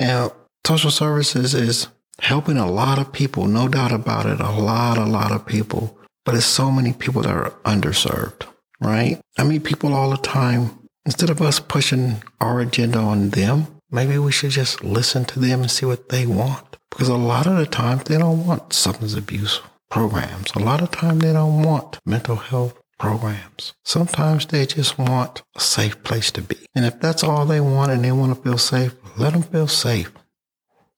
And 0.00 0.32
social 0.66 0.90
services 0.90 1.54
is 1.54 1.86
helping 2.18 2.56
a 2.56 2.68
lot 2.68 2.98
of 2.98 3.12
people, 3.12 3.46
no 3.46 3.68
doubt 3.68 3.92
about 3.92 4.26
it, 4.26 4.40
a 4.40 4.50
lot, 4.50 4.98
a 4.98 5.04
lot 5.04 5.30
of 5.30 5.46
people 5.46 6.00
but 6.24 6.34
it's 6.34 6.46
so 6.46 6.70
many 6.70 6.92
people 6.92 7.22
that 7.22 7.34
are 7.34 7.50
underserved, 7.64 8.46
right? 8.80 9.20
I 9.38 9.44
meet 9.44 9.64
people 9.64 9.94
all 9.94 10.10
the 10.10 10.16
time. 10.16 10.78
Instead 11.04 11.30
of 11.30 11.40
us 11.40 11.58
pushing 11.58 12.22
our 12.40 12.60
agenda 12.60 12.98
on 12.98 13.30
them, 13.30 13.66
maybe 13.90 14.18
we 14.18 14.32
should 14.32 14.50
just 14.50 14.84
listen 14.84 15.24
to 15.26 15.40
them 15.40 15.62
and 15.62 15.70
see 15.70 15.86
what 15.86 16.08
they 16.10 16.26
want. 16.26 16.76
Because 16.90 17.08
a 17.08 17.16
lot 17.16 17.46
of 17.46 17.56
the 17.56 17.66
time 17.66 17.98
they 18.04 18.18
don't 18.18 18.46
want 18.46 18.72
substance 18.72 19.14
abuse 19.14 19.60
programs. 19.90 20.52
A 20.54 20.60
lot 20.60 20.80
of 20.80 20.90
time 20.90 21.18
they 21.18 21.32
don't 21.32 21.62
want 21.62 21.98
mental 22.06 22.36
health 22.36 22.78
programs. 22.98 23.74
Sometimes 23.84 24.46
they 24.46 24.64
just 24.64 24.98
want 24.98 25.42
a 25.56 25.60
safe 25.60 26.02
place 26.04 26.30
to 26.32 26.42
be. 26.42 26.56
And 26.74 26.84
if 26.84 27.00
that's 27.00 27.24
all 27.24 27.46
they 27.46 27.60
want 27.60 27.90
and 27.90 28.04
they 28.04 28.12
want 28.12 28.34
to 28.34 28.42
feel 28.42 28.58
safe, 28.58 28.94
let 29.16 29.32
them 29.32 29.42
feel 29.42 29.66
safe 29.66 30.12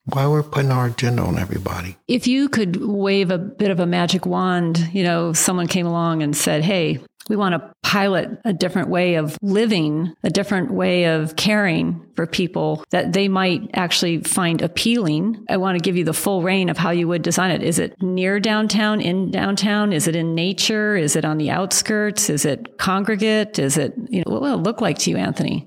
why 0.06 0.26
we're 0.26 0.42
putting 0.42 0.70
our 0.70 0.86
agenda 0.86 1.22
on 1.22 1.38
everybody. 1.38 1.96
If 2.08 2.26
you 2.26 2.48
could 2.48 2.76
wave 2.84 3.30
a 3.30 3.38
bit 3.38 3.70
of 3.70 3.80
a 3.80 3.86
magic 3.86 4.26
wand, 4.26 4.90
you 4.92 5.02
know, 5.02 5.32
someone 5.32 5.66
came 5.66 5.86
along 5.86 6.22
and 6.22 6.36
said, 6.36 6.62
hey, 6.62 7.00
we 7.30 7.36
want 7.36 7.54
to 7.54 7.72
pilot 7.82 8.28
a 8.44 8.52
different 8.52 8.90
way 8.90 9.14
of 9.14 9.38
living, 9.40 10.12
a 10.22 10.28
different 10.28 10.70
way 10.70 11.04
of 11.04 11.36
caring 11.36 12.04
for 12.16 12.26
people 12.26 12.84
that 12.90 13.14
they 13.14 13.28
might 13.28 13.70
actually 13.72 14.22
find 14.22 14.60
appealing. 14.60 15.42
I 15.48 15.56
want 15.56 15.78
to 15.78 15.82
give 15.82 15.96
you 15.96 16.04
the 16.04 16.12
full 16.12 16.42
reign 16.42 16.68
of 16.68 16.76
how 16.76 16.90
you 16.90 17.08
would 17.08 17.22
design 17.22 17.50
it. 17.50 17.62
Is 17.62 17.78
it 17.78 17.94
near 18.02 18.40
downtown, 18.40 19.00
in 19.00 19.30
downtown? 19.30 19.94
Is 19.94 20.06
it 20.06 20.14
in 20.14 20.34
nature? 20.34 20.96
Is 20.96 21.16
it 21.16 21.24
on 21.24 21.38
the 21.38 21.50
outskirts? 21.50 22.28
Is 22.28 22.44
it 22.44 22.76
congregate? 22.76 23.58
Is 23.58 23.78
it, 23.78 23.94
you 24.10 24.18
know, 24.18 24.32
what 24.32 24.42
will 24.42 24.54
it 24.54 24.62
look 24.62 24.82
like 24.82 24.98
to 24.98 25.10
you, 25.10 25.16
Anthony? 25.16 25.66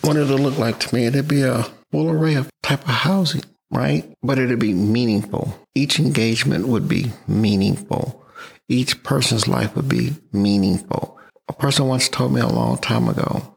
What 0.00 0.14
did 0.14 0.30
it 0.30 0.36
look 0.36 0.58
like 0.58 0.80
to 0.80 0.94
me? 0.94 1.06
It'd 1.06 1.28
be 1.28 1.42
a 1.42 1.64
full 1.92 2.10
array 2.10 2.34
of 2.34 2.50
type 2.62 2.80
of 2.80 2.94
housing, 2.94 3.44
right? 3.70 4.12
But 4.22 4.38
it'd 4.38 4.58
be 4.58 4.74
meaningful. 4.74 5.56
Each 5.74 6.00
engagement 6.00 6.66
would 6.66 6.88
be 6.88 7.12
meaningful. 7.28 8.24
Each 8.68 9.02
person's 9.02 9.46
life 9.46 9.76
would 9.76 9.88
be 9.88 10.14
meaningful. 10.32 11.18
A 11.48 11.52
person 11.52 11.86
once 11.86 12.08
told 12.08 12.32
me 12.32 12.40
a 12.40 12.48
long 12.48 12.78
time 12.78 13.08
ago 13.08 13.54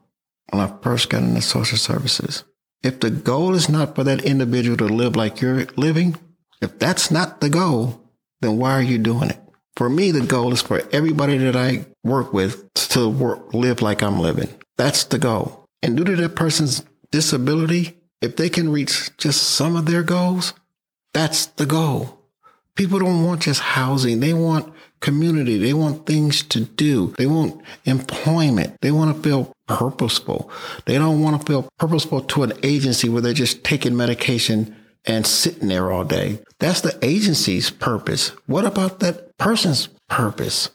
when 0.49 0.61
I 0.61 0.71
first 0.81 1.09
got 1.09 1.23
into 1.23 1.41
social 1.41 1.77
services, 1.77 2.43
if 2.83 2.99
the 2.99 3.09
goal 3.09 3.55
is 3.55 3.69
not 3.69 3.95
for 3.95 4.03
that 4.03 4.23
individual 4.23 4.77
to 4.77 4.85
live 4.85 5.15
like 5.15 5.41
you're 5.41 5.65
living, 5.77 6.17
if 6.61 6.77
that's 6.77 7.09
not 7.09 7.41
the 7.41 7.49
goal, 7.49 8.01
then 8.41 8.57
why 8.57 8.73
are 8.73 8.81
you 8.81 8.97
doing 8.97 9.29
it? 9.29 9.39
For 9.75 9.89
me, 9.89 10.11
the 10.11 10.21
goal 10.21 10.53
is 10.53 10.61
for 10.61 10.81
everybody 10.91 11.37
that 11.37 11.55
I 11.55 11.85
work 12.03 12.31
with 12.31 12.71
to 12.89 13.09
work, 13.09 13.53
live 13.53 13.81
like 13.81 14.01
I'm 14.03 14.19
living. 14.19 14.49
That's 14.77 15.03
the 15.05 15.19
goal. 15.19 15.65
And 15.81 15.97
due 15.97 16.03
to 16.05 16.15
that 16.15 16.35
person's 16.35 16.83
disability, 17.11 17.97
if 18.25 18.35
they 18.35 18.49
can 18.49 18.69
reach 18.69 19.15
just 19.17 19.41
some 19.41 19.75
of 19.75 19.85
their 19.85 20.03
goals, 20.03 20.53
that's 21.13 21.45
the 21.45 21.65
goal. 21.65 22.19
People 22.75 22.99
don't 22.99 23.23
want 23.23 23.43
just 23.43 23.61
housing. 23.61 24.19
They 24.19 24.33
want 24.33 24.73
community. 24.99 25.57
They 25.57 25.73
want 25.73 26.05
things 26.05 26.43
to 26.43 26.61
do. 26.61 27.13
They 27.17 27.27
want 27.27 27.61
employment. 27.85 28.75
They 28.81 28.91
want 28.91 29.15
to 29.15 29.21
feel 29.21 29.53
purposeful. 29.67 30.49
They 30.85 30.97
don't 30.97 31.21
want 31.21 31.39
to 31.39 31.47
feel 31.47 31.69
purposeful 31.79 32.21
to 32.21 32.43
an 32.43 32.53
agency 32.63 33.07
where 33.07 33.21
they're 33.21 33.33
just 33.33 33.63
taking 33.63 33.95
medication 33.95 34.75
and 35.05 35.25
sitting 35.25 35.67
there 35.67 35.91
all 35.91 36.03
day. 36.03 36.39
That's 36.59 36.81
the 36.81 36.97
agency's 37.01 37.69
purpose. 37.69 38.29
What 38.47 38.65
about 38.65 38.99
that 38.99 39.37
person's 39.37 39.87
purpose? 40.09 40.69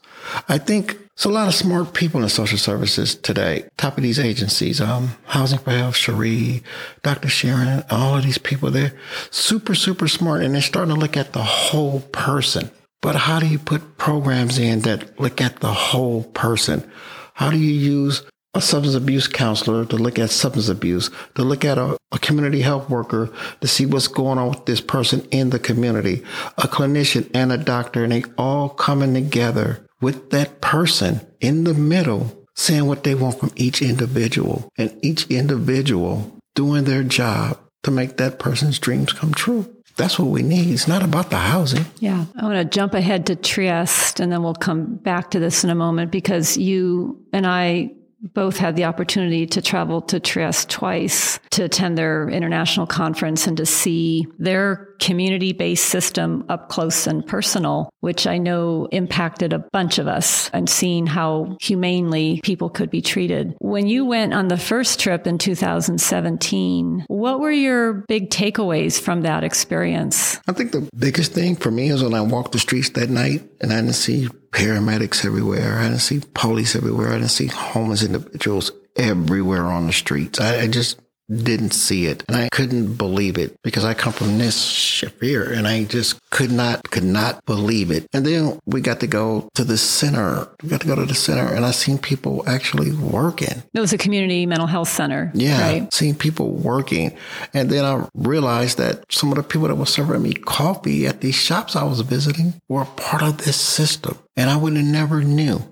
I 0.49 0.59
think 0.59 0.97
There's 1.21 1.35
a 1.35 1.35
lot 1.35 1.49
of 1.49 1.55
smart 1.55 1.93
people 1.93 2.23
in 2.23 2.31
social 2.31 2.57
services 2.57 3.15
today. 3.15 3.69
Top 3.77 3.99
of 3.99 4.03
these 4.03 4.19
agencies, 4.19 4.81
um, 4.81 5.19
Housing 5.27 5.59
for 5.59 5.71
Health, 5.71 5.95
Cherie, 5.95 6.63
Dr. 7.03 7.29
Sherin, 7.29 7.85
all 7.91 8.17
of 8.17 8.23
these 8.23 8.39
people, 8.39 8.71
they're 8.71 8.95
super, 9.31 9.75
super 9.75 10.09
smart 10.09 10.41
and 10.41 10.55
they're 10.55 10.63
starting 10.63 10.95
to 10.95 10.99
look 10.99 11.19
at 11.19 11.35
the 11.35 11.43
whole 11.43 12.01
person. 12.01 12.71
But 13.03 13.17
how 13.17 13.39
do 13.39 13.47
you 13.47 13.59
put 13.59 13.99
programs 13.99 14.59
in 14.59 14.81
that 14.81 15.21
look 15.21 15.43
at 15.43 15.61
the 15.61 15.75
whole 15.75 16.23
person? 16.23 16.91
How 17.35 17.51
do 17.51 17.59
you 17.59 17.75
use 17.75 18.23
a 18.55 18.63
substance 18.63 18.97
abuse 18.97 19.29
counselor 19.29 19.85
to 19.85 19.97
look 19.97 20.19
at 20.19 20.31
substance 20.31 20.71
abuse, 20.71 21.11
to 21.35 21.43
look 21.43 21.67
at 21.67 21.77
a, 21.77 21.99
a, 22.13 22.19
community 22.19 22.63
health 22.63 22.89
worker 22.89 23.31
to 23.61 23.69
see 23.69 23.85
what's 23.85 24.09
going 24.09 24.39
on 24.39 24.49
with 24.49 24.65
this 24.65 24.81
person 24.81 25.29
in 25.31 25.51
the 25.51 25.59
community, 25.59 26.25
a 26.57 26.63
clinician 26.63 27.31
and 27.35 27.53
a 27.53 27.59
doctor, 27.59 28.05
and 28.05 28.13
they 28.13 28.25
all 28.39 28.71
coming 28.71 29.13
together 29.13 29.87
with 30.01 30.31
that 30.31 30.61
person 30.61 31.21
in 31.41 31.65
the 31.65 31.75
middle, 31.75 32.47
saying 32.55 32.87
what 32.87 33.05
they 33.05 33.15
want 33.15 33.39
from 33.39 33.53
each 33.57 33.83
individual 33.83 34.71
and 34.77 34.97
each 35.03 35.27
individual 35.31 36.41
doing 36.55 36.85
their 36.85 37.03
job 37.03 37.59
to 37.83 37.91
make 37.91 38.17
that 38.17 38.39
person's 38.39 38.79
dreams 38.79 39.13
come 39.13 39.33
true. 39.33 39.75
That's 39.97 40.19
what 40.19 40.29
we 40.29 40.43
need. 40.43 40.73
It's 40.73 40.89
not 40.89 41.03
about 41.03 41.31
the 41.31 41.37
housing. 41.37 41.85
Yeah. 41.99 42.25
I 42.37 42.45
want 42.45 42.57
to 42.57 42.65
jump 42.65 42.95
ahead 42.95 43.27
to 43.27 43.37
Trieste 43.37 44.21
and 44.21 44.33
then 44.33 44.43
we'll 44.43 44.55
come 44.55 44.97
back 44.97 45.31
to 45.33 45.39
this 45.39 45.63
in 45.65 45.71
a 45.71 45.75
moment 45.75 46.11
because 46.11 46.57
you 46.57 47.23
and 47.33 47.47
I 47.47 47.93
both 48.23 48.57
had 48.57 48.77
the 48.77 48.85
opportunity 48.85 49.47
to 49.47 49.63
travel 49.63 50.03
to 50.03 50.21
Trieste 50.21 50.69
twice 50.69 51.39
to 51.51 51.65
attend 51.65 51.97
their 51.97 52.29
international 52.29 52.87
conference 52.87 53.47
and 53.47 53.57
to 53.57 53.67
see 53.67 54.27
their 54.39 54.91
community 55.01 55.53
based 55.53 55.87
system 55.87 56.45
up 56.49 56.69
close 56.69 57.07
and 57.07 57.27
personal, 57.27 57.91
which 58.01 58.27
I 58.27 58.39
know 58.39 58.87
impacted 58.93 59.53
a 59.53 59.59
bunch 59.59 59.99
of 59.99 60.07
us 60.07 60.51
and 60.51 60.69
seeing 60.69 61.07
how 61.07 61.57
humanely 61.61 62.41
people 62.43 62.69
could 62.69 62.91
be 62.91 63.01
treated. 63.01 63.55
When 63.59 63.87
you 63.87 64.05
went 64.05 64.35
on 64.35 64.49
the 64.49 64.59
first 64.59 65.01
trip 65.01 65.27
in 65.27 65.39
2017, 65.39 67.05
what 67.09 67.41
were 67.41 67.51
your 67.51 68.05
big 68.09 68.31
takeaways 68.31 69.01
from 69.01 69.23
that 69.23 69.43
experience? 69.43 70.39
I 70.47 70.53
think 70.53 70.73
the 70.73 70.89
biggest 70.97 71.33
thing 71.33 71.57
for 71.57 71.71
me 71.71 71.89
is 71.89 72.03
when 72.03 72.15
I 72.15 72.21
walked 72.21 72.53
the 72.53 72.59
streets 72.59 72.91
that 72.91 73.11
night 73.11 73.43
and 73.61 73.73
I 73.73 73.81
didn't 73.81 73.95
see 73.95 74.29
paramedics 74.53 75.25
everywhere. 75.25 75.79
I 75.79 75.89
didn't 75.89 76.01
see 76.01 76.23
police 76.35 76.75
everywhere. 76.75 77.11
I 77.11 77.19
didn't 77.19 77.31
see 77.31 77.47
homeless 77.47 78.03
individuals 78.03 78.73
everywhere 78.97 79.65
on 79.65 79.87
the 79.87 79.93
streets. 79.93 80.41
I, 80.41 80.63
I 80.63 80.67
just 80.69 81.01
didn't 81.31 81.73
see 81.73 82.07
it 82.07 82.25
and 82.29 82.37
I 82.37 82.49
couldn't 82.51 82.95
believe 82.95 83.39
it 83.39 83.57
because 83.63 83.85
I 83.85 83.95
come 83.95 84.13
from 84.13 84.39
this 84.39 84.61
Shafir 84.61 85.57
and 85.57 85.67
I 85.67 85.85
just 85.85 86.19
could 86.31 86.51
not, 86.51 86.91
could 86.91 87.05
not 87.05 87.45
believe 87.47 87.91
it. 87.91 88.07
And 88.13 88.27
then 88.27 88.59
we 88.67 88.81
got 88.81 89.01
to 89.01 89.07
go 89.07 89.49
to 89.55 89.65
the 89.65 89.79
center. 89.79 90.49
We 90.63 90.69
got 90.69 90.81
to 90.81 90.87
go 90.87 90.97
to 90.97 91.05
the 91.05 91.15
center 91.15 91.55
and 91.55 91.65
I 91.65 91.71
seen 91.71 91.99
people 91.99 92.43
actually 92.49 92.93
working. 92.93 93.63
It 93.73 93.81
was 93.81 93.93
a 93.93 93.99
community 93.99 94.47
mental 94.47 94.67
health 94.67 94.89
center. 94.89 95.31
Yeah. 95.35 95.61
Right? 95.61 95.95
Seeing 95.95 96.15
people 96.15 96.51
working. 96.51 97.17
And 97.55 97.71
then 97.71 97.85
I 97.85 98.09
realized 98.15 98.79
that 98.79 99.05
some 99.11 99.31
of 99.31 99.37
the 99.37 99.43
people 99.43 99.69
that 99.69 99.77
were 99.77 99.87
serving 99.87 100.23
me 100.23 100.33
coffee 100.33 101.07
at 101.07 101.21
these 101.21 101.35
shops 101.35 101.77
I 101.77 101.85
was 101.85 102.01
visiting 102.01 102.55
were 102.69 102.85
part 102.85 103.23
of 103.23 103.39
this 103.39 103.57
system. 103.57 104.19
And 104.37 104.51
I 104.51 104.57
would 104.57 104.75
have 104.77 104.85
never 104.85 105.23
knew. 105.23 105.63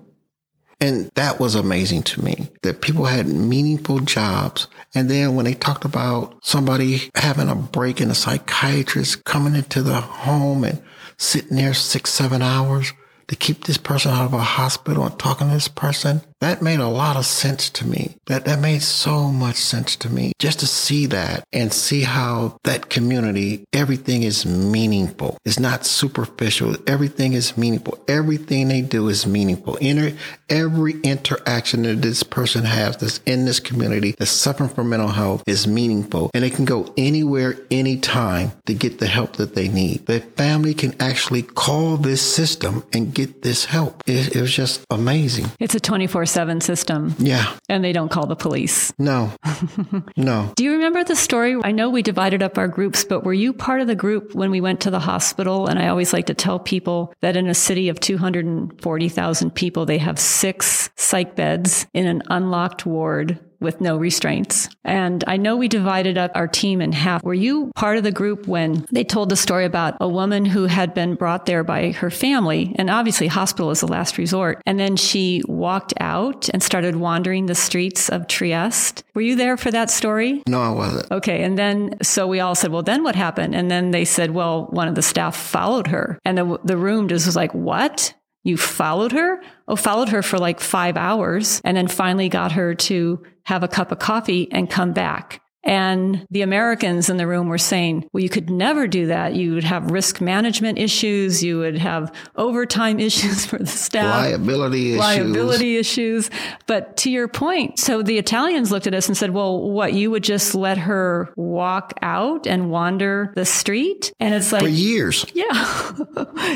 And 0.81 1.11
that 1.15 1.39
was 1.39 1.55
amazing 1.55 2.03
to 2.03 2.23
me 2.23 2.49
that 2.61 2.81
people 2.81 3.05
had 3.05 3.27
meaningful 3.27 3.99
jobs. 3.99 4.67
And 4.95 5.09
then 5.09 5.35
when 5.35 5.45
they 5.45 5.53
talked 5.53 5.83
about 5.83 6.37
somebody 6.41 7.11
having 7.15 7.49
a 7.49 7.55
break 7.55 7.99
and 7.99 8.11
a 8.11 8.15
psychiatrist 8.15 9.25
coming 9.25 9.55
into 9.55 9.81
the 9.83 9.99
home 9.99 10.63
and 10.63 10.81
sitting 11.17 11.57
there 11.57 11.73
six, 11.73 12.11
seven 12.11 12.41
hours 12.41 12.93
to 13.27 13.35
keep 13.35 13.65
this 13.65 13.77
person 13.77 14.11
out 14.11 14.25
of 14.25 14.33
a 14.33 14.39
hospital 14.39 15.05
and 15.05 15.19
talking 15.19 15.47
to 15.47 15.53
this 15.53 15.67
person, 15.67 16.21
that 16.41 16.61
made 16.61 16.79
a 16.79 16.87
lot 16.87 17.17
of 17.17 17.25
sense 17.25 17.69
to 17.71 17.85
me. 17.85 18.15
That 18.27 18.45
that 18.45 18.59
made 18.59 18.81
so 18.81 19.29
much 19.29 19.57
sense 19.57 19.95
to 19.97 20.09
me. 20.09 20.31
Just 20.39 20.61
to 20.61 20.67
see 20.67 21.05
that 21.07 21.43
and 21.51 21.73
see 21.73 22.01
how 22.01 22.57
that 22.63 22.89
community, 22.89 23.65
everything 23.73 24.23
is 24.23 24.45
meaningful. 24.45 25.37
It's 25.45 25.59
not 25.59 25.85
superficial. 25.85 26.75
Everything 26.87 27.33
is 27.33 27.57
meaningful. 27.57 27.99
Everything 28.07 28.69
they 28.69 28.81
do 28.81 29.09
is 29.09 29.27
meaningful. 29.27 29.75
Inter, 29.77 30.13
every 30.49 30.99
interaction 31.01 31.83
that 31.83 32.01
this 32.01 32.23
person 32.23 32.63
has 32.63 32.97
that's 32.97 33.19
in 33.25 33.45
this 33.45 33.59
community 33.59 34.15
that's 34.17 34.31
suffering 34.31 34.69
from 34.69 34.89
mental 34.89 35.09
health 35.09 35.43
is 35.45 35.67
meaningful. 35.67 36.31
And 36.33 36.43
they 36.43 36.49
can 36.49 36.65
go 36.65 36.93
anywhere, 36.97 37.57
anytime 37.69 38.51
to 38.65 38.73
get 38.73 38.99
the 38.99 39.07
help 39.07 39.33
that 39.37 39.55
they 39.55 39.67
need. 39.67 40.05
The 40.05 40.21
family 40.21 40.73
can 40.73 40.95
actually 41.01 41.43
call 41.43 41.97
this 41.97 42.21
system 42.21 42.83
and 42.93 43.13
get 43.13 43.41
this 43.41 43.65
help. 43.65 44.03
It, 44.07 44.35
it 44.35 44.41
was 44.41 44.53
just 44.53 44.85
amazing. 44.89 45.47
It's 45.59 45.75
a 45.75 45.79
24 45.79 46.25
7 46.29 46.61
system. 46.61 47.15
Yeah. 47.17 47.51
And 47.67 47.83
they 47.83 47.91
don't 47.91 48.09
call 48.09 48.27
the 48.27 48.35
police. 48.35 48.93
No. 48.97 49.31
no. 50.17 50.53
Do 50.55 50.63
you 50.63 50.73
remember 50.73 51.03
the 51.03 51.15
story? 51.15 51.57
I 51.63 51.71
know 51.71 51.89
we 51.89 52.01
divided 52.01 52.41
up 52.41 52.57
our 52.57 52.67
groups, 52.67 53.03
but 53.03 53.23
were 53.23 53.33
you 53.33 53.53
part 53.53 53.81
of 53.81 53.87
the 53.87 53.95
group 53.95 54.35
when 54.35 54.51
we 54.51 54.61
went 54.61 54.81
to 54.81 54.91
the 54.91 54.99
hospital? 54.99 55.67
And 55.67 55.79
I 55.79 55.87
always 55.87 56.13
like 56.13 56.27
to 56.27 56.33
tell 56.33 56.59
people 56.59 57.13
that 57.21 57.35
in 57.35 57.47
a 57.47 57.53
city 57.53 57.89
of 57.89 57.99
240,000 57.99 59.55
people, 59.55 59.85
they 59.85 59.97
have 59.97 60.19
six 60.19 60.89
psych 60.95 61.35
beds 61.35 61.87
in 61.93 62.05
an 62.05 62.23
unlocked 62.29 62.85
ward 62.85 63.39
with 63.59 63.81
no 63.81 63.97
restraints. 63.97 64.69
And 64.83 65.23
I 65.27 65.37
know 65.37 65.57
we 65.57 65.67
divided 65.67 66.17
up 66.17 66.31
our 66.35 66.47
team 66.47 66.81
in 66.81 66.91
half. 66.91 67.23
Were 67.23 67.33
you 67.33 67.71
part 67.75 67.97
of 67.97 68.03
the 68.03 68.11
group 68.11 68.47
when 68.47 68.85
they 68.91 69.03
told 69.03 69.29
the 69.29 69.35
story 69.35 69.65
about 69.65 69.97
a 69.99 70.07
woman 70.07 70.45
who 70.45 70.65
had 70.65 70.93
been 70.93 71.15
brought 71.15 71.45
there 71.45 71.63
by 71.63 71.91
her 71.91 72.09
family? 72.09 72.75
And 72.77 72.89
obviously, 72.89 73.27
hospital 73.27 73.71
is 73.71 73.81
the 73.81 73.87
last 73.87 74.17
resort. 74.17 74.61
And 74.65 74.79
then 74.79 74.95
she 74.95 75.41
walked 75.47 75.93
out 75.99 76.49
and 76.49 76.63
started 76.63 76.95
wandering 76.95 77.45
the 77.45 77.55
streets 77.55 78.09
of 78.09 78.27
Trieste. 78.27 79.03
Were 79.13 79.21
you 79.21 79.35
there 79.35 79.57
for 79.57 79.71
that 79.71 79.89
story? 79.89 80.43
No, 80.47 80.61
I 80.61 80.69
wasn't. 80.69 81.11
Okay. 81.11 81.43
And 81.43 81.57
then, 81.57 81.97
so 82.01 82.27
we 82.27 82.39
all 82.39 82.55
said, 82.55 82.71
well, 82.71 82.83
then 82.83 83.03
what 83.03 83.15
happened? 83.15 83.55
And 83.55 83.69
then 83.69 83.91
they 83.91 84.05
said, 84.05 84.31
well, 84.31 84.67
one 84.67 84.87
of 84.87 84.95
the 84.95 85.01
staff 85.01 85.35
followed 85.35 85.87
her. 85.87 86.19
And 86.25 86.37
the, 86.37 86.59
the 86.63 86.77
room 86.77 87.07
just 87.07 87.25
was 87.25 87.35
like, 87.35 87.53
what? 87.53 88.13
You 88.43 88.57
followed 88.57 89.11
her? 89.11 89.41
Oh, 89.67 89.75
followed 89.75 90.09
her 90.09 90.21
for 90.21 90.39
like 90.39 90.59
five 90.59 90.97
hours 90.97 91.61
and 91.63 91.75
then 91.75 91.87
finally 91.87 92.29
got 92.29 92.53
her 92.53 92.73
to 92.75 93.23
have 93.43 93.63
a 93.63 93.67
cup 93.67 93.91
of 93.91 93.99
coffee 93.99 94.47
and 94.51 94.69
come 94.69 94.93
back. 94.93 95.41
And 95.63 96.25
the 96.31 96.41
Americans 96.41 97.09
in 97.09 97.17
the 97.17 97.27
room 97.27 97.49
were 97.49 97.57
saying, 97.57 98.09
well, 98.13 98.23
you 98.23 98.29
could 98.29 98.49
never 98.49 98.87
do 98.87 99.07
that. 99.07 99.35
You 99.35 99.53
would 99.55 99.65
have 99.65 99.91
risk 99.91 100.21
management 100.21 100.79
issues. 100.79 101.43
You 101.43 101.59
would 101.59 101.77
have 101.77 102.13
overtime 102.35 102.99
issues 103.09 103.45
for 103.45 103.57
the 103.57 103.67
staff. 103.67 104.25
Liability 104.25 104.91
issues. 104.91 104.99
Liability 104.99 105.77
issues. 105.77 106.29
But 106.65 106.95
to 106.97 107.11
your 107.11 107.27
point, 107.27 107.77
so 107.77 108.01
the 108.01 108.17
Italians 108.17 108.71
looked 108.71 108.87
at 108.87 108.93
us 108.93 109.07
and 109.07 109.17
said, 109.17 109.31
well, 109.31 109.59
what, 109.59 109.93
you 109.93 110.11
would 110.11 110.23
just 110.23 110.55
let 110.55 110.77
her 110.77 111.33
walk 111.35 111.93
out 112.01 112.47
and 112.47 112.71
wander 112.71 113.33
the 113.35 113.45
street? 113.45 114.13
And 114.19 114.33
it's 114.33 114.51
like. 114.51 114.63
For 114.63 114.69
years. 114.69 115.25
Yeah. 115.39 115.45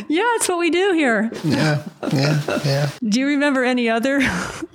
yeah, 0.09 0.35
it's 0.35 0.49
what 0.49 0.59
we 0.59 0.69
do 0.69 0.91
here. 0.93 1.31
Yeah. 1.43 1.83
Yeah. 2.11 2.41
Yeah. 2.65 2.89
do 3.07 3.19
you 3.21 3.27
remember 3.27 3.63
any 3.63 3.87
other 3.89 4.19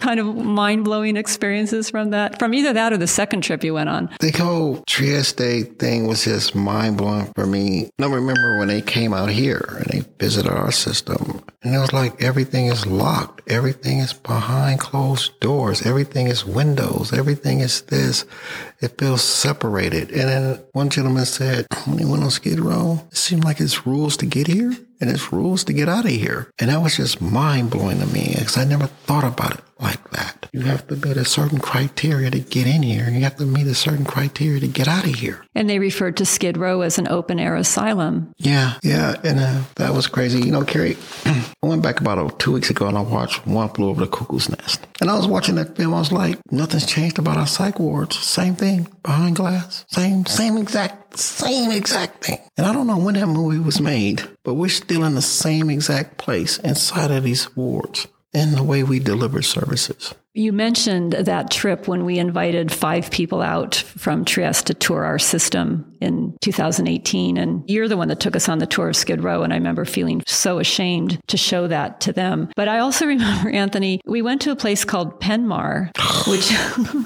kind 0.00 0.18
of 0.18 0.34
mind 0.34 0.84
blowing 0.84 1.16
experiences 1.16 1.90
from 1.90 2.10
that, 2.10 2.38
from 2.38 2.54
either 2.54 2.72
that 2.72 2.92
or 2.92 2.96
the 2.96 3.06
second 3.06 3.42
trip 3.42 3.64
you 3.64 3.74
went 3.74 3.90
on? 3.90 4.08
The 4.20 4.32
whole 4.32 4.82
Trieste 4.88 5.78
thing 5.78 6.08
was 6.08 6.24
just 6.24 6.56
mind 6.56 6.96
blowing 6.98 7.32
for 7.36 7.46
me. 7.46 7.88
I 8.00 8.06
remember 8.06 8.58
when 8.58 8.66
they 8.66 8.82
came 8.82 9.12
out 9.12 9.28
here 9.28 9.76
and 9.78 9.86
they 9.86 10.08
visited 10.18 10.50
our 10.50 10.72
system, 10.72 11.44
and 11.62 11.72
it 11.72 11.78
was 11.78 11.92
like 11.92 12.20
everything 12.20 12.66
is 12.66 12.84
locked, 12.84 13.42
everything 13.48 13.98
is 13.98 14.12
behind 14.12 14.80
closed 14.80 15.38
doors, 15.38 15.86
everything 15.86 16.26
is 16.26 16.44
windows, 16.44 17.12
everything 17.12 17.60
is 17.60 17.82
this. 17.82 18.24
It 18.80 18.98
feels 18.98 19.22
separated. 19.22 20.10
And 20.10 20.28
then 20.28 20.64
one 20.72 20.90
gentleman 20.90 21.24
said, 21.24 21.66
when 21.86 21.98
he 21.98 22.04
went 22.04 22.24
on 22.24 22.30
Skid 22.30 22.58
Row, 22.58 23.00
it 23.12 23.16
seemed 23.16 23.44
like 23.44 23.60
it's 23.60 23.86
rules 23.86 24.16
to 24.16 24.26
get 24.26 24.48
here 24.48 24.76
and 25.00 25.10
it's 25.10 25.32
rules 25.32 25.64
to 25.64 25.72
get 25.72 25.88
out 25.88 26.04
of 26.04 26.10
here. 26.10 26.50
And 26.58 26.70
that 26.70 26.82
was 26.82 26.96
just 26.96 27.20
mind 27.20 27.70
blowing 27.70 28.00
to 28.00 28.06
me 28.06 28.34
because 28.38 28.56
I 28.56 28.64
never 28.64 28.86
thought 28.86 29.24
about 29.24 29.58
it 29.58 29.64
like 29.80 30.10
that. 30.10 30.48
You 30.52 30.62
have 30.62 30.86
to 30.88 30.96
meet 30.96 31.16
a 31.16 31.24
certain 31.24 31.58
criteria 31.58 32.30
to 32.30 32.40
get 32.40 32.66
in 32.66 32.82
here, 32.82 33.04
and 33.04 33.14
you 33.14 33.22
have 33.22 33.36
to 33.36 33.44
meet 33.44 33.66
a 33.66 33.74
certain 33.74 34.04
criteria 34.04 34.60
to 34.60 34.66
get 34.66 34.88
out 34.88 35.04
of 35.04 35.14
here. 35.14 35.44
And 35.54 35.68
they 35.68 35.78
referred 35.78 36.16
to 36.16 36.26
Skid 36.26 36.56
Row 36.56 36.80
as 36.80 36.98
an 36.98 37.06
open 37.08 37.38
air 37.38 37.54
asylum. 37.54 38.32
Yeah, 38.38 38.74
yeah, 38.82 39.16
and 39.22 39.38
uh, 39.38 39.62
that 39.76 39.94
was 39.94 40.06
crazy. 40.06 40.40
You 40.40 40.52
know, 40.52 40.64
Kerry, 40.64 40.96
I 41.24 41.44
went 41.62 41.82
back 41.82 42.00
about 42.00 42.18
uh, 42.18 42.30
two 42.38 42.52
weeks 42.52 42.70
ago 42.70 42.86
and 42.86 42.96
I 42.96 43.02
watched 43.02 43.46
One 43.46 43.68
Flew 43.68 43.88
Over 43.88 44.04
the 44.04 44.10
Cuckoo's 44.10 44.48
Nest. 44.48 44.86
And 45.00 45.10
I 45.10 45.16
was 45.16 45.28
watching 45.28 45.54
that 45.56 45.76
film. 45.76 45.94
I 45.94 46.00
was 46.00 46.12
like, 46.12 46.38
nothing's 46.50 46.86
changed 46.86 47.18
about 47.18 47.36
our 47.36 47.46
psych 47.46 47.78
wards. 47.78 48.18
Same 48.18 48.56
thing 48.56 48.88
behind 49.02 49.36
glass. 49.36 49.84
Same, 49.88 50.26
same 50.26 50.56
exact, 50.56 51.07
same 51.14 51.70
exact 51.70 52.24
thing. 52.24 52.38
And 52.56 52.66
I 52.66 52.72
don't 52.72 52.86
know 52.86 52.98
when 52.98 53.14
that 53.14 53.26
movie 53.26 53.58
was 53.58 53.80
made, 53.80 54.22
but 54.42 54.54
we're 54.54 54.68
still 54.68 55.04
in 55.04 55.14
the 55.14 55.22
same 55.22 55.70
exact 55.70 56.18
place 56.18 56.58
inside 56.58 57.10
of 57.10 57.24
these 57.24 57.54
wards 57.56 58.06
in 58.32 58.52
the 58.52 58.62
way 58.62 58.82
we 58.82 58.98
deliver 58.98 59.42
services. 59.42 60.14
You 60.38 60.52
mentioned 60.52 61.14
that 61.14 61.50
trip 61.50 61.88
when 61.88 62.04
we 62.04 62.16
invited 62.16 62.70
five 62.70 63.10
people 63.10 63.42
out 63.42 63.74
from 63.74 64.24
Trieste 64.24 64.68
to 64.68 64.74
tour 64.74 65.04
our 65.04 65.18
system 65.18 65.84
in 66.00 66.36
2018. 66.42 67.36
And 67.36 67.68
you're 67.68 67.88
the 67.88 67.96
one 67.96 68.06
that 68.06 68.20
took 68.20 68.36
us 68.36 68.48
on 68.48 68.58
the 68.58 68.66
tour 68.66 68.88
of 68.88 68.94
Skid 68.96 69.24
Row. 69.24 69.42
And 69.42 69.52
I 69.52 69.56
remember 69.56 69.84
feeling 69.84 70.22
so 70.28 70.60
ashamed 70.60 71.20
to 71.26 71.36
show 71.36 71.66
that 71.66 72.00
to 72.02 72.12
them. 72.12 72.50
But 72.54 72.68
I 72.68 72.78
also 72.78 73.04
remember, 73.14 73.50
Anthony, 73.50 74.00
we 74.06 74.22
went 74.22 74.40
to 74.42 74.52
a 74.52 74.56
place 74.56 74.84
called 74.84 75.20
Penmar, 75.20 75.90
which 76.28 76.52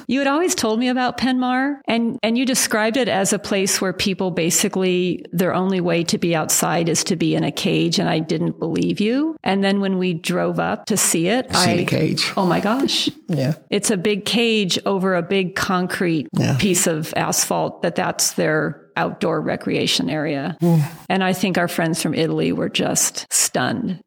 you 0.07 0.19
had 0.19 0.29
always 0.29 0.55
told 0.55 0.79
me 0.79 0.89
about 0.89 1.17
Penmar. 1.17 1.81
And, 1.87 2.19
and 2.23 2.37
you 2.37 2.45
described 2.45 2.99
it 2.99 3.09
as 3.09 3.33
a 3.33 3.39
place 3.39 3.81
where 3.81 3.95
people 3.95 4.31
basically, 4.31 5.25
their 5.33 5.55
only 5.55 5.81
way 5.81 6.05
to 6.05 6.19
be 6.19 6.37
outside 6.37 6.91
is 6.91 7.03
to 7.05 7.17
be 7.17 7.35
in 7.35 7.45
a 7.45 7.53
cage. 7.53 7.99
And 7.99 8.11
I 8.11 8.19
didn't 8.19 8.59
believe 8.59 9.01
you. 9.01 9.37
And 9.43 9.65
then 9.65 9.81
when 9.81 9.97
we 9.97 10.13
drove 10.13 10.59
up 10.61 10.85
to 10.87 10.99
see 10.99 11.29
it, 11.29 11.51
See 11.55 11.71
I, 11.71 11.77
the 11.79 11.87
cage. 11.87 12.31
oh 12.37 12.45
my 12.45 12.61
gosh, 12.61 13.09
Yeah. 13.29 13.55
it's 13.71 13.91
a 13.91 13.97
big 13.97 14.25
cage 14.25 14.79
over 14.85 15.15
a 15.15 15.23
big 15.23 15.55
concrete 15.55 16.29
Yeah. 16.33 16.57
piece 16.59 16.87
of 16.87 17.13
asphalt 17.17 17.83
that 17.83 17.95
that's 17.95 18.33
their 18.33 18.81
outdoor 18.97 19.41
recreation 19.41 20.11
area. 20.11 20.57
Hmm. 20.61 20.79
And 21.09 21.25
I 21.25 21.33
think 21.33 21.57
our 21.59 21.69
friends 21.69 22.03
from 22.03 22.15
Italy 22.15 22.53
were 22.53 22.69
just 22.69 23.27
stunned. 23.33 24.01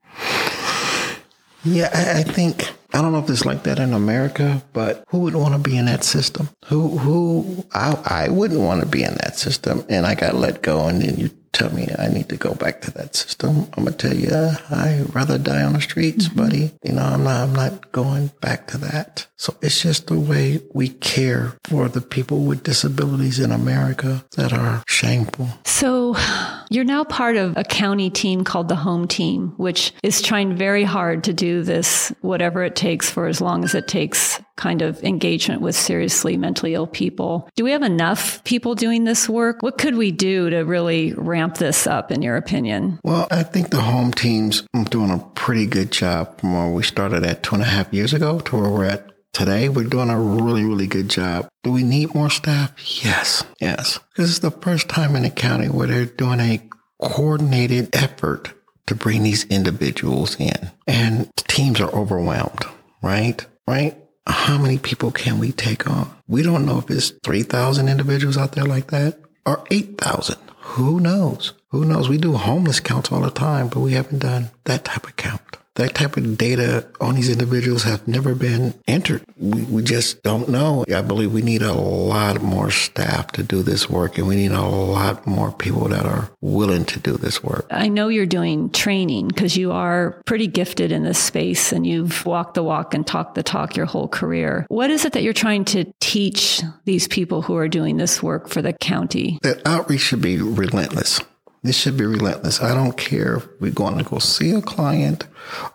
Yeah, 1.64 1.90
I, 1.94 2.20
I 2.20 2.24
think 2.24 2.70
I 2.94 3.02
don't 3.02 3.12
know 3.12 3.20
if 3.20 3.30
it's 3.30 3.44
like 3.46 3.64
that 3.64 3.80
in 3.80 3.94
America, 3.94 4.62
but 4.72 5.04
who 5.10 5.20
would 5.22 5.36
want 5.36 5.54
to 5.56 5.60
be 5.70 5.76
in 5.78 5.86
that 5.86 6.04
system? 6.04 6.50
Who 6.66 6.98
who 6.98 7.66
I 7.74 7.98
I 8.06 8.30
wouldn't 8.30 8.60
want 8.62 8.82
to 8.82 8.88
be 8.88 9.04
in 9.04 9.16
that 9.16 9.38
system, 9.40 9.84
and 9.90 10.06
I 10.06 10.14
got 10.14 10.36
let 10.36 10.62
go, 10.62 10.88
and 10.88 11.02
then 11.02 11.18
you 11.18 11.32
tell 11.56 11.74
me 11.74 11.88
I 11.98 12.10
need 12.10 12.30
to 12.30 12.38
go 12.38 12.54
back 12.54 12.82
to 12.82 12.92
that 12.92 13.16
system. 13.16 13.68
I'm 13.74 13.86
gonna 13.86 13.96
tell 13.96 14.14
you, 14.14 14.30
I'd 14.70 15.16
rather 15.16 15.38
die 15.38 15.64
on 15.64 15.74
the 15.74 15.82
streets, 15.82 16.28
mm-hmm. 16.28 16.38
buddy. 16.38 16.72
You 16.84 16.94
know, 16.94 17.04
I'm 17.04 17.24
not 17.24 17.44
I'm 17.44 17.54
not 17.54 17.92
going 17.92 18.32
back 18.42 18.68
to 18.68 18.78
that. 18.80 19.28
So 19.38 19.56
it's 19.62 19.82
just 19.82 20.08
the 20.08 20.20
way 20.20 20.62
we 20.74 20.90
care 20.90 21.58
for 21.64 21.88
the 21.90 22.02
people 22.02 22.44
with 22.44 22.64
disabilities 22.64 23.40
in 23.40 23.52
America 23.52 24.26
that 24.36 24.54
are 24.54 24.84
shameful. 24.88 25.50
So 25.66 26.16
you're 26.70 26.84
now 26.84 27.04
part 27.04 27.38
of 27.38 27.56
a 27.58 27.64
county 27.64 28.10
team 28.10 28.44
called 28.44 28.70
the 28.70 28.76
Home 28.76 29.08
Team, 29.08 29.54
which 29.58 29.94
is 30.04 30.22
trying 30.22 30.56
very 30.56 30.84
hard 30.84 31.24
to 31.26 31.34
do 31.34 31.64
this, 31.64 32.14
whatever 32.22 32.64
it 32.64 32.76
takes 32.76 33.10
for 33.10 33.28
as 33.28 33.42
long 33.42 33.64
as 33.64 33.76
it 33.76 33.88
takes 33.88 34.42
kind 34.56 34.82
of 34.82 35.04
engagement 35.04 35.62
with 35.62 35.76
seriously 35.76 36.38
mentally 36.38 36.74
ill 36.74 36.88
people. 36.88 37.50
Do 37.56 37.64
we 37.64 37.72
have 37.72 37.84
enough 37.84 38.44
people 38.44 38.76
doing 38.76 39.04
this 39.04 39.28
work? 39.28 39.62
What 39.62 39.78
could 39.78 39.96
we 39.96 40.12
do 40.12 40.50
to 40.50 40.60
really 40.60 41.14
ramp 41.14 41.58
this 41.58 41.88
up, 41.88 42.12
in 42.12 42.22
your 42.22 42.38
opinion? 42.38 43.00
Well, 43.04 43.28
I 43.32 43.44
think 43.44 43.70
the 43.70 43.82
home 43.82 44.12
team's 44.12 44.64
are 44.74 44.84
doing 44.86 45.12
a 45.12 45.20
pretty 45.36 45.66
good 45.66 45.92
job 45.92 46.40
from 46.40 46.54
where 46.54 46.72
we 46.72 46.84
started 46.84 47.24
at 47.24 47.44
two 47.44 47.56
and 47.56 47.64
a 47.64 47.68
half 47.68 47.94
years 47.94 48.14
ago 48.14 48.40
to 48.40 48.56
where 48.56 48.70
we're 48.70 48.86
at 48.86 49.12
today. 49.34 49.68
We're 49.70 49.84
doing 49.84 50.10
a 50.10 50.20
really, 50.20 50.64
really 50.64 50.88
good 50.88 51.10
job. 51.10 51.48
Do 51.64 51.72
we 51.72 51.84
need 51.84 52.16
more 52.16 52.30
staff? 52.30 52.72
Yes, 53.04 53.44
yes. 53.60 54.00
This 54.16 54.30
is 54.30 54.40
the 54.40 54.52
first 54.52 54.88
time 54.88 55.16
in 55.16 55.24
the 55.24 55.30
county 55.30 55.68
where 55.68 55.88
they're 55.88 56.06
doing 56.06 56.40
a 56.40 56.62
coordinated 57.02 57.94
effort 57.94 58.54
to 58.88 58.96
bring 58.96 59.24
these 59.24 59.46
individuals 59.46 60.40
in. 60.40 60.72
And 60.88 61.30
teams 61.36 61.82
are 61.82 61.92
overwhelmed, 61.92 62.66
right? 63.02 63.46
Right? 63.68 63.98
How 64.28 64.58
many 64.58 64.78
people 64.78 65.12
can 65.12 65.40
we 65.40 65.52
take 65.52 65.88
on? 65.90 66.10
We 66.28 66.42
don't 66.42 66.66
know 66.66 66.80
if 66.80 66.90
it's 66.90 67.12
3,000 67.24 67.88
individuals 67.88 68.38
out 68.38 68.54
there 68.54 68.66
like 68.66 68.88
that 68.88 69.20
or 69.46 69.64
8,000. 69.70 70.38
Who 70.76 71.00
knows? 71.00 71.54
Who 71.70 71.86
knows? 71.86 72.10
We 72.10 72.18
do 72.18 72.34
homeless 72.34 72.80
counts 72.80 73.12
all 73.12 73.22
the 73.22 73.30
time, 73.30 73.68
but 73.68 73.82
we 73.82 73.94
haven't 73.94 74.20
done 74.20 74.50
that 74.64 74.86
type 74.86 75.06
of 75.06 75.16
count. 75.16 75.42
That 75.76 75.94
type 75.94 76.16
of 76.16 76.38
data 76.38 76.88
on 77.02 77.16
these 77.16 77.30
individuals 77.30 77.84
have 77.84 78.08
never 78.08 78.34
been 78.34 78.74
entered. 78.88 79.24
We, 79.38 79.64
we 79.64 79.84
just 79.84 80.24
don't 80.24 80.50
know. 80.50 80.86
I 80.94 81.02
believe 81.02 81.34
we 81.34 81.42
need 81.42 81.62
a 81.62 81.74
lot 81.74 82.42
more 82.42 82.72
staff 82.72 83.34
to 83.34 83.44
do 83.44 83.62
this 83.62 83.90
work, 83.90 84.18
and 84.18 84.28
we 84.28 84.36
need 84.36 84.52
a 84.52 84.62
lot 84.62 85.28
more 85.28 85.52
people 85.52 85.90
that 85.90 86.06
are 86.06 86.30
willing 86.42 86.86
to 86.86 87.00
do 87.00 87.18
this 87.18 87.44
work. 87.44 87.68
I 87.72 87.90
know 87.90 88.08
you're 88.08 88.26
doing 88.26 88.70
training 88.70 89.28
because 89.28 89.58
you 89.58 89.72
are 89.72 90.22
pretty 90.26 90.48
gifted 90.48 90.92
in 90.92 91.04
this 91.04 91.20
space 91.20 91.72
and 91.72 91.86
you've 91.86 92.26
walked 92.26 92.54
the 92.54 92.64
walk 92.64 92.94
and 92.94 93.06
talked 93.06 93.36
the 93.36 93.44
talk 93.44 93.76
your 93.76 93.86
whole 93.86 94.08
career. 94.08 94.66
What 94.70 94.90
is 94.90 95.06
it 95.06 95.14
that 95.14 95.24
you're 95.24 95.34
trying 95.34 95.66
to 95.66 95.86
teach 96.00 96.62
these 96.86 97.08
people 97.08 97.42
who 97.42 97.56
are 97.56 97.68
doing 97.68 97.98
this 97.98 98.24
work 98.24 98.48
for 98.48 98.62
the 98.62 98.74
county? 98.74 99.40
That 99.42 99.66
outreach 99.68 100.02
should 100.02 100.22
be 100.22 100.42
relentless. 100.42 101.20
This 101.66 101.76
should 101.76 101.98
be 101.98 102.06
relentless. 102.06 102.62
I 102.62 102.76
don't 102.76 102.96
care 102.96 103.38
if 103.38 103.48
we're 103.60 103.72
going 103.72 103.98
to 103.98 104.04
go 104.04 104.20
see 104.20 104.52
a 104.52 104.62
client 104.62 105.26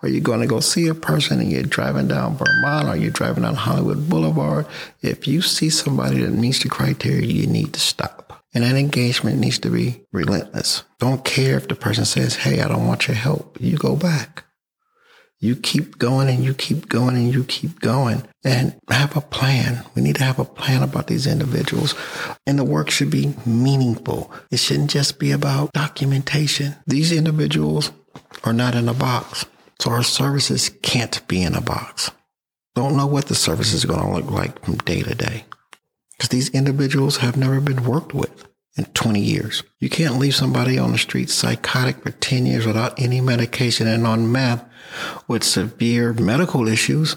or 0.00 0.08
you're 0.08 0.20
going 0.20 0.38
to 0.38 0.46
go 0.46 0.60
see 0.60 0.86
a 0.86 0.94
person 0.94 1.40
and 1.40 1.50
you're 1.50 1.64
driving 1.64 2.06
down 2.06 2.36
Vermont 2.36 2.88
or 2.88 2.94
you're 2.94 3.10
driving 3.10 3.42
down 3.42 3.56
Hollywood 3.56 4.08
Boulevard. 4.08 4.66
If 5.02 5.26
you 5.26 5.42
see 5.42 5.68
somebody 5.68 6.20
that 6.20 6.30
meets 6.30 6.62
the 6.62 6.68
criteria, 6.68 7.26
you 7.26 7.48
need 7.48 7.72
to 7.72 7.80
stop. 7.80 8.44
And 8.54 8.62
that 8.62 8.76
engagement 8.76 9.40
needs 9.40 9.58
to 9.58 9.68
be 9.68 10.02
relentless. 10.12 10.84
Don't 11.00 11.24
care 11.24 11.56
if 11.56 11.66
the 11.66 11.74
person 11.74 12.04
says, 12.04 12.36
Hey, 12.36 12.60
I 12.60 12.68
don't 12.68 12.86
want 12.86 13.08
your 13.08 13.16
help. 13.16 13.56
You 13.60 13.76
go 13.76 13.96
back. 13.96 14.44
You 15.40 15.56
keep 15.56 15.98
going 15.98 16.28
and 16.28 16.44
you 16.44 16.52
keep 16.52 16.88
going 16.90 17.16
and 17.16 17.32
you 17.32 17.44
keep 17.44 17.80
going 17.80 18.24
and 18.44 18.78
have 18.90 19.16
a 19.16 19.22
plan. 19.22 19.84
We 19.94 20.02
need 20.02 20.16
to 20.16 20.24
have 20.24 20.38
a 20.38 20.44
plan 20.44 20.82
about 20.82 21.06
these 21.06 21.26
individuals 21.26 21.94
and 22.46 22.58
the 22.58 22.64
work 22.64 22.90
should 22.90 23.10
be 23.10 23.34
meaningful. 23.46 24.30
It 24.50 24.58
shouldn't 24.58 24.90
just 24.90 25.18
be 25.18 25.32
about 25.32 25.72
documentation. 25.72 26.76
These 26.86 27.12
individuals 27.12 27.90
are 28.44 28.52
not 28.52 28.74
in 28.74 28.86
a 28.88 28.94
box. 28.94 29.46
So 29.80 29.90
our 29.90 30.02
services 30.02 30.68
can't 30.82 31.26
be 31.26 31.42
in 31.42 31.54
a 31.54 31.62
box. 31.62 32.10
Don't 32.74 32.96
know 32.96 33.06
what 33.06 33.26
the 33.26 33.34
service 33.34 33.72
is 33.72 33.86
going 33.86 34.00
to 34.00 34.12
look 34.12 34.30
like 34.30 34.62
from 34.62 34.76
day 34.76 35.02
to 35.02 35.14
day 35.14 35.44
because 36.12 36.28
these 36.28 36.50
individuals 36.50 37.16
have 37.16 37.38
never 37.38 37.62
been 37.62 37.84
worked 37.84 38.12
with 38.12 38.46
in 38.76 38.84
20 38.84 39.20
years. 39.20 39.62
You 39.80 39.88
can't 39.88 40.18
leave 40.18 40.34
somebody 40.34 40.78
on 40.78 40.92
the 40.92 40.98
street 40.98 41.30
psychotic 41.30 42.02
for 42.02 42.10
10 42.10 42.44
years 42.44 42.66
without 42.66 43.00
any 43.00 43.22
medication 43.22 43.86
and 43.86 44.06
on 44.06 44.30
meth 44.30 44.64
with 45.28 45.44
severe 45.44 46.12
medical 46.12 46.68
issues 46.68 47.16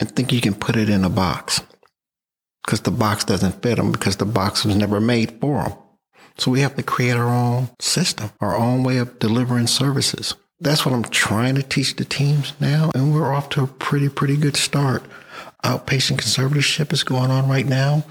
and 0.00 0.10
think 0.10 0.32
you 0.32 0.40
can 0.40 0.54
put 0.54 0.76
it 0.76 0.88
in 0.88 1.04
a 1.04 1.10
box 1.10 1.60
because 2.64 2.80
the 2.82 2.90
box 2.90 3.24
doesn't 3.24 3.62
fit 3.62 3.76
them 3.76 3.90
because 3.92 4.16
the 4.16 4.26
box 4.26 4.64
was 4.64 4.76
never 4.76 5.00
made 5.00 5.40
for 5.40 5.62
them. 5.62 5.72
So 6.36 6.50
we 6.50 6.60
have 6.60 6.76
to 6.76 6.82
create 6.82 7.16
our 7.16 7.28
own 7.28 7.70
system, 7.80 8.30
our 8.40 8.54
own 8.54 8.84
way 8.84 8.98
of 8.98 9.18
delivering 9.18 9.66
services. 9.66 10.34
That's 10.60 10.84
what 10.84 10.94
I'm 10.94 11.04
trying 11.04 11.54
to 11.54 11.62
teach 11.62 11.96
the 11.96 12.04
teams 12.04 12.52
now. 12.60 12.90
And 12.94 13.14
we're 13.14 13.32
off 13.32 13.48
to 13.50 13.62
a 13.62 13.66
pretty, 13.66 14.08
pretty 14.08 14.36
good 14.36 14.56
start. 14.56 15.02
Outpatient 15.64 16.18
conservatorship 16.18 16.92
is 16.92 17.04
going 17.04 17.30
on 17.30 17.48
right 17.48 17.66
now, 17.66 18.04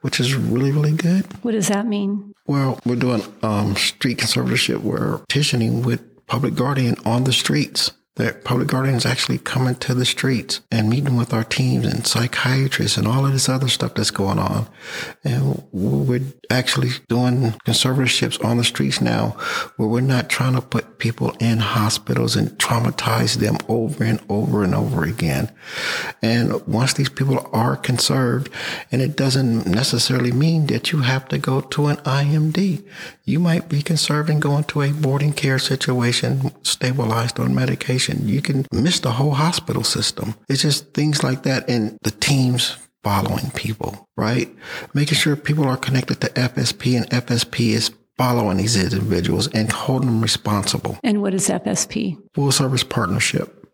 which 0.00 0.20
is 0.20 0.34
really, 0.34 0.70
really 0.70 0.92
good. 0.92 1.26
What 1.42 1.52
does 1.52 1.68
that 1.68 1.86
mean? 1.86 2.32
Well, 2.46 2.78
we're 2.86 2.96
doing 2.96 3.22
um, 3.42 3.76
street 3.76 4.18
conservatorship. 4.18 4.78
We're 4.78 5.18
petitioning 5.18 5.82
with 5.82 6.26
public 6.26 6.54
guardian 6.54 6.96
on 7.04 7.24
the 7.24 7.32
streets. 7.32 7.90
That 8.16 8.44
public 8.44 8.68
guardians 8.68 9.04
actually 9.04 9.38
coming 9.38 9.74
to 9.76 9.94
the 9.94 10.06
streets 10.06 10.62
and 10.70 10.88
meeting 10.88 11.16
with 11.16 11.34
our 11.34 11.44
teams 11.44 11.86
and 11.86 12.06
psychiatrists 12.06 12.96
and 12.96 13.06
all 13.06 13.26
of 13.26 13.32
this 13.32 13.48
other 13.48 13.68
stuff 13.68 13.94
that's 13.94 14.10
going 14.10 14.38
on. 14.38 14.68
And 15.22 15.62
we're 15.70 16.22
actually 16.48 16.90
doing 17.08 17.52
conservatorships 17.66 18.42
on 18.42 18.56
the 18.56 18.64
streets 18.64 19.00
now 19.00 19.36
where 19.76 19.88
we're 19.88 20.00
not 20.00 20.30
trying 20.30 20.54
to 20.54 20.62
put 20.62 20.98
people 20.98 21.36
in 21.40 21.58
hospitals 21.58 22.36
and 22.36 22.50
traumatize 22.58 23.36
them 23.36 23.58
over 23.68 24.02
and 24.02 24.20
over 24.28 24.64
and 24.64 24.74
over 24.74 25.04
again. 25.04 25.50
And 26.22 26.66
once 26.66 26.94
these 26.94 27.10
people 27.10 27.48
are 27.52 27.76
conserved, 27.76 28.50
and 28.90 29.02
it 29.02 29.16
doesn't 29.16 29.66
necessarily 29.66 30.32
mean 30.32 30.68
that 30.68 30.92
you 30.92 31.00
have 31.00 31.28
to 31.28 31.38
go 31.38 31.60
to 31.60 31.86
an 31.86 31.96
IMD. 31.96 32.82
You 33.24 33.40
might 33.40 33.68
be 33.68 33.82
conserved 33.82 34.30
and 34.30 34.40
go 34.40 34.56
into 34.56 34.82
a 34.82 34.92
boarding 34.92 35.32
care 35.32 35.58
situation, 35.58 36.52
stabilized 36.62 37.38
on 37.38 37.54
medication. 37.54 38.05
You 38.08 38.42
can 38.42 38.66
miss 38.72 39.00
the 39.00 39.12
whole 39.12 39.32
hospital 39.32 39.84
system. 39.84 40.34
It's 40.48 40.62
just 40.62 40.94
things 40.94 41.22
like 41.22 41.42
that. 41.44 41.68
And 41.68 41.98
the 42.02 42.10
teams 42.10 42.76
following 43.02 43.50
people, 43.50 44.08
right? 44.16 44.52
Making 44.94 45.16
sure 45.16 45.36
people 45.36 45.64
are 45.64 45.76
connected 45.76 46.20
to 46.20 46.28
FSP 46.30 46.96
and 46.96 47.08
FSP 47.10 47.68
is 47.68 47.90
following 48.18 48.56
these 48.56 48.82
individuals 48.82 49.46
and 49.48 49.70
holding 49.70 50.08
them 50.08 50.20
responsible. 50.22 50.98
And 51.04 51.22
what 51.22 51.34
is 51.34 51.48
FSP? 51.48 52.18
Full 52.34 52.50
service 52.50 52.82
partnership 52.82 53.66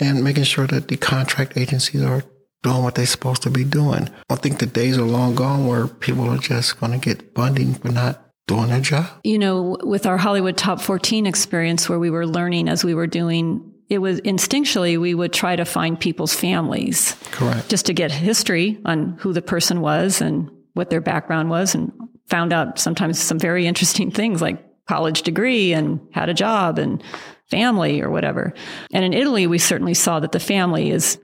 and 0.00 0.24
making 0.24 0.44
sure 0.44 0.66
that 0.68 0.88
the 0.88 0.96
contract 0.96 1.56
agencies 1.56 2.02
are 2.02 2.22
doing 2.62 2.82
what 2.82 2.94
they're 2.94 3.06
supposed 3.06 3.42
to 3.42 3.50
be 3.50 3.64
doing. 3.64 4.08
I 4.28 4.36
think 4.36 4.58
the 4.58 4.66
days 4.66 4.98
are 4.98 5.02
long 5.02 5.34
gone 5.34 5.66
where 5.66 5.86
people 5.86 6.28
are 6.28 6.38
just 6.38 6.80
going 6.80 6.92
to 6.92 6.98
get 6.98 7.34
funding 7.34 7.74
for 7.74 7.90
not 7.90 8.24
doing 8.46 8.68
their 8.68 8.80
job. 8.80 9.06
You 9.24 9.38
know, 9.38 9.76
with 9.82 10.06
our 10.06 10.16
Hollywood 10.16 10.56
Top 10.56 10.80
14 10.80 11.26
experience 11.26 11.88
where 11.88 11.98
we 11.98 12.10
were 12.10 12.26
learning 12.26 12.68
as 12.68 12.84
we 12.84 12.94
were 12.94 13.06
doing 13.06 13.72
it 13.88 13.98
was 13.98 14.20
instinctually 14.20 14.98
we 14.98 15.14
would 15.14 15.32
try 15.32 15.56
to 15.56 15.64
find 15.64 15.98
people's 15.98 16.34
families. 16.34 17.16
Correct. 17.30 17.68
Just 17.68 17.86
to 17.86 17.94
get 17.94 18.12
history 18.12 18.78
on 18.84 19.16
who 19.18 19.32
the 19.32 19.42
person 19.42 19.80
was 19.80 20.20
and 20.20 20.50
what 20.74 20.90
their 20.90 21.00
background 21.00 21.50
was 21.50 21.74
and 21.74 21.92
found 22.26 22.52
out 22.52 22.78
sometimes 22.78 23.18
some 23.18 23.38
very 23.38 23.66
interesting 23.66 24.10
things 24.10 24.42
like 24.42 24.62
college 24.86 25.22
degree 25.22 25.72
and 25.72 26.00
had 26.12 26.28
a 26.28 26.34
job 26.34 26.78
and 26.78 27.02
family 27.50 28.00
or 28.02 28.10
whatever. 28.10 28.52
And 28.92 29.04
in 29.04 29.14
Italy, 29.14 29.46
we 29.46 29.58
certainly 29.58 29.94
saw 29.94 30.20
that 30.20 30.32
the 30.32 30.40
family 30.40 30.90
is 30.90 31.18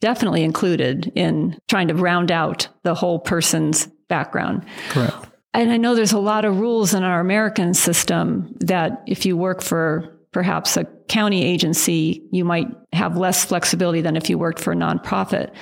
definitely 0.00 0.42
included 0.42 1.12
in 1.14 1.58
trying 1.68 1.88
to 1.88 1.94
round 1.94 2.32
out 2.32 2.68
the 2.82 2.94
whole 2.94 3.18
person's 3.18 3.86
background. 4.08 4.64
Correct. 4.88 5.14
And 5.52 5.70
I 5.70 5.76
know 5.76 5.94
there's 5.94 6.12
a 6.12 6.18
lot 6.18 6.44
of 6.44 6.58
rules 6.58 6.94
in 6.94 7.02
our 7.02 7.20
American 7.20 7.74
system 7.74 8.54
that 8.60 9.02
if 9.06 9.26
you 9.26 9.36
work 9.36 9.62
for 9.62 10.19
perhaps 10.32 10.76
a 10.76 10.84
county 11.08 11.44
agency, 11.44 12.22
you 12.30 12.44
might 12.44 12.68
have 12.92 13.16
less 13.16 13.44
flexibility 13.44 14.00
than 14.00 14.16
if 14.16 14.30
you 14.30 14.38
worked 14.38 14.60
for 14.60 14.72
a 14.72 14.76
nonprofit. 14.76 15.52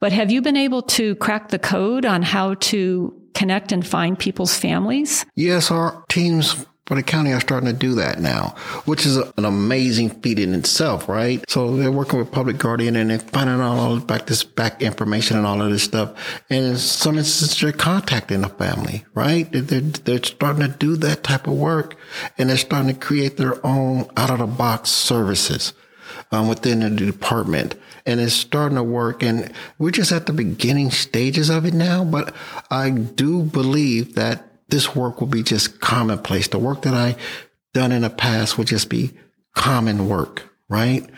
But 0.00 0.12
have 0.12 0.30
you 0.30 0.42
been 0.42 0.56
able 0.56 0.82
to 0.82 1.14
crack 1.16 1.48
the 1.48 1.58
code 1.58 2.04
on 2.04 2.22
how 2.22 2.54
to 2.54 3.14
connect 3.34 3.72
and 3.72 3.86
find 3.86 4.18
people's 4.18 4.56
families? 4.56 5.24
Yes, 5.34 5.70
our 5.70 6.04
teams 6.08 6.66
for 6.86 6.94
the 6.94 7.02
county 7.02 7.32
are 7.32 7.40
starting 7.40 7.66
to 7.66 7.72
do 7.72 7.96
that 7.96 8.20
now, 8.20 8.54
which 8.84 9.04
is 9.04 9.16
an 9.16 9.44
amazing 9.44 10.08
feat 10.08 10.38
in 10.38 10.54
itself, 10.54 11.08
right? 11.08 11.44
So 11.50 11.76
they're 11.76 11.90
working 11.90 12.20
with 12.20 12.30
Public 12.30 12.58
Guardian 12.58 12.94
and 12.94 13.10
they're 13.10 13.18
finding 13.18 13.60
out 13.60 13.76
all 13.76 13.98
back 13.98 14.26
this 14.26 14.44
back 14.44 14.80
information 14.80 15.36
and 15.36 15.46
all 15.46 15.60
of 15.60 15.70
this 15.70 15.82
stuff. 15.82 16.42
And 16.48 16.64
in 16.64 16.76
some 16.76 17.18
instances, 17.18 17.60
they're 17.60 17.72
contacting 17.72 18.42
the 18.42 18.48
family, 18.48 19.04
right? 19.14 19.48
They're, 19.50 19.80
they're 19.80 20.22
starting 20.22 20.62
to 20.62 20.78
do 20.78 20.96
that 20.96 21.24
type 21.24 21.48
of 21.48 21.54
work 21.54 21.96
and 22.38 22.48
they're 22.48 22.56
starting 22.56 22.94
to 22.94 23.00
create 23.00 23.36
their 23.36 23.64
own 23.66 24.08
out 24.16 24.30
of 24.30 24.38
the 24.38 24.46
box 24.46 24.90
services 24.90 25.72
um, 26.30 26.48
within 26.48 26.80
the 26.80 26.90
department. 26.90 27.74
And 28.04 28.20
it's 28.20 28.34
starting 28.34 28.76
to 28.76 28.84
work. 28.84 29.24
And 29.24 29.52
we're 29.78 29.90
just 29.90 30.12
at 30.12 30.26
the 30.26 30.32
beginning 30.32 30.92
stages 30.92 31.50
of 31.50 31.64
it 31.64 31.74
now. 31.74 32.04
But 32.04 32.34
I 32.70 32.90
do 32.90 33.42
believe 33.42 34.14
that 34.14 34.45
this 34.68 34.94
work 34.94 35.20
will 35.20 35.28
be 35.28 35.42
just 35.42 35.80
commonplace. 35.80 36.48
The 36.48 36.58
work 36.58 36.82
that 36.82 36.94
I 36.94 37.16
done 37.74 37.92
in 37.92 38.02
the 38.02 38.10
past 38.10 38.56
will 38.56 38.64
just 38.64 38.88
be 38.88 39.12
common 39.54 40.08
work, 40.08 40.44
right? 40.68 41.08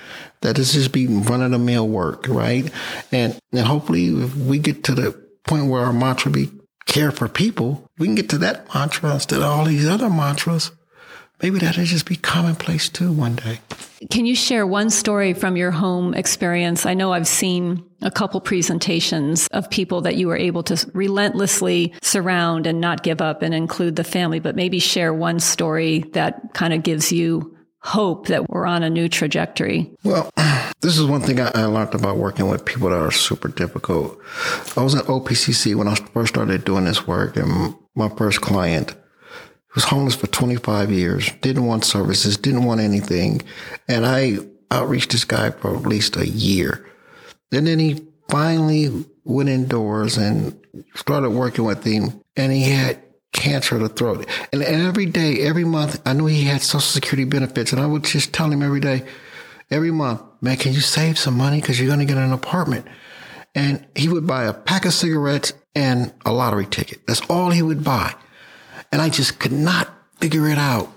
That 0.41 0.59
is 0.59 0.73
just 0.73 0.93
be 0.93 1.07
run 1.07 1.43
of 1.43 1.51
the 1.51 1.59
mill 1.59 1.89
work, 1.89 2.27
right? 2.29 2.71
And 3.13 3.39
and 3.53 3.67
hopefully 3.67 4.07
if 4.07 4.35
we 4.37 4.59
get 4.59 4.85
to 4.85 4.95
the 4.95 5.13
point 5.45 5.67
where 5.67 5.85
our 5.85 5.93
mantra 5.93 6.31
be 6.31 6.51
care 6.87 7.11
for 7.11 7.29
people, 7.29 7.89
we 7.99 8.07
can 8.07 8.15
get 8.15 8.29
to 8.31 8.39
that 8.39 8.73
mantra 8.75 9.15
instead 9.15 9.41
of 9.41 9.45
all 9.45 9.65
these 9.65 9.89
other 9.89 10.11
mantras 10.11 10.71
maybe 11.43 11.59
that'll 11.59 11.85
just 11.85 12.07
be 12.07 12.17
commonplace 12.17 12.89
too 12.89 13.13
one 13.13 13.37
day. 13.37 13.61
Can 14.11 14.27
you 14.27 14.35
share 14.35 14.67
one 14.67 14.91
story 14.91 15.35
from 15.35 15.57
your 15.57 15.71
home 15.71 16.15
experience? 16.15 16.87
I 16.87 16.95
know 16.95 17.13
I've 17.13 17.27
seen 17.27 17.85
a 18.01 18.11
couple 18.11 18.41
presentations 18.41 19.49
of 19.49 19.69
people 19.71 20.03
that 20.03 20.17
you 20.17 20.29
were 20.29 20.37
able 20.37 20.63
to 20.65 20.91
relentlessly 20.95 21.93
surround 22.01 22.67
and 22.67 22.81
not 22.81 23.03
give 23.03 23.21
up 23.21 23.43
and 23.43 23.53
include 23.53 23.97
the 23.97 24.05
family, 24.05 24.39
but 24.39 24.55
maybe 24.55 24.79
share 24.79 25.13
one 25.13 25.41
story 25.41 26.01
that 26.13 26.55
kind 26.55 26.73
of 26.73 26.83
gives 26.85 27.11
you 27.11 27.57
hope 27.81 28.27
that 28.27 28.49
we're 28.51 28.67
on 28.67 28.83
a 28.83 28.91
new 28.91 29.09
trajectory. 29.09 29.91
Well, 30.05 30.31
this 30.81 30.99
is 30.99 31.07
one 31.07 31.23
thing 31.23 31.41
I, 31.41 31.51
I 31.55 31.65
learned 31.65 31.95
about 31.95 32.19
working 32.19 32.49
with 32.49 32.65
people 32.65 32.91
that 32.91 33.01
are 33.01 33.11
super 33.11 33.49
difficult. 33.49 34.19
I 34.77 34.83
was 34.83 34.95
at 34.95 35.07
OPCC 35.07 35.75
when 35.75 35.89
I 35.89 35.95
first 35.95 36.35
started 36.35 36.65
doing 36.65 36.85
this 36.85 37.07
work, 37.07 37.37
and 37.37 37.75
my 37.95 38.09
first 38.11 38.41
client 38.41 38.95
was 39.75 39.85
homeless 39.85 40.15
for 40.15 40.27
25 40.27 40.91
years, 40.91 41.31
didn't 41.41 41.67
want 41.67 41.85
services, 41.85 42.37
didn't 42.37 42.65
want 42.65 42.81
anything. 42.81 43.43
And 43.87 44.07
I 44.07 44.39
outreached 44.73 45.13
this 45.13 45.25
guy 45.25 45.51
for 45.51 45.77
at 45.77 45.83
least 45.83 46.17
a 46.17 46.29
year. 46.29 46.87
And 47.53 47.67
then 47.67 47.79
he 47.79 48.07
finally 48.29 49.07
went 49.25 49.49
indoors 49.49 50.17
and 50.17 50.59
started 50.95 51.31
working 51.31 51.65
with 51.65 51.85
him. 51.85 52.23
And 52.37 52.53
he 52.53 52.63
had 52.63 53.03
cancer 53.33 53.77
of 53.77 53.83
the 53.83 53.89
throat. 53.89 54.27
And, 54.53 54.63
every 54.63 55.07
day, 55.07 55.41
every 55.43 55.65
month, 55.65 56.01
I 56.07 56.13
knew 56.13 56.27
he 56.27 56.45
had 56.45 56.63
social 56.63 56.81
security 56.81 57.25
benefits. 57.25 57.73
And 57.73 57.81
I 57.81 57.87
would 57.87 58.05
just 58.05 58.33
tell 58.33 58.51
him 58.51 58.63
every 58.63 58.81
day, 58.81 59.05
every 59.71 59.91
month, 59.91 60.23
man, 60.41 60.57
can 60.57 60.73
you 60.73 60.81
save 60.81 61.19
some 61.19 61.37
money? 61.37 61.61
Cause 61.61 61.79
you're 61.79 61.89
going 61.89 62.01
to 62.01 62.05
get 62.05 62.17
an 62.17 62.33
apartment. 62.33 62.87
And 63.55 63.87
he 63.95 64.09
would 64.09 64.27
buy 64.27 64.45
a 64.45 64.55
pack 64.55 64.85
of 64.85 64.93
cigarettes 64.93 65.53
and 65.75 66.13
a 66.25 66.33
lottery 66.33 66.67
ticket. 66.67 67.07
That's 67.07 67.21
all 67.29 67.51
he 67.51 67.63
would 67.63 67.85
buy. 67.85 68.15
And 68.93 69.03
I 69.03 69.09
just 69.09 69.39
could 69.39 69.53
not 69.53 69.89
figure 70.19 70.49
it 70.49 70.59
out. 70.59 70.93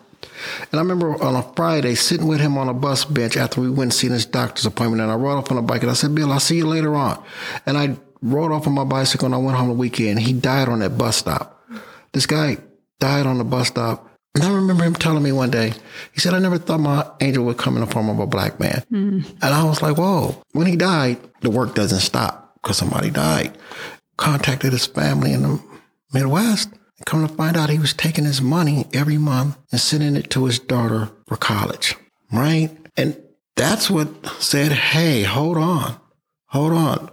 And 0.72 0.80
I 0.80 0.84
remember 0.84 1.22
on 1.22 1.36
a 1.36 1.44
Friday 1.56 1.96
sitting 1.96 2.28
with 2.28 2.39
him 2.39 2.58
on 2.58 2.70
a 2.70 2.74
bus 2.74 3.06
bench 3.06 3.38
after 3.38 3.62
we 3.62 3.70
went 3.70 3.82
and 3.82 3.94
seen 3.94 4.12
his 4.12 4.26
doctor's 4.26 4.66
appointment. 4.66 5.02
And 5.02 5.12
I 5.12 5.16
rode 5.16 5.38
off 5.38 5.52
on 5.52 5.58
a 5.58 5.62
bike 5.62 5.82
and 5.82 5.92
I 5.92 5.94
said, 5.94 6.16
Bill, 6.16 6.32
I'll 6.32 6.39
see 6.39 6.58
you 6.58 6.68
later 6.68 6.96
on. 6.96 7.24
And 7.66 7.78
I 7.78 7.98
rode 8.22 8.52
off 8.52 8.68
on 8.68 8.74
my 8.74 8.84
bicycle 8.84 9.26
and 9.26 9.36
I 9.36 9.38
went 9.38 9.58
home 9.58 9.70
the 9.70 9.74
weekend. 9.74 10.20
He 10.20 10.34
died 10.34 10.70
on 10.70 10.80
that 10.80 10.98
bus 10.98 11.18
stop. 11.18 11.64
This 12.14 12.26
guy 12.26 12.58
died 13.00 13.26
on 13.26 13.38
the 13.38 13.44
bus 13.44 13.68
stop. 13.68 14.08
And 14.34 14.46
I 14.46 14.54
remember 14.54 14.86
him 14.86 14.96
telling 14.96 15.24
me 15.24 15.34
one 15.34 15.52
day, 15.52 15.74
he 16.14 16.22
said, 16.22 16.34
I 16.34 16.39
never 16.39 16.58
thought 16.58 16.80
my 16.80 17.06
angel 17.20 17.44
would 17.46 17.58
come 17.58 17.76
in 17.76 17.82
the 17.82 17.92
form 17.92 18.10
of 18.10 18.20
a 18.20 18.28
black 18.28 18.60
man. 18.62 18.84
Mm. 18.89 19.30
And 19.30 19.54
I 19.54 19.66
was 19.66 19.82
like, 19.82 19.98
whoa. 19.98 20.42
When 20.54 20.68
he 20.68 20.78
died, 20.78 21.18
the 21.42 21.50
work 21.50 21.76
doesn't 21.76 22.00
stop 22.00 22.56
because 22.56 22.78
somebody 22.78 23.10
died. 23.10 23.58
Contacted 24.16 24.72
his 24.72 24.86
family 24.86 25.34
in 25.34 25.42
the 25.42 25.64
Midwest. 26.14 26.70
Come 27.06 27.28
to 27.28 27.34
find 27.34 27.58
out 27.58 27.70
he 27.70 27.80
was 27.80 27.93
taking 27.93 28.26
his 28.26 28.41
money 28.41 28.86
every 28.93 29.18
month 29.18 29.58
and 29.72 29.82
sending 29.82 30.16
it 30.16 30.30
to 30.32 30.45
his 30.45 30.60
daughter 30.60 31.10
for 31.28 31.38
college, 31.38 31.95
right? 32.32 32.70
And 32.95 33.22
that's 33.56 33.89
what 33.89 34.26
said, 34.39 34.72
hey, 34.72 35.24
hold 35.24 35.58
on, 35.58 35.97
hold 36.47 36.74
on. 36.74 37.10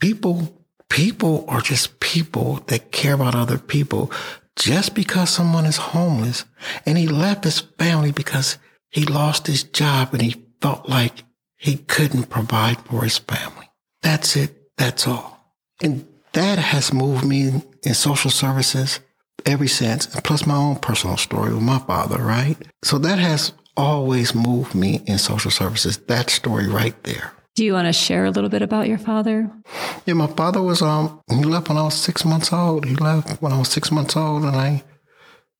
People, 0.00 0.64
people 0.88 1.44
are 1.48 1.60
just 1.60 2.00
people 2.00 2.60
that 2.66 2.92
care 2.92 3.14
about 3.14 3.34
other 3.34 3.58
people. 3.58 4.10
Just 4.56 4.94
because 4.94 5.28
someone 5.28 5.66
is 5.66 5.76
homeless 5.76 6.44
and 6.86 6.96
he 6.96 7.06
left 7.06 7.44
his 7.44 7.60
family 7.60 8.10
because 8.10 8.58
he 8.88 9.04
lost 9.04 9.46
his 9.46 9.62
job 9.62 10.10
and 10.12 10.22
he 10.22 10.46
felt 10.62 10.88
like 10.88 11.24
he 11.56 11.76
couldn't 11.76 12.30
provide 12.30 12.78
for 12.80 13.02
his 13.02 13.18
family. 13.18 13.68
That's 14.02 14.34
it. 14.36 14.76
That's 14.78 15.06
all. 15.06 15.54
And 15.82 16.06
that 16.32 16.58
has 16.58 16.92
moved 16.92 17.24
me 17.24 17.62
in 17.82 17.94
social 17.94 18.30
services 18.30 19.00
every 19.46 19.68
sense, 19.68 20.06
plus 20.06 20.46
my 20.46 20.56
own 20.56 20.76
personal 20.76 21.16
story 21.16 21.54
with 21.54 21.62
my 21.62 21.78
father, 21.78 22.18
right? 22.18 22.56
So 22.84 22.98
that 22.98 23.18
has 23.18 23.52
always 23.76 24.34
moved 24.34 24.74
me 24.74 25.02
in 25.06 25.18
social 25.18 25.50
services. 25.50 25.98
That 26.08 26.30
story 26.30 26.66
right 26.68 27.00
there. 27.04 27.32
Do 27.54 27.64
you 27.64 27.72
want 27.72 27.86
to 27.86 27.92
share 27.92 28.26
a 28.26 28.30
little 28.30 28.50
bit 28.50 28.60
about 28.60 28.86
your 28.86 28.98
father? 28.98 29.50
Yeah, 30.04 30.14
my 30.14 30.26
father 30.26 30.60
was 30.60 30.82
um 30.82 31.22
he 31.30 31.42
left 31.42 31.68
when 31.68 31.78
I 31.78 31.82
was 31.84 31.94
six 31.94 32.24
months 32.24 32.52
old. 32.52 32.84
He 32.84 32.94
left 32.96 33.40
when 33.40 33.52
I 33.52 33.58
was 33.58 33.68
six 33.68 33.90
months 33.90 34.16
old, 34.16 34.42
and 34.42 34.56
I 34.56 34.82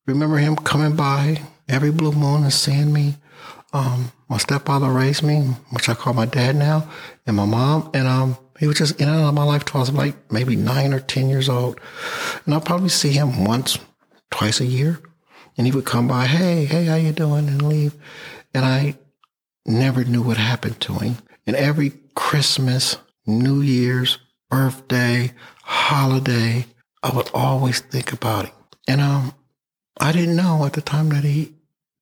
remember 0.07 0.37
him 0.37 0.57
coming 0.57 0.95
by 0.95 1.41
every 1.69 1.91
blue 1.91 2.13
moon 2.13 2.43
and 2.43 2.53
seeing 2.53 2.93
me. 2.93 3.17
Um, 3.73 4.13
my 4.29 4.39
stepfather 4.39 4.91
raised 4.91 5.23
me, 5.23 5.41
which 5.71 5.89
I 5.89 5.95
call 5.95 6.13
my 6.13 6.27
dad 6.27 6.57
now, 6.57 6.89
and 7.27 7.37
my 7.37 7.47
mom, 7.47 7.91
and 7.95 8.07
um, 8.07 8.37
he 8.59 8.67
was 8.67 8.79
just 8.79 9.01
in 9.01 9.09
and 9.09 9.21
out 9.21 9.29
of 9.29 9.35
my 9.35 9.45
life 9.45 9.65
till 9.65 9.79
I 9.79 9.81
was 9.81 9.93
like 9.93 10.33
maybe 10.33 10.57
nine 10.57 10.93
or 10.93 11.01
10 11.01 11.29
years 11.29 11.49
old. 11.49 11.81
And 12.45 12.55
I'll 12.55 12.61
probably 12.61 12.89
see 12.89 13.11
him 13.11 13.45
once, 13.45 13.79
twice 14.31 14.61
a 14.61 14.67
year. 14.67 15.01
And 15.57 15.67
he 15.67 15.73
would 15.73 15.85
come 15.85 16.09
by, 16.09 16.27
hey, 16.27 16.65
hey, 16.65 16.87
how 16.87 16.97
you 16.97 17.13
doing? 17.13 17.49
And 17.49 17.63
leave. 17.63 17.95
And 18.55 18.65
I 18.65 18.99
never 19.65 20.05
knew 20.05 20.23
what 20.23 20.37
happened 20.37 20.81
to 20.83 20.95
him. 20.95 21.17
And 21.47 21.57
every 21.57 21.93
Christmas, 22.15 22.97
New 23.27 23.61
Year's, 23.61 24.19
birthday, 24.51 25.33
holiday, 25.63 26.67
I 27.03 27.15
would 27.15 27.31
always 27.35 27.81
think 27.81 28.13
about 28.13 28.47
him. 28.47 28.55
And 28.89 29.01
um, 29.01 29.35
I 29.99 30.13
didn't 30.13 30.37
know 30.37 30.65
at 30.65 30.75
the 30.75 30.81
time 30.81 31.09
that 31.11 31.25
he 31.25 31.55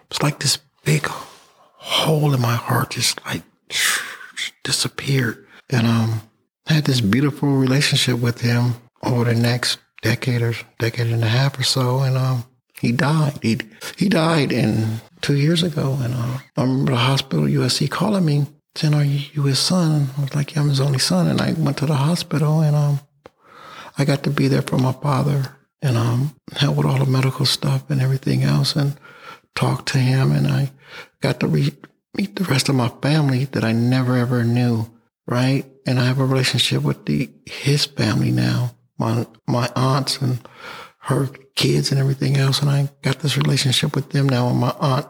it's 0.10 0.22
like 0.22 0.40
this 0.40 0.60
big 0.86 1.08
hole 1.08 2.34
in 2.34 2.42
my 2.42 2.56
heart 2.56 2.92
just 2.92 3.24
like 3.26 3.44
disappeared, 4.64 5.46
and 5.70 5.88
um, 5.88 6.22
had 6.68 6.86
this 6.86 7.02
beautiful 7.02 7.50
relationship 7.50 8.20
with 8.20 8.42
him 8.42 8.76
over 9.04 9.26
the 9.26 9.36
next 9.36 9.80
decade 10.02 10.42
or 10.42 10.54
decade 10.80 11.08
and 11.08 11.24
a 11.24 11.28
half 11.28 11.60
or 11.60 11.64
so, 11.64 12.00
and 12.00 12.18
um, 12.18 12.46
he 12.80 12.92
died. 12.92 13.40
He 13.42 13.60
he 13.98 14.10
died 14.10 14.52
in 14.52 15.02
two 15.22 15.36
years 15.36 15.64
ago, 15.64 15.98
and 16.02 16.14
uh, 16.14 16.40
I 16.58 16.62
remember 16.62 16.94
the 16.94 16.98
hospital 16.98 17.46
USC 17.46 17.90
calling 17.90 18.26
me 18.26 18.48
saying, 18.76 18.94
"Are 18.94 19.04
you 19.04 19.44
his 19.44 19.60
son?" 19.60 20.10
I 20.18 20.22
was 20.22 20.36
like, 20.36 20.56
yeah, 20.56 20.62
"I'm 20.62 20.70
his 20.70 20.82
only 20.82 21.00
son," 21.00 21.28
and 21.28 21.42
I 21.42 21.54
went 21.54 21.78
to 21.78 21.86
the 21.86 21.96
hospital, 21.96 22.62
and 22.62 22.76
um, 22.76 23.00
I 23.98 24.06
got 24.06 24.24
to 24.24 24.30
be 24.30 24.48
there 24.48 24.62
for 24.64 24.78
my 24.78 24.94
father 24.94 25.58
and 25.82 25.98
um, 25.98 26.36
help 26.54 26.78
with 26.78 26.86
all 26.86 27.00
the 27.00 27.06
medical 27.06 27.46
stuff 27.46 27.90
and 27.90 28.02
everything 28.02 28.44
else, 28.44 28.76
and 28.76 28.98
talk 29.56 29.86
to 29.88 29.98
him, 29.98 30.32
and 30.32 30.48
I 30.48 30.72
got 31.22 31.40
to 31.42 31.48
re- 31.48 31.78
meet 32.16 32.36
the 32.36 32.44
rest 32.46 32.70
of 32.70 32.76
my 32.76 32.90
family 33.02 33.46
that 33.46 33.64
I 33.64 33.72
never 33.72 34.18
ever 34.18 34.44
knew 34.44 34.91
right? 35.28 35.66
And 35.86 36.00
I 36.00 36.06
have 36.06 36.20
a 36.20 36.26
relationship 36.26 36.84
with 36.84 37.06
the 37.06 37.30
his 37.46 37.86
family 37.86 38.32
now, 38.32 38.72
my 38.98 39.26
my 39.48 39.70
aunts 39.76 40.22
and 40.22 40.40
her 41.02 41.28
kids 41.56 41.92
and 41.92 42.00
everything 42.00 42.38
else. 42.38 42.62
And 42.62 42.70
I 42.70 42.90
got 43.02 43.20
this 43.20 43.38
relationship 43.38 43.96
with 43.96 44.12
them 44.12 44.30
now. 44.30 44.48
And 44.50 44.60
my 44.60 44.74
aunt 44.80 45.08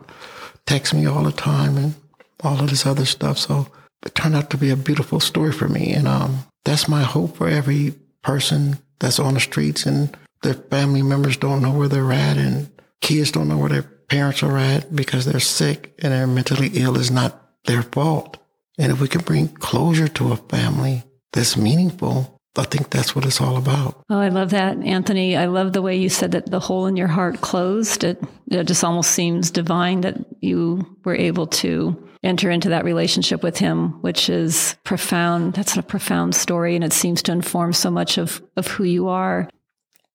texts 0.66 0.94
me 0.94 1.06
all 1.06 1.24
the 1.24 1.32
time 1.32 1.78
and 1.78 1.96
all 2.44 2.60
of 2.60 2.70
this 2.70 2.86
other 2.86 3.06
stuff. 3.06 3.38
So 3.38 3.68
it 4.06 4.16
turned 4.16 4.36
out 4.36 4.50
to 4.52 4.58
be 4.58 4.70
a 4.70 4.76
beautiful 4.76 5.20
story 5.20 5.52
for 5.52 5.68
me. 5.68 5.94
And 5.94 6.08
um, 6.08 6.46
that's 6.64 6.88
my 6.88 7.04
hope 7.04 7.38
for 7.38 7.48
every 7.48 7.96
person 8.22 8.78
that's 9.00 9.20
on 9.20 9.34
the 9.34 9.40
streets 9.40 9.86
and 9.86 10.16
their 10.44 10.54
family 10.54 11.02
members 11.02 11.38
don't 11.38 11.62
know 11.62 11.72
where 11.72 11.88
they're 11.88 12.12
at 12.12 12.38
and 12.38 12.70
kids 13.00 13.32
don't 13.32 13.48
know 13.48 13.58
where 13.58 13.70
their 13.70 13.84
parents 13.84 14.44
are 14.44 14.58
at 14.58 14.96
because 14.96 15.26
they're 15.26 15.40
sick 15.40 15.94
and 16.00 16.14
they're 16.14 16.28
mentally 16.28 16.70
ill 16.74 16.98
is 16.98 17.12
not 17.12 17.50
their 17.66 17.82
fault. 17.82 18.38
And 18.78 18.92
if 18.92 19.00
we 19.00 19.08
can 19.08 19.22
bring 19.22 19.48
closure 19.48 20.08
to 20.08 20.32
a 20.32 20.38
family 20.38 21.04
that's 21.34 21.58
meaningful, 21.58 22.40
I 22.58 22.64
think 22.64 22.90
that's 22.90 23.16
what 23.16 23.26
it's 23.26 23.40
all 23.40 23.58
about. 23.58 24.04
Oh, 24.10 24.20
I 24.20 24.28
love 24.28 24.50
that, 24.50 24.78
Anthony. 24.84 25.38
I 25.38 25.46
love 25.46 25.72
the 25.72 25.82
way 25.82 25.96
you 25.96 26.10
said 26.10 26.32
that 26.32 26.52
the 26.52 26.60
hole 26.60 26.86
in 26.86 26.98
your 26.98 27.08
heart 27.08 27.42
closed. 27.42 28.04
It, 28.04 28.22
it 28.50 28.66
just 28.66 28.84
almost 28.84 29.12
seems 29.12 29.52
divine 29.52 30.02
that 30.02 30.18
you 30.42 30.98
were 31.06 31.16
able 31.16 31.48
to 31.48 32.10
enter 32.24 32.52
into 32.52 32.70
that 32.70 32.86
relationship 32.86 33.42
with 33.42 33.58
him, 33.58 34.02
which 34.02 34.30
is 34.30 34.76
profound. 34.84 35.54
That's 35.54 35.78
a 35.78 35.82
profound 35.82 36.36
story, 36.36 36.76
and 36.76 36.84
it 36.84 36.94
seems 36.94 37.22
to 37.24 37.32
inform 37.32 37.74
so 37.74 37.90
much 37.90 38.18
of, 38.18 38.42
of 38.58 38.68
who 38.68 38.84
you 38.84 39.08
are. 39.08 39.50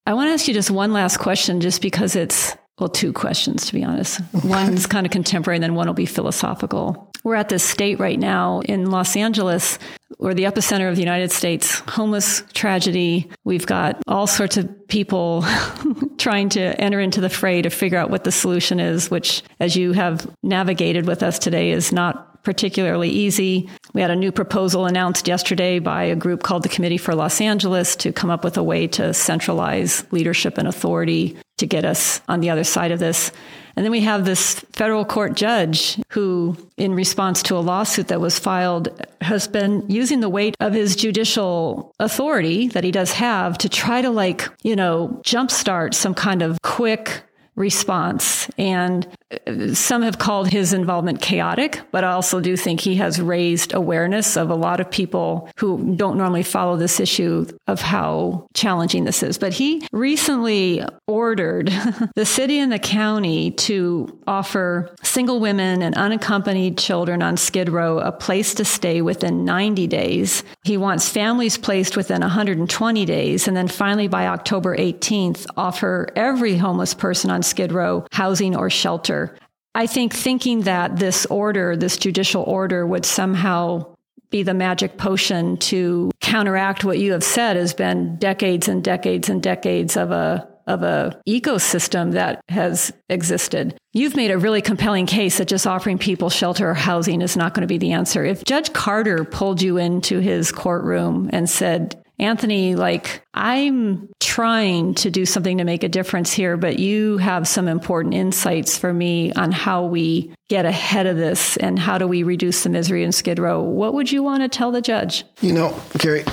I 0.06 0.14
want 0.14 0.28
to 0.28 0.32
ask 0.32 0.46
you 0.46 0.54
just 0.54 0.70
one 0.70 0.92
last 0.92 1.16
question, 1.16 1.60
just 1.60 1.80
because 1.82 2.14
it's 2.14 2.56
well, 2.78 2.88
two 2.90 3.12
questions, 3.12 3.66
to 3.66 3.72
be 3.72 3.82
honest. 3.82 4.20
One's 4.44 4.86
kind 4.86 5.06
of 5.06 5.12
contemporary, 5.12 5.56
and 5.56 5.62
then 5.62 5.74
one 5.74 5.86
will 5.86 5.94
be 5.94 6.04
philosophical. 6.04 7.10
We're 7.24 7.34
at 7.34 7.48
this 7.48 7.62
state 7.62 7.98
right 7.98 8.18
now 8.18 8.60
in 8.60 8.90
Los 8.90 9.16
Angeles, 9.16 9.78
or 10.18 10.34
the 10.34 10.44
epicenter 10.44 10.88
of 10.88 10.94
the 10.94 11.02
United 11.02 11.32
States, 11.32 11.78
homeless 11.88 12.42
tragedy. 12.52 13.30
We've 13.44 13.66
got 13.66 14.02
all 14.06 14.26
sorts 14.26 14.58
of 14.58 14.88
people 14.88 15.42
trying 16.18 16.50
to 16.50 16.78
enter 16.78 17.00
into 17.00 17.22
the 17.22 17.30
fray 17.30 17.62
to 17.62 17.70
figure 17.70 17.98
out 17.98 18.10
what 18.10 18.24
the 18.24 18.32
solution 18.32 18.78
is, 18.78 19.10
which, 19.10 19.42
as 19.58 19.74
you 19.74 19.92
have 19.92 20.28
navigated 20.42 21.06
with 21.06 21.22
us 21.22 21.38
today, 21.38 21.70
is 21.70 21.92
not 21.92 22.44
particularly 22.44 23.08
easy. 23.08 23.68
We 23.92 24.02
had 24.02 24.10
a 24.10 24.16
new 24.16 24.30
proposal 24.30 24.86
announced 24.86 25.26
yesterday 25.26 25.78
by 25.78 26.04
a 26.04 26.14
group 26.14 26.42
called 26.44 26.62
the 26.62 26.68
Committee 26.68 26.98
for 26.98 27.14
Los 27.14 27.40
Angeles 27.40 27.96
to 27.96 28.12
come 28.12 28.30
up 28.30 28.44
with 28.44 28.56
a 28.56 28.62
way 28.62 28.86
to 28.88 29.12
centralize 29.14 30.04
leadership 30.12 30.56
and 30.58 30.68
authority 30.68 31.36
to 31.58 31.66
get 31.66 31.84
us 31.84 32.20
on 32.28 32.40
the 32.40 32.50
other 32.50 32.64
side 32.64 32.90
of 32.90 32.98
this. 32.98 33.32
And 33.76 33.84
then 33.84 33.92
we 33.92 34.00
have 34.00 34.24
this 34.24 34.54
federal 34.72 35.04
court 35.04 35.34
judge 35.34 36.00
who, 36.10 36.56
in 36.78 36.94
response 36.94 37.42
to 37.44 37.56
a 37.56 37.60
lawsuit 37.60 38.08
that 38.08 38.20
was 38.22 38.38
filed, 38.38 38.88
has 39.20 39.46
been 39.46 39.84
using 39.88 40.20
the 40.20 40.30
weight 40.30 40.56
of 40.60 40.72
his 40.72 40.96
judicial 40.96 41.94
authority 42.00 42.68
that 42.68 42.84
he 42.84 42.90
does 42.90 43.12
have 43.12 43.58
to 43.58 43.68
try 43.68 44.00
to, 44.00 44.08
like, 44.08 44.48
you 44.62 44.76
know, 44.76 45.20
jumpstart 45.22 45.92
some 45.92 46.14
kind 46.14 46.40
of 46.40 46.60
quick 46.62 47.22
response. 47.56 48.48
And 48.58 49.06
uh, 49.46 49.74
some 49.74 50.02
have 50.02 50.18
called 50.18 50.48
his 50.48 50.72
involvement 50.72 51.20
chaotic, 51.22 51.80
but 51.90 52.04
I 52.04 52.12
also 52.12 52.38
do 52.40 52.56
think 52.56 52.80
he 52.80 52.96
has 52.96 53.20
raised 53.20 53.72
awareness 53.74 54.36
of 54.36 54.50
a 54.50 54.54
lot 54.54 54.78
of 54.78 54.90
people 54.90 55.48
who 55.58 55.96
don't 55.96 56.18
normally 56.18 56.42
follow 56.42 56.76
this 56.76 57.00
issue 57.00 57.46
of 57.66 57.80
how 57.80 58.46
challenging 58.54 59.04
this 59.04 59.22
is. 59.22 59.38
But 59.38 59.54
he 59.54 59.86
recently 59.90 60.84
ordered 61.06 61.68
the 62.14 62.26
city 62.26 62.58
and 62.58 62.70
the 62.70 62.78
county 62.78 63.52
to 63.52 64.20
offer 64.26 64.94
single 65.02 65.40
women 65.40 65.82
and 65.82 65.96
unaccompanied 65.96 66.76
children 66.76 67.22
on 67.22 67.36
Skid 67.36 67.70
Row 67.70 67.98
a 67.98 68.12
place 68.12 68.54
to 68.54 68.64
stay 68.64 69.00
within 69.00 69.44
90 69.44 69.86
days. 69.86 70.44
He 70.62 70.76
wants 70.76 71.08
families 71.08 71.56
placed 71.56 71.96
within 71.96 72.20
120 72.20 73.04
days. 73.06 73.48
And 73.48 73.56
then 73.56 73.68
finally, 73.68 74.08
by 74.08 74.26
October 74.26 74.76
18th, 74.76 75.46
offer 75.56 76.08
every 76.14 76.56
homeless 76.56 76.92
person 76.92 77.30
on 77.30 77.42
Skid 77.46 77.72
Row 77.72 78.06
housing 78.12 78.56
or 78.56 78.68
shelter 78.68 79.36
I 79.76 79.86
think 79.86 80.14
thinking 80.14 80.62
that 80.62 80.96
this 80.96 81.26
order, 81.26 81.76
this 81.76 81.98
judicial 81.98 82.42
order, 82.44 82.86
would 82.86 83.04
somehow 83.04 83.94
be 84.30 84.42
the 84.42 84.54
magic 84.54 84.96
potion 84.96 85.58
to 85.58 86.10
counteract 86.22 86.82
what 86.82 86.98
you 86.98 87.12
have 87.12 87.22
said 87.22 87.56
has 87.56 87.74
been 87.74 88.16
decades 88.16 88.68
and 88.68 88.82
decades 88.82 89.28
and 89.28 89.42
decades 89.42 89.98
of 89.98 90.10
a 90.12 90.48
of 90.66 90.82
a 90.82 91.20
ecosystem 91.28 92.12
that 92.12 92.40
has 92.48 92.90
existed. 93.10 93.76
You've 93.92 94.16
made 94.16 94.30
a 94.30 94.38
really 94.38 94.62
compelling 94.62 95.06
case 95.06 95.38
that 95.38 95.46
just 95.46 95.66
offering 95.66 95.98
people 95.98 96.30
shelter 96.30 96.70
or 96.70 96.74
housing 96.74 97.20
is 97.20 97.36
not 97.36 97.52
going 97.52 97.60
to 97.60 97.68
be 97.68 97.78
the 97.78 97.92
answer. 97.92 98.24
If 98.24 98.44
Judge 98.44 98.72
Carter 98.72 99.24
pulled 99.24 99.62
you 99.62 99.76
into 99.76 100.18
his 100.18 100.50
courtroom 100.50 101.30
and 101.32 101.48
said, 101.48 102.02
Anthony, 102.18 102.74
like, 102.74 103.22
I'm 103.34 104.08
trying 104.20 104.94
to 104.94 105.10
do 105.10 105.26
something 105.26 105.58
to 105.58 105.64
make 105.64 105.82
a 105.82 105.88
difference 105.88 106.32
here, 106.32 106.56
but 106.56 106.78
you 106.78 107.18
have 107.18 107.46
some 107.46 107.68
important 107.68 108.14
insights 108.14 108.78
for 108.78 108.92
me 108.92 109.32
on 109.34 109.52
how 109.52 109.84
we 109.84 110.32
get 110.48 110.64
ahead 110.64 111.06
of 111.06 111.16
this 111.16 111.56
and 111.58 111.78
how 111.78 111.98
do 111.98 112.06
we 112.06 112.22
reduce 112.22 112.62
the 112.62 112.70
misery 112.70 113.04
in 113.04 113.12
Skid 113.12 113.38
Row. 113.38 113.60
What 113.62 113.94
would 113.94 114.10
you 114.10 114.22
want 114.22 114.42
to 114.42 114.48
tell 114.48 114.70
the 114.70 114.80
judge? 114.80 115.24
You 115.40 115.52
know, 115.52 115.78
Gary, 115.98 116.24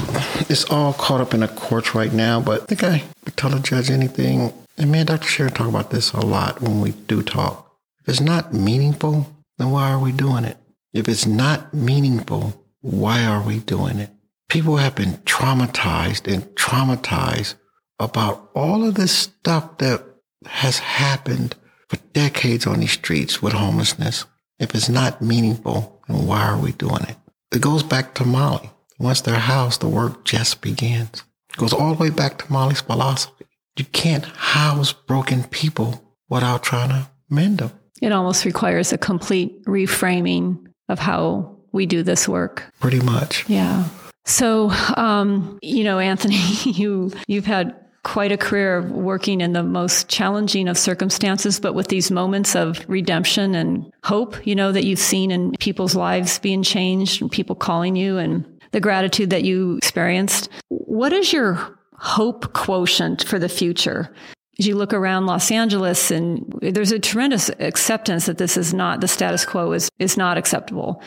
it's 0.49 0.63
all 0.71 0.93
caught 0.93 1.21
up 1.21 1.33
in 1.33 1.41
the 1.41 1.47
courts 1.49 1.93
right 1.93 2.13
now, 2.13 2.39
but 2.39 2.63
I 2.63 2.65
think 2.65 2.83
I 2.83 3.03
would 3.25 3.35
tell 3.35 3.49
the 3.49 3.59
judge 3.59 3.89
anything. 3.89 4.53
And 4.77 4.91
me 4.91 4.99
and 4.99 5.07
Dr. 5.07 5.27
Sherin 5.27 5.53
talk 5.53 5.67
about 5.67 5.91
this 5.91 6.13
a 6.13 6.19
lot 6.19 6.61
when 6.61 6.79
we 6.81 6.91
do 6.91 7.21
talk. 7.21 7.75
If 8.01 8.09
it's 8.09 8.21
not 8.21 8.53
meaningful, 8.53 9.27
then 9.57 9.71
why 9.71 9.91
are 9.91 9.99
we 9.99 10.11
doing 10.11 10.45
it? 10.45 10.57
If 10.93 11.07
it's 11.07 11.25
not 11.25 11.73
meaningful, 11.73 12.53
why 12.81 13.23
are 13.23 13.41
we 13.41 13.59
doing 13.59 13.99
it? 13.99 14.09
People 14.53 14.77
have 14.77 14.93
been 14.93 15.13
traumatized 15.25 16.31
and 16.31 16.43
traumatized 16.55 17.55
about 17.99 18.51
all 18.53 18.87
of 18.87 18.93
this 18.93 19.11
stuff 19.11 19.79
that 19.79 20.03
has 20.45 20.77
happened 20.77 21.55
for 21.87 21.97
decades 22.13 22.67
on 22.67 22.79
these 22.79 22.91
streets 22.91 23.41
with 23.41 23.53
homelessness. 23.53 24.25
If 24.59 24.75
it's 24.75 24.89
not 24.89 25.23
meaningful, 25.23 26.03
then 26.07 26.27
why 26.27 26.43
are 26.43 26.59
we 26.59 26.71
doing 26.73 27.01
it? 27.09 27.15
It 27.51 27.63
goes 27.63 27.81
back 27.81 28.13
to 28.15 28.25
Molly. 28.25 28.69
Once 28.99 29.21
they're 29.21 29.39
housed, 29.39 29.81
the 29.81 29.87
work 29.87 30.23
just 30.23 30.61
begins. 30.61 31.23
It 31.49 31.57
goes 31.57 31.73
all 31.73 31.95
the 31.95 32.03
way 32.03 32.11
back 32.11 32.37
to 32.37 32.53
Molly's 32.53 32.81
philosophy. 32.81 33.47
You 33.75 33.85
can't 33.85 34.25
house 34.25 34.93
broken 34.93 35.45
people 35.45 36.15
without 36.29 36.61
trying 36.61 36.89
to 36.89 37.09
mend 37.27 37.57
them. 37.57 37.71
It 38.03 38.11
almost 38.11 38.45
requires 38.45 38.93
a 38.93 38.99
complete 38.99 39.65
reframing 39.65 40.63
of 40.89 40.99
how 40.99 41.57
we 41.71 41.87
do 41.87 42.03
this 42.03 42.27
work. 42.27 42.71
Pretty 42.79 42.99
much. 42.99 43.49
Yeah. 43.49 43.89
So, 44.25 44.69
um, 44.95 45.59
you 45.61 45.83
know, 45.83 45.99
Anthony, 45.99 46.35
you 46.65 47.11
you've 47.27 47.45
had 47.45 47.75
quite 48.03 48.31
a 48.31 48.37
career 48.37 48.77
of 48.77 48.91
working 48.91 49.41
in 49.41 49.53
the 49.53 49.63
most 49.63 50.09
challenging 50.09 50.67
of 50.67 50.77
circumstances, 50.77 51.59
but 51.59 51.73
with 51.73 51.87
these 51.87 52.11
moments 52.11 52.55
of 52.55 52.83
redemption 52.89 53.55
and 53.55 53.91
hope, 54.03 54.45
you 54.45 54.55
know, 54.55 54.71
that 54.71 54.83
you've 54.83 54.99
seen 54.99 55.31
in 55.31 55.53
people's 55.59 55.95
lives 55.95 56.37
being 56.39 56.63
changed 56.63 57.21
and 57.21 57.31
people 57.31 57.55
calling 57.55 57.95
you 57.95 58.17
and 58.17 58.45
the 58.71 58.81
gratitude 58.81 59.29
that 59.29 59.43
you 59.43 59.77
experienced. 59.77 60.49
What 60.67 61.13
is 61.13 61.31
your 61.31 61.77
hope 61.97 62.51
quotient 62.53 63.23
for 63.23 63.39
the 63.39 63.49
future? 63.49 64.13
As 64.59 64.67
you 64.67 64.75
look 64.75 64.93
around 64.93 65.25
Los 65.25 65.49
Angeles 65.49 66.11
and 66.11 66.53
there's 66.61 66.91
a 66.91 66.99
tremendous 66.99 67.49
acceptance 67.59 68.25
that 68.25 68.37
this 68.37 68.57
is 68.57 68.73
not 68.73 69.01
the 69.01 69.07
status 69.07 69.45
quo 69.45 69.71
is, 69.71 69.89
is 69.97 70.17
not 70.17 70.37
acceptable. 70.37 71.01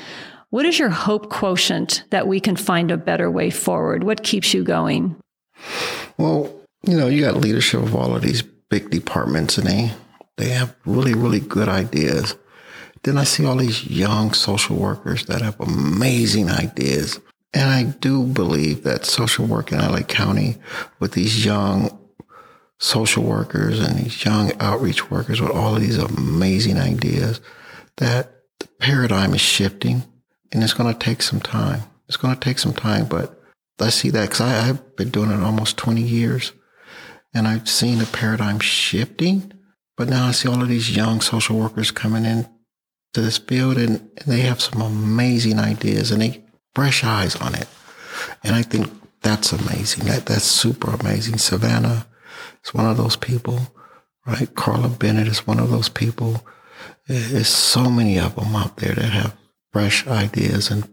What 0.50 0.64
is 0.64 0.78
your 0.78 0.90
hope 0.90 1.28
quotient 1.28 2.04
that 2.10 2.28
we 2.28 2.38
can 2.40 2.56
find 2.56 2.90
a 2.90 2.96
better 2.96 3.30
way 3.30 3.50
forward? 3.50 4.04
What 4.04 4.22
keeps 4.22 4.54
you 4.54 4.62
going? 4.62 5.16
Well, 6.18 6.54
you 6.84 6.96
know, 6.96 7.08
you 7.08 7.22
got 7.22 7.36
leadership 7.36 7.82
of 7.82 7.94
all 7.96 8.14
of 8.14 8.22
these 8.22 8.42
big 8.42 8.90
departments 8.90 9.58
and 9.58 9.66
they 9.66 9.92
they 10.36 10.50
have 10.50 10.76
really, 10.84 11.14
really 11.14 11.40
good 11.40 11.68
ideas. 11.68 12.36
Then 13.02 13.16
I 13.16 13.24
see 13.24 13.44
all 13.46 13.56
these 13.56 13.86
young 13.86 14.32
social 14.34 14.76
workers 14.76 15.24
that 15.26 15.40
have 15.40 15.58
amazing 15.60 16.50
ideas. 16.50 17.18
And 17.54 17.70
I 17.70 17.84
do 17.84 18.22
believe 18.24 18.82
that 18.82 19.06
social 19.06 19.46
work 19.46 19.72
in 19.72 19.78
LA 19.78 20.02
County 20.02 20.58
with 21.00 21.12
these 21.12 21.44
young 21.44 21.98
social 22.78 23.22
workers 23.22 23.80
and 23.80 23.96
these 23.96 24.24
young 24.24 24.52
outreach 24.60 25.10
workers 25.10 25.40
with 25.40 25.50
all 25.50 25.74
of 25.74 25.80
these 25.80 25.96
amazing 25.96 26.78
ideas 26.78 27.40
that 27.96 28.42
the 28.60 28.68
paradigm 28.78 29.32
is 29.32 29.40
shifting 29.40 30.02
and 30.52 30.62
it's 30.62 30.74
going 30.74 30.92
to 30.92 30.98
take 30.98 31.22
some 31.22 31.40
time. 31.40 31.82
It's 32.08 32.16
going 32.16 32.34
to 32.34 32.40
take 32.40 32.58
some 32.58 32.72
time, 32.72 33.06
but 33.06 33.40
I 33.80 33.90
see 33.90 34.10
that 34.10 34.30
because 34.30 34.40
I've 34.40 34.96
been 34.96 35.10
doing 35.10 35.30
it 35.30 35.42
almost 35.42 35.76
20 35.76 36.00
years 36.00 36.52
and 37.34 37.46
I've 37.46 37.68
seen 37.68 37.98
the 37.98 38.06
paradigm 38.06 38.60
shifting. 38.60 39.52
But 39.96 40.08
now 40.08 40.26
I 40.26 40.30
see 40.32 40.48
all 40.48 40.62
of 40.62 40.68
these 40.68 40.94
young 40.94 41.20
social 41.20 41.58
workers 41.58 41.90
coming 41.90 42.24
in 42.24 42.48
to 43.14 43.20
this 43.20 43.38
field 43.38 43.78
and, 43.78 44.10
and 44.16 44.26
they 44.26 44.40
have 44.40 44.60
some 44.60 44.80
amazing 44.80 45.58
ideas 45.58 46.10
and 46.10 46.22
they 46.22 46.44
fresh 46.74 47.02
eyes 47.02 47.36
on 47.36 47.54
it. 47.54 47.66
And 48.44 48.54
I 48.54 48.62
think 48.62 48.90
that's 49.22 49.52
amazing. 49.52 50.04
That 50.04 50.26
that's 50.26 50.44
super 50.44 50.90
amazing. 50.90 51.38
Savannah 51.38 52.06
is 52.64 52.74
one 52.74 52.86
of 52.86 52.96
those 52.96 53.16
people, 53.16 53.60
right? 54.26 54.54
Carla 54.54 54.88
Bennett 54.88 55.28
is 55.28 55.46
one 55.46 55.58
of 55.58 55.70
those 55.70 55.88
people. 55.88 56.46
There's 57.08 57.48
so 57.48 57.90
many 57.90 58.18
of 58.18 58.36
them 58.36 58.54
out 58.54 58.76
there 58.76 58.94
that 58.94 59.12
have 59.12 59.36
fresh 59.76 60.06
ideas 60.06 60.70
and 60.70 60.88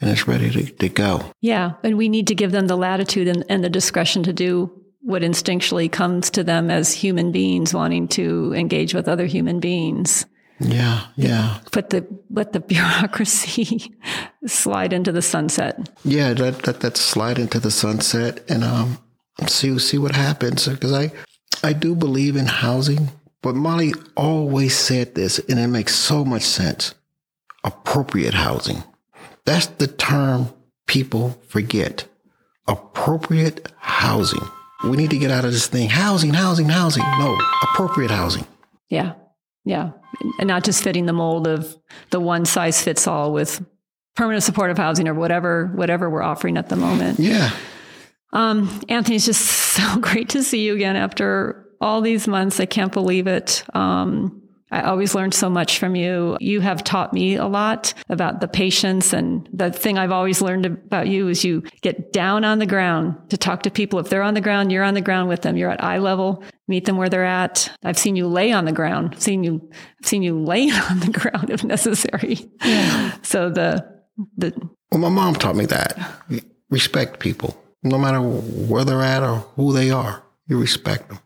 and 0.00 0.08
it's 0.08 0.28
ready 0.28 0.48
to, 0.48 0.72
to 0.76 0.88
go. 0.88 1.32
Yeah. 1.40 1.72
And 1.82 1.96
we 1.96 2.08
need 2.08 2.28
to 2.28 2.36
give 2.36 2.52
them 2.52 2.68
the 2.68 2.76
latitude 2.76 3.26
and, 3.26 3.44
and 3.48 3.64
the 3.64 3.68
discretion 3.68 4.22
to 4.22 4.32
do 4.32 4.70
what 5.00 5.22
instinctually 5.22 5.90
comes 5.90 6.30
to 6.30 6.44
them 6.44 6.70
as 6.70 6.92
human 6.92 7.32
beings 7.32 7.74
wanting 7.74 8.06
to 8.08 8.54
engage 8.54 8.94
with 8.94 9.08
other 9.08 9.26
human 9.26 9.58
beings. 9.58 10.24
Yeah, 10.60 11.00
yeah. 11.16 11.58
Put 11.72 11.90
the 11.90 12.06
let 12.30 12.52
the 12.52 12.60
bureaucracy 12.74 13.92
slide 14.46 14.92
into 14.92 15.10
the 15.10 15.20
sunset. 15.20 15.90
Yeah, 16.04 16.32
let 16.38 16.62
that 16.62 16.80
that 16.80 16.96
slide 16.96 17.40
into 17.40 17.58
the 17.58 17.72
sunset 17.72 18.48
and 18.48 18.62
um 18.62 18.98
see 19.48 19.76
see 19.80 19.98
what 19.98 20.14
happens 20.14 20.68
because 20.68 20.92
I 20.92 21.10
I 21.64 21.72
do 21.72 21.96
believe 21.96 22.36
in 22.36 22.46
housing, 22.46 23.10
but 23.42 23.56
Molly 23.56 23.94
always 24.16 24.76
said 24.76 25.16
this 25.16 25.40
and 25.48 25.58
it 25.58 25.66
makes 25.66 25.96
so 25.96 26.24
much 26.24 26.44
sense. 26.44 26.94
Appropriate 27.66 28.34
housing. 28.34 28.82
That's 29.44 29.66
the 29.66 29.88
term 29.88 30.48
people 30.86 31.38
forget. 31.48 32.06
Appropriate 32.68 33.70
housing. 33.78 34.42
We 34.84 34.96
need 34.96 35.10
to 35.10 35.18
get 35.18 35.30
out 35.30 35.44
of 35.44 35.52
this 35.52 35.66
thing 35.66 35.88
housing, 35.88 36.32
housing, 36.32 36.68
housing. 36.68 37.02
No, 37.18 37.36
appropriate 37.62 38.10
housing. 38.10 38.46
Yeah. 38.88 39.14
Yeah. 39.64 39.90
And 40.38 40.46
not 40.46 40.64
just 40.64 40.82
fitting 40.82 41.06
the 41.06 41.12
mold 41.12 41.48
of 41.48 41.76
the 42.10 42.20
one 42.20 42.44
size 42.44 42.80
fits 42.80 43.06
all 43.06 43.32
with 43.32 43.64
permanent 44.14 44.44
supportive 44.44 44.78
housing 44.78 45.08
or 45.08 45.14
whatever 45.14 45.66
whatever 45.74 46.08
we're 46.08 46.22
offering 46.22 46.56
at 46.56 46.68
the 46.68 46.76
moment. 46.76 47.18
Yeah. 47.18 47.50
Um, 48.32 48.80
Anthony, 48.88 49.16
it's 49.16 49.26
just 49.26 49.42
so 49.76 49.98
great 49.98 50.28
to 50.30 50.42
see 50.42 50.64
you 50.64 50.74
again 50.74 50.96
after 50.96 51.66
all 51.80 52.00
these 52.00 52.28
months. 52.28 52.60
I 52.60 52.66
can't 52.66 52.92
believe 52.92 53.26
it. 53.26 53.64
Um, 53.74 54.45
I 54.70 54.82
always 54.82 55.14
learned 55.14 55.32
so 55.32 55.48
much 55.48 55.78
from 55.78 55.94
you. 55.94 56.36
You 56.40 56.60
have 56.60 56.82
taught 56.82 57.12
me 57.12 57.36
a 57.36 57.46
lot 57.46 57.94
about 58.08 58.40
the 58.40 58.48
patience. 58.48 59.12
And 59.12 59.48
the 59.52 59.70
thing 59.70 59.96
I've 59.96 60.10
always 60.10 60.40
learned 60.40 60.66
about 60.66 61.06
you 61.06 61.28
is 61.28 61.44
you 61.44 61.62
get 61.82 62.12
down 62.12 62.44
on 62.44 62.58
the 62.58 62.66
ground 62.66 63.16
to 63.30 63.36
talk 63.36 63.62
to 63.62 63.70
people. 63.70 64.00
If 64.00 64.08
they're 64.08 64.22
on 64.22 64.34
the 64.34 64.40
ground, 64.40 64.72
you're 64.72 64.82
on 64.82 64.94
the 64.94 65.00
ground 65.00 65.28
with 65.28 65.42
them. 65.42 65.56
You're 65.56 65.70
at 65.70 65.82
eye 65.82 65.98
level, 65.98 66.42
meet 66.66 66.84
them 66.84 66.96
where 66.96 67.08
they're 67.08 67.24
at. 67.24 67.70
I've 67.84 67.98
seen 67.98 68.16
you 68.16 68.26
lay 68.26 68.50
on 68.50 68.64
the 68.64 68.72
ground, 68.72 69.10
I've 69.12 69.22
seen 69.22 69.44
you, 69.44 69.70
I've 70.00 70.06
seen 70.06 70.22
you 70.22 70.38
lay 70.38 70.70
on 70.90 71.00
the 71.00 71.12
ground 71.12 71.50
if 71.50 71.62
necessary. 71.62 72.38
Yeah. 72.64 73.16
So 73.22 73.50
the, 73.50 73.86
the. 74.36 74.52
Well, 74.90 75.00
my 75.00 75.08
mom 75.08 75.34
taught 75.34 75.56
me 75.56 75.66
that. 75.66 75.96
Respect 76.70 77.20
people, 77.20 77.56
no 77.84 77.98
matter 77.98 78.20
where 78.20 78.84
they're 78.84 79.02
at 79.02 79.22
or 79.22 79.36
who 79.54 79.72
they 79.72 79.90
are. 79.90 80.24
You 80.48 80.60
respect 80.60 81.08
them. 81.08 81.18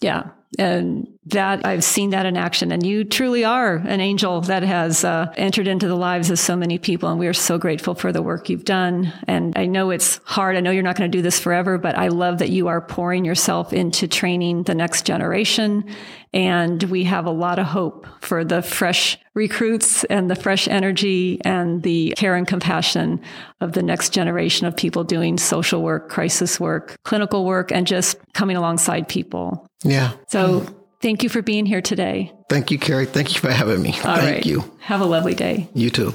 Yeah. 0.00 0.30
And 0.58 1.08
that 1.26 1.64
I've 1.64 1.84
seen 1.84 2.10
that 2.10 2.26
in 2.26 2.36
action. 2.36 2.70
And 2.70 2.84
you 2.84 3.04
truly 3.04 3.44
are 3.44 3.76
an 3.76 4.00
angel 4.00 4.42
that 4.42 4.62
has 4.62 5.04
uh, 5.04 5.32
entered 5.36 5.66
into 5.66 5.88
the 5.88 5.94
lives 5.94 6.30
of 6.30 6.38
so 6.38 6.54
many 6.54 6.78
people. 6.78 7.08
And 7.08 7.18
we 7.18 7.26
are 7.26 7.32
so 7.32 7.56
grateful 7.56 7.94
for 7.94 8.12
the 8.12 8.22
work 8.22 8.48
you've 8.50 8.64
done. 8.64 9.12
And 9.26 9.56
I 9.56 9.66
know 9.66 9.90
it's 9.90 10.20
hard. 10.24 10.56
I 10.56 10.60
know 10.60 10.70
you're 10.70 10.82
not 10.82 10.96
going 10.96 11.10
to 11.10 11.18
do 11.18 11.22
this 11.22 11.40
forever, 11.40 11.78
but 11.78 11.96
I 11.96 12.08
love 12.08 12.38
that 12.38 12.50
you 12.50 12.68
are 12.68 12.80
pouring 12.80 13.24
yourself 13.24 13.72
into 13.72 14.06
training 14.06 14.64
the 14.64 14.74
next 14.74 15.06
generation. 15.06 15.84
And 16.32 16.82
we 16.84 17.04
have 17.04 17.26
a 17.26 17.30
lot 17.30 17.58
of 17.58 17.66
hope 17.66 18.06
for 18.20 18.44
the 18.44 18.60
fresh 18.60 19.18
recruits 19.34 20.04
and 20.04 20.30
the 20.30 20.36
fresh 20.36 20.68
energy 20.68 21.40
and 21.44 21.82
the 21.82 22.14
care 22.16 22.34
and 22.34 22.46
compassion 22.46 23.20
of 23.60 23.72
the 23.72 23.82
next 23.82 24.12
generation 24.12 24.66
of 24.66 24.76
people 24.76 25.04
doing 25.04 25.38
social 25.38 25.82
work, 25.82 26.08
crisis 26.08 26.60
work, 26.60 26.96
clinical 27.04 27.44
work, 27.44 27.72
and 27.72 27.86
just 27.86 28.16
coming 28.32 28.56
alongside 28.56 29.08
people. 29.08 29.66
Yeah. 29.82 30.12
So 30.28 30.66
thank 31.00 31.22
you 31.22 31.28
for 31.28 31.42
being 31.42 31.66
here 31.66 31.82
today. 31.82 32.32
Thank 32.48 32.70
you, 32.70 32.78
Kerry. 32.78 33.06
Thank 33.06 33.34
you 33.34 33.40
for 33.40 33.50
having 33.50 33.82
me. 33.82 33.90
All 33.90 34.16
thank 34.16 34.22
right. 34.22 34.46
you. 34.46 34.70
Have 34.80 35.00
a 35.00 35.06
lovely 35.06 35.34
day. 35.34 35.68
You 35.74 35.90
too. 35.90 36.14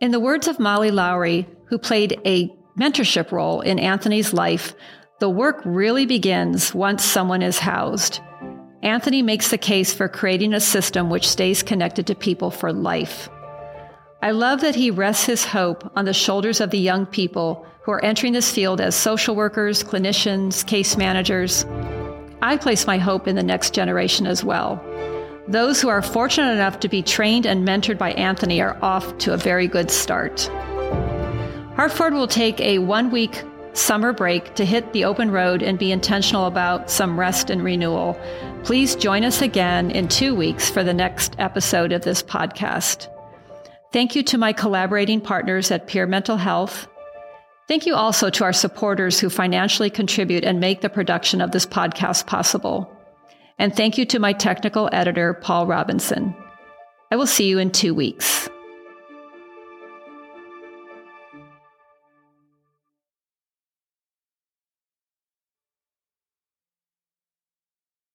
In 0.00 0.12
the 0.12 0.20
words 0.20 0.46
of 0.46 0.58
Molly 0.58 0.90
Lowery, 0.90 1.46
who 1.66 1.78
played 1.78 2.20
a 2.24 2.48
mentorship 2.78 3.32
role 3.32 3.60
in 3.60 3.78
Anthony's 3.78 4.32
life, 4.32 4.74
the 5.18 5.28
work 5.28 5.60
really 5.64 6.06
begins 6.06 6.72
once 6.72 7.04
someone 7.04 7.42
is 7.42 7.58
housed. 7.58 8.20
Anthony 8.82 9.22
makes 9.22 9.50
the 9.50 9.58
case 9.58 9.92
for 9.92 10.08
creating 10.08 10.54
a 10.54 10.60
system 10.60 11.10
which 11.10 11.28
stays 11.28 11.62
connected 11.62 12.06
to 12.06 12.14
people 12.14 12.50
for 12.50 12.72
life. 12.72 13.28
I 14.22 14.30
love 14.30 14.60
that 14.60 14.74
he 14.74 14.90
rests 14.90 15.26
his 15.26 15.44
hope 15.44 15.90
on 15.96 16.04
the 16.04 16.12
shoulders 16.12 16.60
of 16.60 16.70
the 16.70 16.78
young 16.78 17.06
people 17.06 17.66
who 17.82 17.92
are 17.92 18.04
entering 18.04 18.32
this 18.32 18.52
field 18.52 18.80
as 18.80 18.94
social 18.94 19.34
workers, 19.34 19.82
clinicians, 19.82 20.66
case 20.66 20.96
managers. 20.96 21.64
I 22.40 22.56
place 22.56 22.86
my 22.86 22.98
hope 22.98 23.26
in 23.26 23.34
the 23.34 23.42
next 23.42 23.74
generation 23.74 24.26
as 24.26 24.44
well. 24.44 24.82
Those 25.48 25.80
who 25.80 25.88
are 25.88 26.02
fortunate 26.02 26.52
enough 26.52 26.78
to 26.80 26.88
be 26.88 27.02
trained 27.02 27.46
and 27.46 27.66
mentored 27.66 27.98
by 27.98 28.12
Anthony 28.12 28.60
are 28.60 28.78
off 28.82 29.16
to 29.18 29.32
a 29.32 29.36
very 29.36 29.66
good 29.66 29.90
start. 29.90 30.50
Hartford 31.74 32.12
will 32.12 32.28
take 32.28 32.60
a 32.60 32.78
one 32.78 33.10
week 33.10 33.42
summer 33.78 34.12
break 34.12 34.54
to 34.54 34.64
hit 34.64 34.92
the 34.92 35.04
open 35.04 35.30
road 35.30 35.62
and 35.62 35.78
be 35.78 35.92
intentional 35.92 36.46
about 36.46 36.90
some 36.90 37.18
rest 37.18 37.48
and 37.48 37.62
renewal. 37.62 38.18
Please 38.64 38.96
join 38.96 39.24
us 39.24 39.40
again 39.40 39.90
in 39.90 40.08
two 40.08 40.34
weeks 40.34 40.68
for 40.68 40.82
the 40.82 40.92
next 40.92 41.36
episode 41.38 41.92
of 41.92 42.02
this 42.02 42.22
podcast. 42.22 43.08
Thank 43.92 44.14
you 44.14 44.22
to 44.24 44.36
my 44.36 44.52
collaborating 44.52 45.20
partners 45.20 45.70
at 45.70 45.86
Peer 45.86 46.06
Mental 46.06 46.36
Health. 46.36 46.88
Thank 47.68 47.86
you 47.86 47.94
also 47.94 48.30
to 48.30 48.44
our 48.44 48.52
supporters 48.52 49.20
who 49.20 49.30
financially 49.30 49.90
contribute 49.90 50.44
and 50.44 50.60
make 50.60 50.80
the 50.80 50.88
production 50.88 51.40
of 51.40 51.52
this 51.52 51.66
podcast 51.66 52.26
possible. 52.26 52.90
And 53.58 53.74
thank 53.74 53.96
you 53.98 54.04
to 54.06 54.18
my 54.18 54.32
technical 54.32 54.88
editor, 54.92 55.34
Paul 55.34 55.66
Robinson. 55.66 56.34
I 57.10 57.16
will 57.16 57.26
see 57.26 57.48
you 57.48 57.58
in 57.58 57.70
two 57.70 57.94
weeks. 57.94 58.48